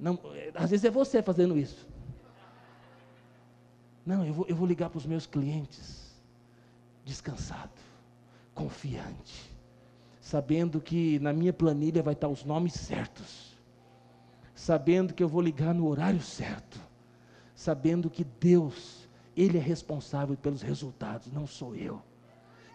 Não, 0.00 0.18
é, 0.34 0.50
às 0.56 0.70
vezes 0.70 0.84
é 0.84 0.90
você 0.90 1.22
fazendo 1.22 1.56
isso. 1.56 1.86
Não, 4.04 4.26
eu 4.26 4.34
vou, 4.34 4.46
eu 4.48 4.56
vou 4.56 4.66
ligar 4.66 4.90
para 4.90 4.98
os 4.98 5.06
meus 5.06 5.26
clientes 5.26 6.12
descansado, 7.04 7.70
confiante 8.52 9.47
sabendo 10.28 10.78
que 10.78 11.18
na 11.20 11.32
minha 11.32 11.54
planilha 11.54 12.02
vai 12.02 12.12
estar 12.12 12.28
os 12.28 12.44
nomes 12.44 12.74
certos, 12.74 13.56
sabendo 14.54 15.14
que 15.14 15.22
eu 15.22 15.28
vou 15.28 15.40
ligar 15.40 15.72
no 15.72 15.88
horário 15.88 16.20
certo, 16.20 16.78
sabendo 17.54 18.10
que 18.10 18.24
Deus, 18.38 19.08
Ele 19.34 19.56
é 19.56 19.60
responsável 19.60 20.36
pelos 20.36 20.60
resultados, 20.60 21.32
não 21.32 21.46
sou 21.46 21.74
eu. 21.74 22.02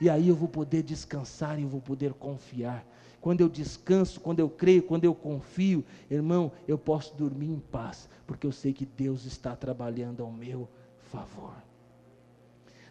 E 0.02 0.10
aí 0.10 0.30
eu 0.30 0.36
vou 0.36 0.48
poder 0.48 0.82
descansar 0.82 1.60
e 1.60 1.62
eu 1.62 1.70
vou 1.70 1.80
poder 1.80 2.14
confiar. 2.14 2.84
Quando 3.22 3.42
eu 3.42 3.50
descanso, 3.50 4.20
quando 4.20 4.40
eu 4.40 4.50
creio, 4.50 4.82
quando 4.82 5.04
eu 5.04 5.14
confio, 5.14 5.86
irmão, 6.10 6.52
eu 6.68 6.80
posso 6.80 7.14
dormir 7.16 7.52
em 7.52 7.60
paz, 7.60 8.10
porque 8.26 8.48
eu 8.48 8.52
sei 8.52 8.74
que 8.74 8.84
Deus 8.84 9.26
está 9.26 9.56
trabalhando 9.56 10.24
ao 10.24 10.32
meu 10.32 10.68
favor. 11.04 11.54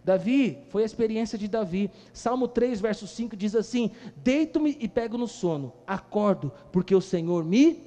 Davi, 0.05 0.59
foi 0.69 0.83
a 0.83 0.87
experiência 0.87 1.39
de 1.39 1.47
Davi. 1.47 1.91
Salmo 2.13 2.49
3, 2.49 2.81
verso 2.81 3.07
5 3.07 3.37
diz 3.37 3.55
assim: 3.55 3.91
Deito-me 4.17 4.77
e 4.81 4.89
pego 4.89 5.17
no 5.17 5.29
sono, 5.29 5.73
acordo, 5.87 6.53
porque 6.73 6.95
o 6.95 7.01
Senhor 7.01 7.45
me 7.45 7.85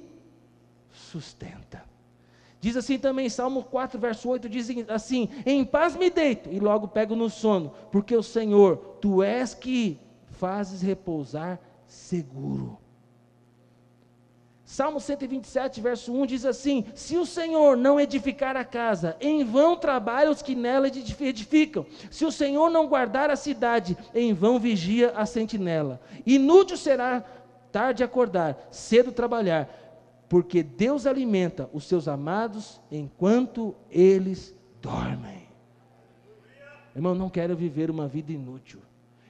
sustenta. 0.90 1.84
Diz 2.58 2.76
assim 2.76 2.98
também, 2.98 3.28
Salmo 3.28 3.62
4, 3.62 4.00
verso 4.00 4.28
8, 4.28 4.48
diz 4.48 4.68
assim: 4.88 5.28
Em 5.44 5.64
paz 5.64 5.94
me 5.94 6.08
deito 6.08 6.50
e 6.50 6.58
logo 6.58 6.88
pego 6.88 7.14
no 7.14 7.28
sono, 7.28 7.72
porque 7.92 8.16
o 8.16 8.22
Senhor, 8.22 8.76
tu 9.00 9.22
és 9.22 9.54
que 9.54 9.98
fazes 10.30 10.80
repousar 10.80 11.60
seguro. 11.86 12.78
Salmo 14.66 14.98
127, 14.98 15.80
verso 15.80 16.12
1 16.12 16.26
diz 16.26 16.44
assim: 16.44 16.84
Se 16.92 17.16
o 17.16 17.24
Senhor 17.24 17.76
não 17.76 18.00
edificar 18.00 18.56
a 18.56 18.64
casa, 18.64 19.16
em 19.20 19.44
vão 19.44 19.76
trabalham 19.76 20.32
os 20.32 20.42
que 20.42 20.56
nela 20.56 20.88
edificam. 20.88 21.86
Se 22.10 22.24
o 22.24 22.32
Senhor 22.32 22.68
não 22.68 22.88
guardar 22.88 23.30
a 23.30 23.36
cidade, 23.36 23.96
em 24.12 24.34
vão 24.34 24.58
vigia 24.58 25.12
a 25.14 25.24
sentinela. 25.24 26.00
Inútil 26.26 26.76
será 26.76 27.24
tarde 27.70 28.02
acordar, 28.02 28.68
cedo 28.72 29.12
trabalhar, 29.12 29.68
porque 30.28 30.64
Deus 30.64 31.06
alimenta 31.06 31.70
os 31.72 31.84
seus 31.84 32.08
amados 32.08 32.80
enquanto 32.90 33.72
eles 33.88 34.52
dormem. 34.82 35.46
Irmão, 36.92 37.14
não 37.14 37.30
quero 37.30 37.54
viver 37.54 37.88
uma 37.88 38.08
vida 38.08 38.32
inútil. 38.32 38.80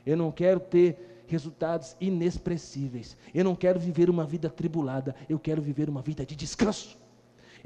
Eu 0.07 0.17
não 0.17 0.33
quero 0.33 0.61
ter 0.61 1.16
resultados 1.29 1.97
inexpressíveis. 2.01 3.17
Eu 3.35 3.45
não 3.45 3.55
quero 3.55 3.79
viver 3.79 4.09
uma 4.11 4.25
vida 4.25 4.49
tribulada, 4.49 5.15
eu 5.29 5.39
quero 5.39 5.63
viver 5.63 5.89
uma 5.89 6.03
vida 6.03 6.25
de 6.25 6.35
descanso. 6.35 6.97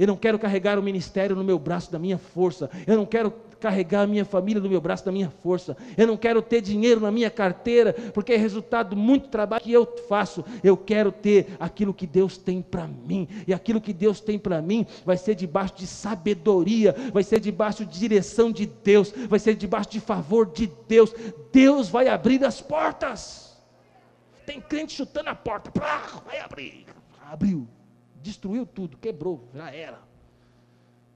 Eu 0.01 0.07
não 0.07 0.17
quero 0.17 0.39
carregar 0.39 0.79
o 0.79 0.83
ministério 0.83 1.37
no 1.37 1.45
meu 1.45 1.59
braço 1.59 1.93
da 1.93 1.99
minha 1.99 2.17
força. 2.17 2.71
Eu 2.87 2.97
não 2.97 3.05
quero 3.05 3.31
carregar 3.61 4.05
a 4.05 4.07
minha 4.07 4.25
família 4.25 4.63
no 4.63 4.69
meu 4.69 4.81
braço 4.81 5.05
da 5.05 5.13
minha 5.13 5.29
força. 5.29 5.77
Eu 5.95 6.07
não 6.07 6.17
quero 6.17 6.41
ter 6.41 6.63
dinheiro 6.63 7.03
na 7.03 7.11
minha 7.11 7.31
carteira, 7.31 7.93
porque 8.15 8.33
é 8.33 8.37
resultado 8.39 8.97
muito 8.97 9.29
trabalho 9.29 9.63
que 9.63 9.71
eu 9.71 9.87
faço. 10.09 10.43
Eu 10.65 10.75
quero 10.75 11.13
ter 11.13 11.49
aquilo 11.61 11.93
que 11.93 12.07
Deus 12.07 12.39
tem 12.39 12.63
para 12.63 12.87
mim. 12.87 13.29
E 13.47 13.53
aquilo 13.53 13.79
que 13.79 13.93
Deus 13.93 14.21
tem 14.21 14.39
para 14.39 14.63
mim 14.63 14.87
vai 15.05 15.19
ser 15.19 15.35
debaixo 15.35 15.75
de 15.77 15.87
sabedoria, 15.87 16.97
vai 17.13 17.23
ser 17.23 17.39
debaixo 17.39 17.85
de 17.85 17.99
direção 17.99 18.51
de 18.51 18.65
Deus, 18.65 19.13
vai 19.29 19.39
ser 19.39 19.55
debaixo 19.55 19.91
de 19.91 20.01
favor 20.01 20.47
de 20.51 20.71
Deus. 20.89 21.15
Deus 21.53 21.91
vai 21.91 22.09
abrir 22.09 22.43
as 22.43 22.59
portas. 22.59 23.50
Tem 24.51 24.61
crente 24.61 24.95
chutando 24.95 25.31
a 25.31 25.35
porta, 25.37 25.71
vai 26.27 26.41
abrir. 26.41 26.85
Abriu, 27.23 27.69
destruiu 28.21 28.67
tudo, 28.67 28.97
quebrou, 28.97 29.49
já 29.55 29.73
era. 29.73 30.01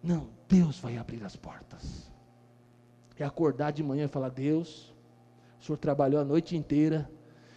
Não, 0.01 0.29
Deus 0.49 0.79
vai 0.79 0.97
abrir 0.97 1.21
as 1.25 1.35
portas. 1.35 2.13
É 3.19 3.25
acordar 3.25 3.73
de 3.73 3.83
manhã 3.83 4.05
e 4.05 4.09
falar: 4.09 4.29
Deus, 4.29 4.95
o 5.61 5.65
Senhor 5.65 5.79
trabalhou 5.79 6.21
a 6.21 6.25
noite 6.25 6.57
inteira, 6.57 7.11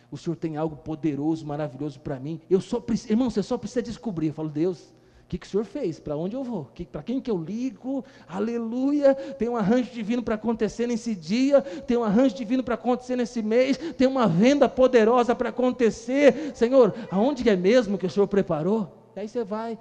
o 0.10 0.18
Senhor 0.18 0.36
tem 0.36 0.58
algo 0.58 0.78
poderoso, 0.78 1.46
maravilhoso 1.46 2.00
para 2.00 2.20
mim. 2.20 2.42
Eu 2.50 2.60
só 2.60 2.80
preciso, 2.80 3.14
irmão, 3.14 3.30
você 3.30 3.44
só 3.44 3.56
precisa 3.56 3.84
descobrir. 3.84 4.30
Eu 4.30 4.34
falo, 4.34 4.50
Deus, 4.50 4.92
que, 5.28 5.38
que 5.38 5.46
o 5.46 5.50
senhor 5.50 5.66
fez? 5.66 6.00
Para 6.00 6.16
onde 6.16 6.36
eu 6.36 6.44
vou? 6.44 6.70
Para 6.92 7.04
quem 7.04 7.20
que 7.20 7.30
eu 7.30 7.38
ligo? 7.38 8.04
Aleluia! 8.28 9.14
Tem 9.14 9.50
um 9.50 9.58
arranjo 9.58 9.92
divino 9.92 10.24
para 10.24 10.36
acontecer 10.36 10.88
nesse 10.88 11.14
dia, 11.14 11.62
tem 11.62 11.98
um 11.98 12.04
arranjo 12.04 12.36
divino 12.36 12.64
para 12.64 12.76
acontecer 12.76 13.16
nesse 13.16 13.42
mês, 13.42 13.78
tem 13.78 14.08
uma 14.08 14.28
venda 14.28 14.70
poderosa 14.70 15.36
para 15.36 15.50
acontecer. 15.50 16.56
Senhor, 16.56 16.94
aonde 17.12 17.48
é 17.50 17.56
mesmo 17.56 17.98
que 17.98 18.06
o 18.06 18.10
senhor 18.10 18.28
preparou? 18.28 19.12
E 19.16 19.20
aí 19.20 19.28
você 19.28 19.44
vai 19.44 19.78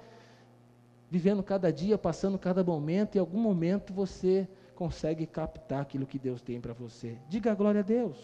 vivendo 1.09 1.41
cada 1.41 1.71
dia, 1.71 1.97
passando 1.97 2.37
cada 2.37 2.63
momento, 2.63 3.15
e 3.15 3.17
em 3.17 3.21
algum 3.21 3.39
momento 3.39 3.93
você 3.93 4.47
consegue 4.75 5.25
captar 5.25 5.81
aquilo 5.81 6.05
que 6.05 6.19
Deus 6.19 6.41
tem 6.41 6.59
para 6.59 6.73
você. 6.73 7.17
Diga 7.29 7.51
a 7.53 7.55
glória 7.55 7.79
a 7.79 7.83
Deus. 7.83 8.17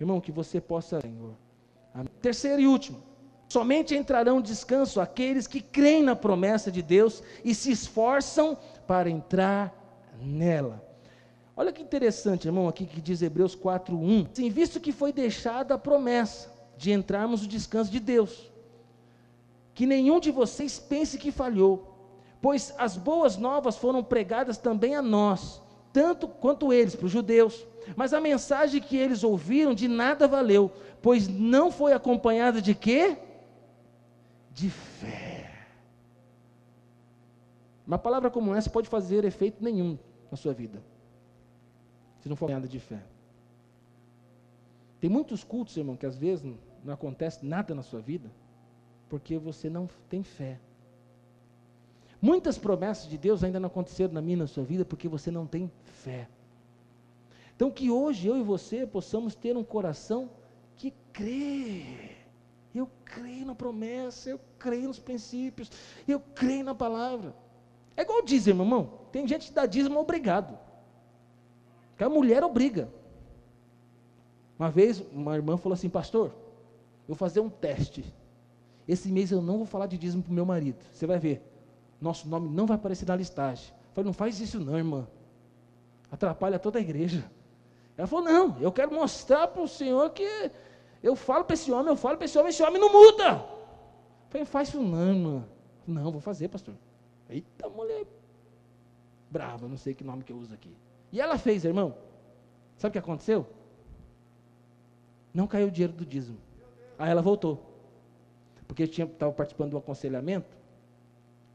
Irmão, 0.00 0.20
que 0.20 0.32
você 0.32 0.60
possa, 0.60 1.00
Senhor. 1.00 1.34
Amém. 1.94 2.08
Terceiro 2.20 2.60
e 2.60 2.66
último. 2.66 3.09
Somente 3.50 3.96
entrarão 3.96 4.40
descanso 4.40 5.00
aqueles 5.00 5.48
que 5.48 5.60
creem 5.60 6.04
na 6.04 6.14
promessa 6.14 6.70
de 6.70 6.80
Deus 6.80 7.20
e 7.44 7.52
se 7.52 7.72
esforçam 7.72 8.56
para 8.86 9.10
entrar 9.10 9.74
nela. 10.22 10.80
Olha 11.56 11.72
que 11.72 11.82
interessante, 11.82 12.46
irmão, 12.46 12.68
aqui 12.68 12.86
que 12.86 13.00
diz 13.00 13.20
Hebreus 13.20 13.56
4:1. 13.56 14.28
Sim, 14.32 14.48
visto 14.50 14.78
que 14.78 14.92
foi 14.92 15.12
deixada 15.12 15.74
a 15.74 15.78
promessa 15.78 16.48
de 16.76 16.92
entrarmos 16.92 17.42
no 17.42 17.48
descanso 17.48 17.90
de 17.90 17.98
Deus, 17.98 18.52
que 19.74 19.84
nenhum 19.84 20.20
de 20.20 20.30
vocês 20.30 20.78
pense 20.78 21.18
que 21.18 21.32
falhou, 21.32 21.92
pois 22.40 22.72
as 22.78 22.96
boas 22.96 23.36
novas 23.36 23.76
foram 23.76 24.04
pregadas 24.04 24.58
também 24.58 24.94
a 24.94 25.02
nós, 25.02 25.60
tanto 25.92 26.28
quanto 26.28 26.72
eles, 26.72 26.94
para 26.94 27.06
os 27.06 27.12
judeus. 27.12 27.66
Mas 27.96 28.14
a 28.14 28.20
mensagem 28.20 28.80
que 28.80 28.96
eles 28.96 29.24
ouviram 29.24 29.74
de 29.74 29.88
nada 29.88 30.28
valeu, 30.28 30.70
pois 31.02 31.26
não 31.26 31.72
foi 31.72 31.92
acompanhada 31.92 32.62
de 32.62 32.76
quê? 32.76 33.18
De 34.52 34.70
fé. 34.70 35.50
Uma 37.86 37.98
palavra 37.98 38.30
como 38.30 38.54
essa 38.54 38.70
pode 38.70 38.88
fazer 38.88 39.24
efeito 39.24 39.62
nenhum 39.62 39.98
na 40.30 40.36
sua 40.36 40.52
vida, 40.52 40.82
se 42.20 42.28
não 42.28 42.36
for 42.36 42.48
nada 42.50 42.68
de 42.68 42.78
fé. 42.78 43.02
Tem 45.00 45.10
muitos 45.10 45.42
cultos, 45.42 45.76
irmão, 45.76 45.96
que 45.96 46.06
às 46.06 46.16
vezes 46.16 46.44
não, 46.44 46.58
não 46.84 46.94
acontece 46.94 47.44
nada 47.44 47.74
na 47.74 47.82
sua 47.82 48.00
vida, 48.00 48.30
porque 49.08 49.38
você 49.38 49.68
não 49.68 49.88
tem 50.08 50.22
fé. 50.22 50.60
Muitas 52.22 52.58
promessas 52.58 53.08
de 53.08 53.16
Deus 53.16 53.42
ainda 53.42 53.58
não 53.58 53.68
aconteceram 53.68 54.12
na 54.12 54.20
minha 54.20 54.36
e 54.36 54.40
na 54.40 54.46
sua 54.46 54.62
vida, 54.62 54.84
porque 54.84 55.08
você 55.08 55.30
não 55.30 55.46
tem 55.46 55.70
fé. 55.84 56.28
Então, 57.56 57.70
que 57.70 57.90
hoje 57.90 58.28
eu 58.28 58.36
e 58.38 58.42
você 58.42 58.86
possamos 58.86 59.34
ter 59.34 59.56
um 59.56 59.64
coração 59.64 60.30
que 60.76 60.92
crê. 61.12 62.19
Eu 62.74 62.88
creio 63.04 63.46
na 63.46 63.54
promessa, 63.54 64.30
eu 64.30 64.40
creio 64.58 64.88
nos 64.88 64.98
princípios, 64.98 65.70
eu 66.06 66.20
creio 66.20 66.64
na 66.64 66.74
palavra. 66.74 67.34
É 67.96 68.02
igual 68.02 68.22
dízimo, 68.22 68.62
irmão. 68.62 69.00
Tem 69.10 69.26
gente 69.26 69.48
que 69.48 69.54
dá 69.54 69.66
dízimo 69.66 69.98
obrigado. 69.98 70.58
Que 71.96 72.04
a 72.04 72.08
mulher 72.08 72.44
obriga. 72.44 72.88
Uma 74.58 74.70
vez, 74.70 75.02
uma 75.12 75.34
irmã 75.34 75.56
falou 75.56 75.74
assim, 75.74 75.88
pastor, 75.88 76.28
eu 76.28 77.08
vou 77.08 77.16
fazer 77.16 77.40
um 77.40 77.50
teste. 77.50 78.04
Esse 78.86 79.10
mês 79.10 79.30
eu 79.30 79.42
não 79.42 79.58
vou 79.58 79.66
falar 79.66 79.86
de 79.86 79.98
dízimo 79.98 80.22
para 80.22 80.30
o 80.30 80.34
meu 80.34 80.46
marido. 80.46 80.78
Você 80.92 81.06
vai 81.06 81.18
ver. 81.18 81.42
Nosso 82.00 82.28
nome 82.28 82.48
não 82.48 82.66
vai 82.66 82.76
aparecer 82.76 83.06
na 83.06 83.16
listagem. 83.16 83.68
Eu 83.68 83.94
falei, 83.94 84.06
não 84.06 84.12
faz 84.12 84.40
isso 84.40 84.58
não, 84.60 84.78
irmã. 84.78 85.06
Atrapalha 86.10 86.58
toda 86.58 86.78
a 86.78 86.82
igreja. 86.82 87.30
Ela 87.96 88.06
falou, 88.06 88.24
não, 88.24 88.56
eu 88.60 88.72
quero 88.72 88.92
mostrar 88.92 89.48
para 89.48 89.62
o 89.62 89.68
Senhor 89.68 90.08
que 90.10 90.50
eu 91.02 91.16
falo 91.16 91.44
para 91.44 91.54
esse 91.54 91.70
homem, 91.72 91.88
eu 91.88 91.96
falo 91.96 92.16
para 92.16 92.24
esse 92.24 92.38
homem, 92.38 92.50
esse 92.50 92.62
homem 92.62 92.80
não 92.80 92.92
muda. 92.92 93.28
Eu 93.32 94.28
falei, 94.28 94.44
faz 94.44 94.68
isso 94.68 94.80
não, 94.80 95.08
irmã. 95.08 95.44
Não, 95.86 96.10
vou 96.10 96.20
fazer, 96.20 96.48
pastor. 96.48 96.74
Eita, 97.28 97.68
mulher 97.68 98.06
brava, 99.30 99.68
não 99.68 99.76
sei 99.76 99.94
que 99.94 100.02
nome 100.02 100.24
que 100.24 100.32
eu 100.32 100.36
uso 100.36 100.52
aqui. 100.52 100.76
E 101.12 101.20
ela 101.20 101.38
fez, 101.38 101.64
irmão. 101.64 101.94
Sabe 102.76 102.90
o 102.90 102.92
que 102.92 102.98
aconteceu? 102.98 103.46
Não 105.32 105.46
caiu 105.46 105.68
o 105.68 105.70
dinheiro 105.70 105.92
do 105.92 106.04
dízimo. 106.04 106.38
Aí 106.98 107.10
ela 107.10 107.22
voltou. 107.22 107.62
Porque 108.66 108.82
estava 108.82 109.32
participando 109.32 109.70
do 109.70 109.76
aconselhamento 109.76 110.56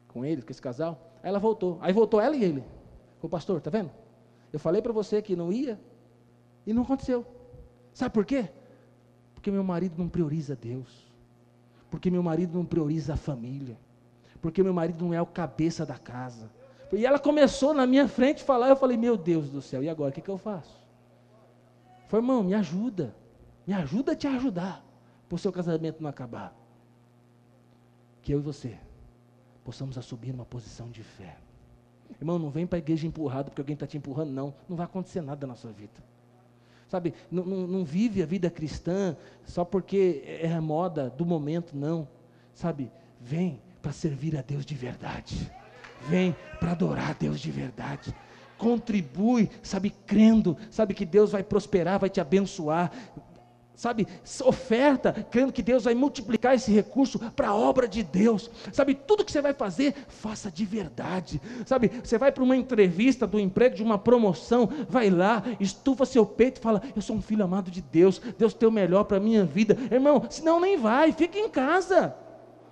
com 0.07 0.25
eles, 0.25 0.43
com 0.43 0.51
esse 0.51 0.61
casal. 0.61 0.99
Aí 1.21 1.29
ela 1.29 1.39
voltou. 1.39 1.77
Aí 1.81 1.91
voltou 1.91 2.21
ela 2.21 2.35
e 2.35 2.43
ele. 2.43 2.63
O 3.21 3.27
pastor, 3.27 3.59
tá 3.59 3.69
vendo? 3.69 3.91
Eu 4.53 4.59
falei 4.59 4.81
para 4.81 4.93
você 4.93 5.21
que 5.21 5.35
não 5.35 5.51
ia 5.51 5.79
e 6.65 6.73
não 6.73 6.83
aconteceu. 6.83 7.25
Sabe 7.93 8.13
por 8.13 8.25
quê? 8.25 8.49
Porque 9.45 9.51
meu 9.51 9.63
marido 9.63 9.93
não 9.95 10.09
prioriza 10.09 10.55
Deus. 10.55 11.05
Porque 11.91 12.09
meu 12.09 12.23
marido 12.23 12.57
não 12.57 12.65
prioriza 12.65 13.13
a 13.13 13.15
família. 13.15 13.77
Porque 14.41 14.63
meu 14.63 14.73
marido 14.73 15.05
não 15.05 15.13
é 15.13 15.21
o 15.21 15.25
cabeça 15.27 15.85
da 15.85 15.99
casa. 15.99 16.49
E 16.91 17.05
ela 17.05 17.19
começou 17.19 17.71
na 17.71 17.85
minha 17.85 18.07
frente 18.07 18.41
a 18.41 18.43
falar, 18.43 18.69
eu 18.69 18.75
falei, 18.75 18.97
meu 18.97 19.15
Deus 19.15 19.51
do 19.51 19.61
céu, 19.61 19.83
e 19.83 19.87
agora 19.87 20.09
o 20.09 20.13
que, 20.13 20.19
que 20.19 20.31
eu 20.31 20.39
faço? 20.39 20.81
Falei, 22.07 22.23
irmão, 22.23 22.41
me 22.43 22.55
ajuda. 22.55 23.15
Me 23.67 23.73
ajuda 23.75 24.13
a 24.13 24.15
te 24.15 24.25
ajudar. 24.25 24.83
Para 25.29 25.35
o 25.35 25.37
seu 25.37 25.51
casamento 25.51 26.01
não 26.01 26.09
acabar. 26.09 26.51
Que 28.23 28.33
eu 28.33 28.39
e 28.39 28.41
você 28.41 28.75
possamos 29.63 29.95
assumir 29.95 30.31
uma 30.31 30.45
posição 30.45 30.89
de 30.89 31.03
fé. 31.03 31.37
Irmão, 32.19 32.39
não 32.39 32.49
vem 32.49 32.65
para 32.65 32.79
a 32.79 32.79
igreja 32.79 33.05
empurrado 33.05 33.51
porque 33.51 33.61
alguém 33.61 33.75
está 33.75 33.85
te 33.85 33.95
empurrando, 33.95 34.31
não. 34.31 34.55
Não 34.67 34.75
vai 34.75 34.87
acontecer 34.87 35.21
nada 35.21 35.45
na 35.45 35.53
sua 35.53 35.71
vida. 35.71 36.14
Sabe, 36.95 37.13
não, 37.29 37.43
não, 37.43 37.67
não 37.67 37.83
vive 37.83 38.23
a 38.23 38.25
vida 38.25 38.49
cristã 38.49 39.17
só 39.43 39.65
porque 39.65 40.23
é 40.25 40.49
a 40.49 40.61
moda 40.61 41.09
do 41.09 41.25
momento, 41.25 41.75
não. 41.75 42.07
Sabe, 42.53 42.89
vem 43.19 43.59
para 43.81 43.91
servir 43.91 44.37
a 44.37 44.41
Deus 44.41 44.65
de 44.65 44.75
verdade. 44.75 45.51
Vem 46.07 46.33
para 46.57 46.71
adorar 46.71 47.09
a 47.09 47.13
Deus 47.13 47.41
de 47.41 47.51
verdade 47.51 48.15
contribui, 48.57 49.49
sabe, 49.61 49.93
crendo, 50.07 50.57
sabe 50.71 50.93
que 50.93 51.05
Deus 51.05 51.33
vai 51.33 51.43
prosperar, 51.43 51.99
vai 51.99 52.09
te 52.09 52.21
abençoar, 52.21 52.89
sabe, 53.75 54.07
oferta, 54.43 55.13
crendo 55.29 55.51
que 55.51 55.61
Deus 55.61 55.83
vai 55.83 55.93
multiplicar 55.93 56.55
esse 56.55 56.71
recurso 56.71 57.19
para 57.31 57.49
a 57.49 57.55
obra 57.55 57.87
de 57.87 58.01
Deus, 58.01 58.49
sabe, 58.71 58.95
tudo 58.95 59.23
que 59.25 59.31
você 59.31 59.41
vai 59.41 59.53
fazer, 59.53 59.93
faça 60.07 60.49
de 60.49 60.65
verdade, 60.65 61.41
sabe, 61.65 61.91
você 62.03 62.17
vai 62.17 62.31
para 62.31 62.43
uma 62.43 62.55
entrevista 62.55 63.27
do 63.27 63.39
emprego, 63.39 63.75
de 63.75 63.83
uma 63.83 63.97
promoção, 63.97 64.69
vai 64.89 65.09
lá, 65.09 65.43
estufa 65.59 66.05
seu 66.05 66.25
peito 66.25 66.59
e 66.59 66.63
fala: 66.63 66.81
Eu 66.95 67.01
sou 67.01 67.15
um 67.15 67.21
filho 67.21 67.43
amado 67.43 67.69
de 67.69 67.81
Deus, 67.81 68.19
Deus 68.37 68.53
tem 68.53 68.67
o 68.67 68.71
melhor 68.71 69.03
para 69.03 69.17
a 69.17 69.19
minha 69.19 69.45
vida, 69.45 69.77
irmão, 69.91 70.25
senão 70.29 70.59
nem 70.59 70.77
vai, 70.77 71.11
fica 71.11 71.37
em 71.37 71.49
casa, 71.49 72.15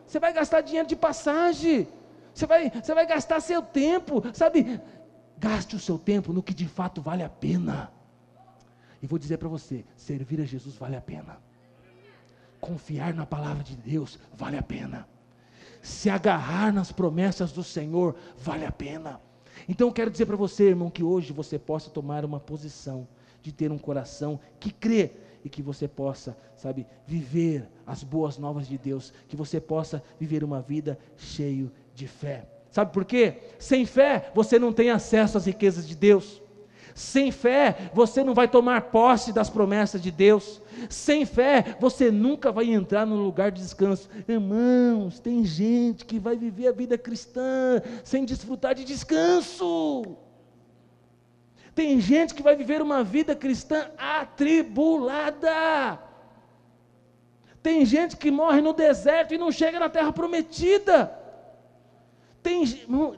você 0.06 0.20
vai 0.20 0.32
gastar 0.32 0.62
dinheiro 0.62 0.88
de 0.88 0.96
passagem, 0.96 1.88
você 2.34 2.46
vai, 2.46 2.72
você 2.72 2.94
vai 2.94 3.06
gastar 3.06 3.40
seu 3.42 3.62
tempo, 3.62 4.24
sabe, 4.34 4.80
gaste 5.38 5.76
o 5.76 5.80
seu 5.80 5.98
tempo 5.98 6.32
no 6.32 6.42
que 6.42 6.54
de 6.54 6.68
fato 6.68 7.02
vale 7.02 7.24
a 7.24 7.30
pena. 7.30 7.92
E 9.04 9.06
vou 9.06 9.20
dizer 9.20 9.38
para 9.38 9.50
você: 9.50 9.86
servir 9.96 10.42
a 10.42 10.46
Jesus 10.46 10.76
vale 10.76 10.96
a 10.96 11.02
pena. 11.02 11.38
Confiar 12.60 13.14
na 13.14 13.26
palavra 13.26 13.62
de 13.62 13.76
Deus 13.76 14.18
vale 14.34 14.58
a 14.58 14.64
pena. 14.64 15.08
se 15.84 16.10
agarrar 16.10 16.74
nas 16.74 16.92
promessas 16.92 17.52
do 17.52 17.64
Senhor 17.64 18.16
vale 18.38 18.66
a 18.66 18.72
pena. 18.72 19.22
Então 19.68 19.90
eu 19.90 19.94
quero 19.94 20.10
dizer 20.10 20.26
para 20.26 20.38
você, 20.38 20.70
irmão, 20.70 20.90
que 20.90 21.04
hoje 21.04 21.34
você 21.34 21.60
possa 21.60 21.90
tomar 21.90 22.24
uma 22.26 22.40
posição 22.40 23.08
de 23.42 23.52
ter 23.52 23.72
um 23.72 23.78
coração 23.78 24.40
que 24.60 24.72
crê 24.72 25.12
e 25.44 25.50
que 25.50 25.62
você 25.62 25.88
possa, 25.88 26.38
sabe, 26.56 26.88
viver 27.06 27.68
as 27.86 28.02
boas 28.02 28.38
novas 28.38 28.66
de 28.66 28.78
Deus, 28.78 29.14
que 29.28 29.36
você 29.36 29.60
possa 29.60 30.02
viver 30.18 30.44
uma 30.44 30.62
vida 30.62 30.98
cheio 31.18 31.70
de 31.94 32.08
fé. 32.08 32.48
Sabe 32.72 32.94
por 32.94 33.04
quê? 33.04 33.40
Sem 33.60 33.86
fé 33.86 34.32
você 34.34 34.58
não 34.58 34.72
tem 34.72 34.90
acesso 34.90 35.38
às 35.38 35.46
riquezas 35.46 35.86
de 35.86 35.96
Deus. 35.96 36.42
Sem 36.96 37.32
fé, 37.32 37.90
você 37.94 38.24
não 38.24 38.34
vai 38.34 38.48
tomar 38.48 38.82
posse 38.84 39.34
das 39.34 39.50
promessas 39.50 40.02
de 40.02 40.12
Deus. 40.12 40.62
Sem 40.90 41.26
fé, 41.26 41.76
você 41.80 42.12
nunca 42.12 42.52
vai 42.52 42.72
entrar 42.72 43.06
no 43.06 43.16
lugar 43.16 43.52
de 43.52 43.62
descanso. 43.62 44.10
Irmãos, 44.28 45.20
tem 45.20 45.44
gente 45.44 46.06
que 46.06 46.20
vai 46.20 46.36
viver 46.36 46.68
a 46.68 46.72
vida 46.72 46.98
cristã 46.98 47.82
sem 48.04 48.26
desfrutar 48.26 48.76
de 48.76 48.84
descanso. 48.84 50.18
Tem 51.74 52.00
gente 52.00 52.36
que 52.36 52.44
vai 52.44 52.56
viver 52.56 52.82
uma 52.82 53.04
vida 53.04 53.36
cristã 53.36 53.90
atribulada. 53.98 55.50
Tem 57.64 57.86
gente 57.86 58.18
que 58.18 58.30
morre 58.30 58.62
no 58.62 58.74
deserto 58.74 59.34
e 59.34 59.38
não 59.38 59.52
chega 59.52 59.80
na 59.80 59.90
terra 59.90 60.12
prometida. 60.12 61.23
Tem, 62.44 62.66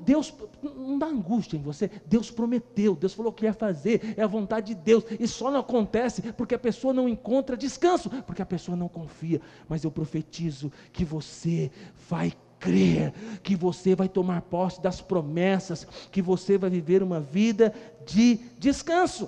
Deus 0.02 0.32
não 0.62 1.00
dá 1.00 1.08
angústia 1.08 1.58
em 1.58 1.62
você. 1.62 1.90
Deus 2.06 2.30
prometeu, 2.30 2.96
Deus 2.96 3.16
falou 3.16 3.34
que 3.34 3.44
ia 3.44 3.54
fazer, 3.54 4.14
é 4.16 4.22
a 4.22 4.28
vontade 4.28 4.68
de 4.68 4.76
Deus. 4.76 5.04
E 5.20 5.28
só 5.28 5.50
não 5.50 5.62
acontece 5.62 6.22
porque 6.34 6.54
a 6.54 6.60
pessoa 6.60 6.94
não 6.94 7.10
encontra 7.10 7.58
descanso, 7.58 8.08
porque 8.28 8.44
a 8.44 8.46
pessoa 8.46 8.78
não 8.78 8.88
confia. 8.88 9.42
Mas 9.68 9.84
eu 9.84 9.90
profetizo 9.90 10.72
que 10.94 11.04
você 11.04 11.72
vai 12.08 12.32
crer, 12.60 13.14
que 13.42 13.56
você 13.56 13.96
vai 13.96 14.08
tomar 14.08 14.44
posse 14.44 14.80
das 14.80 15.02
promessas, 15.02 15.88
que 16.12 16.22
você 16.22 16.56
vai 16.56 16.70
viver 16.70 17.02
uma 17.02 17.20
vida 17.20 17.74
de 18.06 18.36
descanso. 18.60 19.28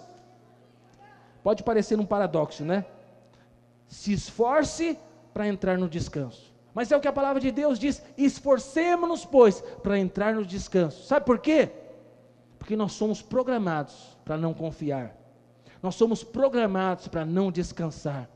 Pode 1.44 1.64
parecer 1.64 2.00
um 2.00 2.06
paradoxo, 2.06 2.64
né? 2.64 2.86
Se 3.88 4.14
esforce 4.14 4.96
para 5.34 5.48
entrar 5.48 5.78
no 5.78 5.90
descanso. 5.90 6.56
Mas 6.78 6.92
é 6.92 6.96
o 6.96 7.02
que 7.02 7.08
a 7.08 7.12
palavra 7.12 7.42
de 7.42 7.50
Deus 7.50 7.80
diz: 7.80 8.04
esforcemos-nos, 8.16 9.26
pois, 9.26 9.62
para 9.82 9.98
entrar 9.98 10.36
no 10.36 10.46
descanso. 10.46 11.08
Sabe 11.08 11.26
por 11.26 11.40
quê? 11.40 11.72
Porque 12.60 12.76
nós 12.76 12.92
somos 12.92 13.20
programados 13.20 14.16
para 14.24 14.38
não 14.38 14.54
confiar, 14.54 15.18
nós 15.82 15.96
somos 15.96 16.24
programados 16.24 17.08
para 17.08 17.26
não 17.26 17.52
descansar, 17.52 18.30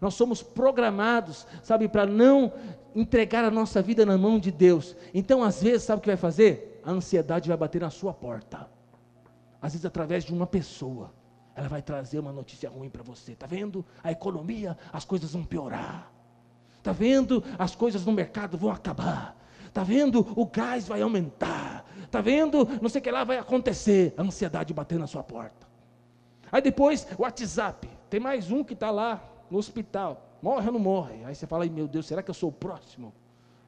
nós 0.00 0.14
somos 0.14 0.42
programados, 0.42 1.46
sabe, 1.62 1.86
para 1.86 2.04
não 2.04 2.52
entregar 2.96 3.44
a 3.44 3.50
nossa 3.50 3.80
vida 3.80 4.04
na 4.04 4.18
mão 4.18 4.40
de 4.40 4.50
Deus. 4.50 4.96
Então, 5.14 5.44
às 5.44 5.62
vezes, 5.62 5.84
sabe 5.84 6.00
o 6.00 6.02
que 6.02 6.08
vai 6.08 6.16
fazer? 6.16 6.82
A 6.84 6.90
ansiedade 6.90 7.46
vai 7.46 7.56
bater 7.56 7.80
na 7.80 7.90
sua 7.90 8.12
porta, 8.12 8.68
às 9.62 9.72
vezes, 9.72 9.86
através 9.86 10.24
de 10.24 10.32
uma 10.32 10.48
pessoa. 10.48 11.14
Ela 11.54 11.68
vai 11.68 11.80
trazer 11.80 12.18
uma 12.18 12.32
notícia 12.32 12.68
ruim 12.68 12.90
para 12.90 13.04
você. 13.04 13.34
Está 13.34 13.46
vendo? 13.46 13.86
A 14.02 14.10
economia, 14.10 14.76
as 14.92 15.04
coisas 15.04 15.32
vão 15.32 15.44
piorar. 15.44 16.12
Está 16.84 16.92
vendo? 16.92 17.42
As 17.58 17.74
coisas 17.74 18.04
no 18.04 18.12
mercado 18.12 18.58
vão 18.58 18.70
acabar. 18.70 19.34
Está 19.64 19.82
vendo? 19.82 20.20
O 20.36 20.44
gás 20.44 20.86
vai 20.86 21.00
aumentar. 21.00 21.82
Está 22.02 22.20
vendo? 22.20 22.68
Não 22.82 22.90
sei 22.90 23.00
o 23.00 23.02
que 23.02 23.10
lá 23.10 23.24
vai 23.24 23.38
acontecer. 23.38 24.12
A 24.18 24.22
ansiedade 24.22 24.74
batendo 24.74 25.00
na 25.00 25.06
sua 25.06 25.22
porta. 25.22 25.66
Aí 26.52 26.60
depois, 26.60 27.06
o 27.18 27.22
WhatsApp. 27.22 27.88
Tem 28.10 28.20
mais 28.20 28.50
um 28.50 28.62
que 28.62 28.74
está 28.74 28.90
lá 28.90 29.26
no 29.50 29.56
hospital. 29.56 30.28
Morre 30.42 30.66
ou 30.66 30.74
não 30.74 30.78
morre? 30.78 31.24
Aí 31.24 31.34
você 31.34 31.46
fala, 31.46 31.64
meu 31.64 31.88
Deus, 31.88 32.04
será 32.04 32.22
que 32.22 32.28
eu 32.28 32.34
sou 32.34 32.50
o 32.50 32.52
próximo? 32.52 33.14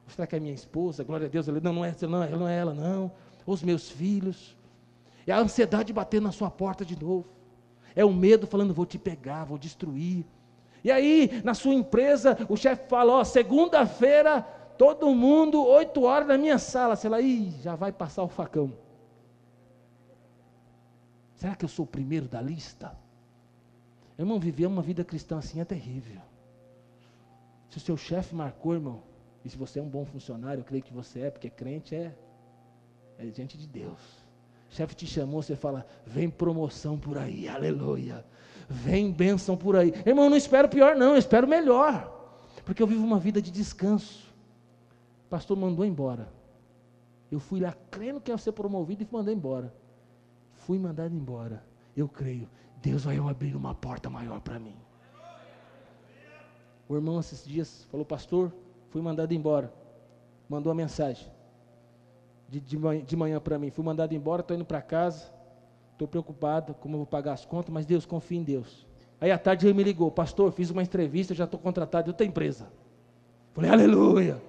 Será 0.09 0.27
que 0.27 0.35
é 0.35 0.39
minha 0.39 0.53
esposa? 0.53 1.03
Glória 1.03 1.25
a 1.25 1.29
Deus. 1.29 1.47
Ele, 1.47 1.59
não, 1.59 1.73
não 1.73 1.83
é, 1.83 1.95
não, 2.03 2.29
não 2.37 2.47
é 2.47 2.55
ela, 2.55 2.75
não. 2.75 3.11
Os 3.47 3.63
meus 3.63 3.89
filhos. 3.89 4.55
É 5.25 5.31
a 5.31 5.39
ansiedade 5.39 5.91
batendo 5.91 6.25
na 6.25 6.31
sua 6.31 6.51
porta 6.51 6.85
de 6.85 6.95
novo. 6.95 7.25
É 7.95 8.05
o 8.05 8.13
medo 8.13 8.45
falando, 8.45 8.75
vou 8.75 8.85
te 8.85 8.99
pegar, 8.99 9.43
vou 9.43 9.57
destruir. 9.57 10.23
E 10.87 10.91
aí, 10.91 11.41
na 11.43 11.53
sua 11.53 11.73
empresa, 11.73 12.37
o 12.47 12.55
chefe 12.55 12.87
fala: 12.87 13.11
Ó, 13.11 13.23
segunda-feira, 13.25 14.41
todo 14.77 15.13
mundo, 15.13 15.61
oito 15.61 16.03
horas 16.03 16.29
na 16.29 16.37
minha 16.37 16.57
sala. 16.57 16.95
Sei 16.95 17.09
lá, 17.09 17.19
ih, 17.19 17.51
já 17.61 17.75
vai 17.75 17.91
passar 17.91 18.23
o 18.23 18.29
facão. 18.29 18.71
Será 21.35 21.57
que 21.57 21.65
eu 21.65 21.67
sou 21.67 21.83
o 21.83 21.87
primeiro 21.87 22.29
da 22.29 22.39
lista? 22.39 22.97
Irmão, 24.17 24.39
viver 24.39 24.65
uma 24.65 24.81
vida 24.81 25.03
cristã 25.03 25.39
assim 25.39 25.59
é 25.59 25.65
terrível. 25.65 26.21
Se 27.69 27.79
o 27.79 27.81
seu 27.81 27.97
chefe 27.97 28.33
marcou, 28.33 28.73
irmão, 28.73 29.03
e 29.43 29.49
se 29.49 29.57
você 29.57 29.79
é 29.79 29.83
um 29.83 29.89
bom 29.89 30.05
funcionário, 30.05 30.61
eu 30.61 30.65
creio 30.65 30.83
que 30.83 30.93
você 30.93 31.19
é, 31.19 31.29
porque 31.29 31.49
crente 31.49 31.95
é, 31.95 32.15
é 33.19 33.25
gente 33.25 33.57
de 33.57 33.67
Deus. 33.67 33.99
Chefe 34.69 34.95
te 34.95 35.05
chamou, 35.05 35.43
você 35.43 35.57
fala, 35.57 35.85
vem 36.05 36.29
promoção 36.29 36.97
por 36.97 37.17
aí, 37.17 37.49
aleluia 37.49 38.23
vem 38.67 39.11
bênção 39.11 39.55
por 39.55 39.75
aí. 39.75 39.93
Irmão, 40.05 40.25
eu 40.25 40.29
não 40.29 40.37
espero 40.37 40.67
pior, 40.67 40.95
não, 40.95 41.11
eu 41.11 41.17
espero 41.17 41.47
melhor, 41.47 42.13
porque 42.65 42.81
eu 42.81 42.87
vivo 42.87 43.05
uma 43.05 43.19
vida 43.19 43.41
de 43.41 43.51
descanso. 43.51 44.27
O 45.25 45.29
pastor 45.29 45.57
mandou 45.57 45.85
embora. 45.85 46.29
Eu 47.31 47.39
fui 47.39 47.59
lá 47.59 47.75
crendo 47.91 48.21
que 48.21 48.31
ia 48.31 48.37
ser 48.37 48.53
promovido 48.53 49.03
e 49.03 49.07
mandei 49.11 49.33
embora. 49.33 49.73
Fui 50.53 50.79
mandado 50.79 51.13
embora. 51.13 51.63
Eu 51.95 52.07
creio, 52.07 52.49
Deus 52.81 53.03
vai 53.03 53.17
abrir 53.17 53.55
uma 53.55 53.73
porta 53.73 54.09
maior 54.09 54.39
para 54.39 54.59
mim. 54.59 54.75
O 56.87 56.95
irmão 56.95 57.19
esses 57.19 57.43
dias 57.43 57.85
falou, 57.91 58.05
pastor, 58.05 58.53
fui 58.89 59.01
mandado 59.01 59.33
embora. 59.33 59.73
Mandou 60.47 60.71
uma 60.71 60.77
mensagem 60.77 61.29
de, 62.47 62.61
de 62.61 62.77
manhã, 62.77 63.03
de 63.03 63.15
manhã 63.15 63.39
para 63.39 63.59
mim. 63.59 63.69
Fui 63.69 63.83
mandado 63.83 64.13
embora, 64.13 64.41
estou 64.41 64.55
indo 64.55 64.65
para 64.65 64.81
casa. 64.81 65.29
Estou 65.97 66.07
preocupado 66.07 66.75
como 66.75 66.93
eu 66.93 66.97
vou 66.99 67.07
pagar 67.07 67.33
as 67.33 67.43
contas, 67.43 67.73
mas 67.73 67.83
Deus, 67.83 68.05
confia 68.05 68.37
em 68.37 68.43
Deus. 68.43 68.85
Aí 69.19 69.31
à 69.31 69.39
tarde 69.39 69.65
ele 69.65 69.73
me 69.73 69.81
ligou, 69.81 70.11
pastor, 70.11 70.51
fiz 70.51 70.69
uma 70.69 70.83
entrevista, 70.83 71.33
já 71.33 71.45
estou 71.45 71.59
contratado 71.59 72.07
em 72.07 72.11
outra 72.11 72.23
empresa. 72.23 72.67
Falei, 73.51 73.71
aleluia. 73.71 74.39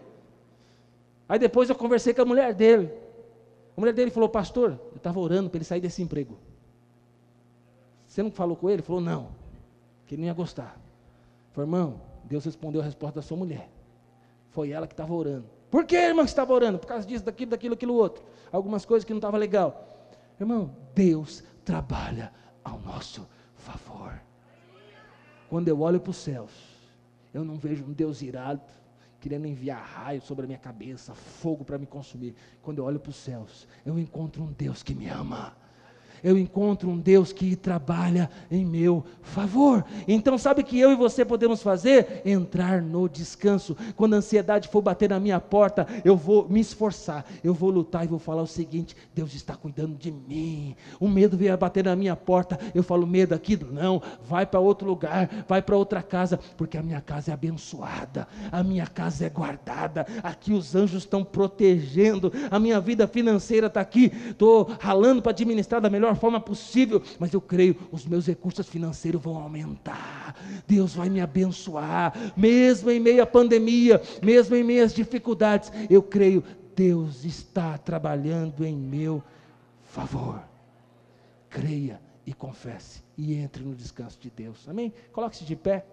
Aí 1.27 1.39
depois 1.39 1.71
eu 1.71 1.75
conversei 1.75 2.13
com 2.13 2.21
a 2.21 2.25
mulher 2.27 2.53
dele. 2.53 2.93
A 3.75 3.81
mulher 3.81 3.95
dele 3.95 4.11
falou, 4.11 4.29
pastor, 4.29 4.79
eu 4.91 4.99
estava 4.99 5.19
orando 5.19 5.49
para 5.49 5.57
ele 5.57 5.65
sair 5.65 5.81
desse 5.81 6.03
emprego. 6.03 6.37
Você 8.07 8.23
não 8.23 8.31
falou 8.31 8.55
com 8.55 8.69
ele? 8.69 8.75
Ele 8.75 8.83
falou, 8.83 9.01
não, 9.01 9.29
que 10.07 10.17
ele 10.17 10.21
não 10.21 10.27
ia 10.29 10.35
gostar. 10.35 10.79
Falei, 11.53 11.67
irmão, 11.67 11.99
Deus 12.25 12.45
respondeu 12.45 12.83
a 12.83 12.85
resposta 12.85 13.21
da 13.21 13.23
sua 13.23 13.39
mulher. 13.39 13.71
Foi 14.51 14.71
ela 14.71 14.87
que 14.87 14.93
estava 14.93 15.15
orando. 15.15 15.47
Por 15.71 15.87
que, 15.87 15.97
irmã, 15.97 16.25
que 16.25 16.29
estava 16.29 16.53
orando? 16.53 16.79
Por 16.79 16.87
causa 16.87 17.07
disso, 17.07 17.25
daquilo, 17.25 17.53
daquilo, 17.53 17.73
aquilo 17.73 17.95
outro. 17.95 18.23
Algumas 18.53 18.85
coisas 18.85 19.07
que 19.07 19.15
não 19.15 19.19
estavam 19.19 19.41
legal. 19.41 19.87
Irmão, 20.41 20.75
Deus 20.95 21.43
trabalha 21.65 22.33
ao 22.63 22.79
nosso 22.81 23.27
favor. 23.55 24.21
Quando 25.49 25.69
eu 25.69 25.81
olho 25.81 26.01
para 26.01 26.11
os 26.11 26.17
céus, 26.17 26.53
eu 27.33 27.45
não 27.45 27.57
vejo 27.57 27.85
um 27.85 27.93
Deus 27.93 28.23
irado, 28.23 28.63
querendo 29.21 29.47
enviar 29.47 29.83
raio 29.83 30.21
sobre 30.21 30.45
a 30.45 30.47
minha 30.47 30.59
cabeça, 30.59 31.15
fogo 31.15 31.65
para 31.65 31.79
me 31.79 31.87
consumir. 31.87 32.35
Quando 32.63 32.79
eu 32.79 32.85
olho 32.85 33.01
para 33.01 33.11
os 33.11 33.17
céus, 33.17 33.67
eu 33.85 33.99
encontro 33.99 34.43
um 34.43 34.53
Deus 34.53 34.83
que 34.83 34.95
me 34.95 35.09
ama 35.09 35.57
eu 36.23 36.39
encontro 36.39 36.89
um 36.89 36.99
Deus 36.99 37.33
que 37.33 37.55
trabalha 37.55 38.31
em 38.51 38.65
meu 38.65 39.05
favor. 39.23 39.85
Então, 40.07 40.39
sabe 40.39 40.63
o 40.63 40.65
que 40.65 40.79
eu 40.79 40.93
e 40.93 40.97
você 40.97 41.25
podemos 41.25 41.63
fazer? 41.63 42.23
Entrar 42.25 42.81
no 42.81 43.09
descanso. 43.09 43.77
Quando 43.97 44.15
a 44.15 44.19
ansiedade 44.19 44.69
for 44.69 44.81
bater 44.81 45.11
na 45.11 45.21
minha 45.21 45.41
porta, 45.41 45.87
eu 46.05 46.17
vou 46.17 46.49
me 46.49 46.61
esforçar, 46.61 47.25
eu 47.43 47.53
vou 47.53 47.71
lutar 47.71 48.05
e 48.05 48.09
vou 48.09 48.19
falar 48.19 48.43
o 48.43 48.47
seguinte: 48.47 48.97
Deus 49.15 49.35
está 49.35 49.55
cuidando 49.55 49.97
de 49.97 50.11
mim. 50.11 50.75
O 50.99 51.09
medo 51.09 51.37
veio 51.37 51.59
bater 51.59 51.85
na 51.85 51.97
minha 51.97 52.17
porta, 52.17 52.59
eu 52.75 52.83
falo, 52.83 53.07
medo 53.07 53.35
aqui, 53.35 53.59
não, 53.71 54.01
vai 54.27 54.47
para 54.47 54.61
outro 54.61 54.87
lugar, 54.87 55.45
vai 55.47 55.61
para 55.61 55.77
outra 55.77 56.03
casa, 56.03 56.39
porque 56.57 56.79
a 56.79 56.83
minha 56.83 57.01
casa 57.01 57.31
é 57.31 57.35
abençoada, 57.35 58.27
a 58.51 58.63
minha 58.63 58.87
casa 58.87 59.27
é 59.27 59.29
guardada, 59.29 60.07
aqui 60.23 60.53
os 60.53 60.75
anjos 60.75 61.03
estão 61.03 61.25
protegendo, 61.25 62.33
a 62.51 62.59
minha 62.59 62.81
vida 62.81 63.07
financeira 63.07 63.67
está 63.67 63.81
aqui, 63.81 64.13
estou 64.31 64.71
ralando 64.79 65.21
para 65.21 65.33
administrar 65.33 65.81
da 65.81 65.91
melhor 65.91 66.08
melhor 66.09 66.17
forma 66.17 66.41
possível, 66.41 67.03
mas 67.19 67.33
eu 67.33 67.41
creio, 67.41 67.77
os 67.93 68.07
meus 68.07 68.27
recursos 68.27 68.69
financeiros 68.69 69.23
vão 69.23 69.37
aumentar, 69.37 70.35
Deus 70.67 70.95
vai 70.95 71.09
me 71.09 71.21
abençoar, 71.21 72.33
mesmo 72.37 72.91
em 72.91 73.01
meio 73.01 73.23
à 73.23 73.27
pandemia, 73.27 74.01
mesmo 74.23 74.57
em 74.57 74.65
meio 74.65 74.85
às 74.85 74.95
dificuldades, 74.95 75.71
eu 75.91 76.03
creio, 76.03 76.43
Deus 76.75 77.25
está 77.25 77.77
trabalhando 77.77 78.65
em 78.65 78.77
meu 78.77 79.23
favor. 79.83 80.43
Creia 81.51 82.01
e 82.27 82.33
confesse 82.33 83.03
e 83.17 83.35
entre 83.35 83.65
no 83.65 83.75
descanso 83.75 84.19
de 84.21 84.31
Deus. 84.31 84.69
Amém? 84.69 84.93
Coloque-se 85.13 85.45
de 85.45 85.57
pé. 85.57 85.85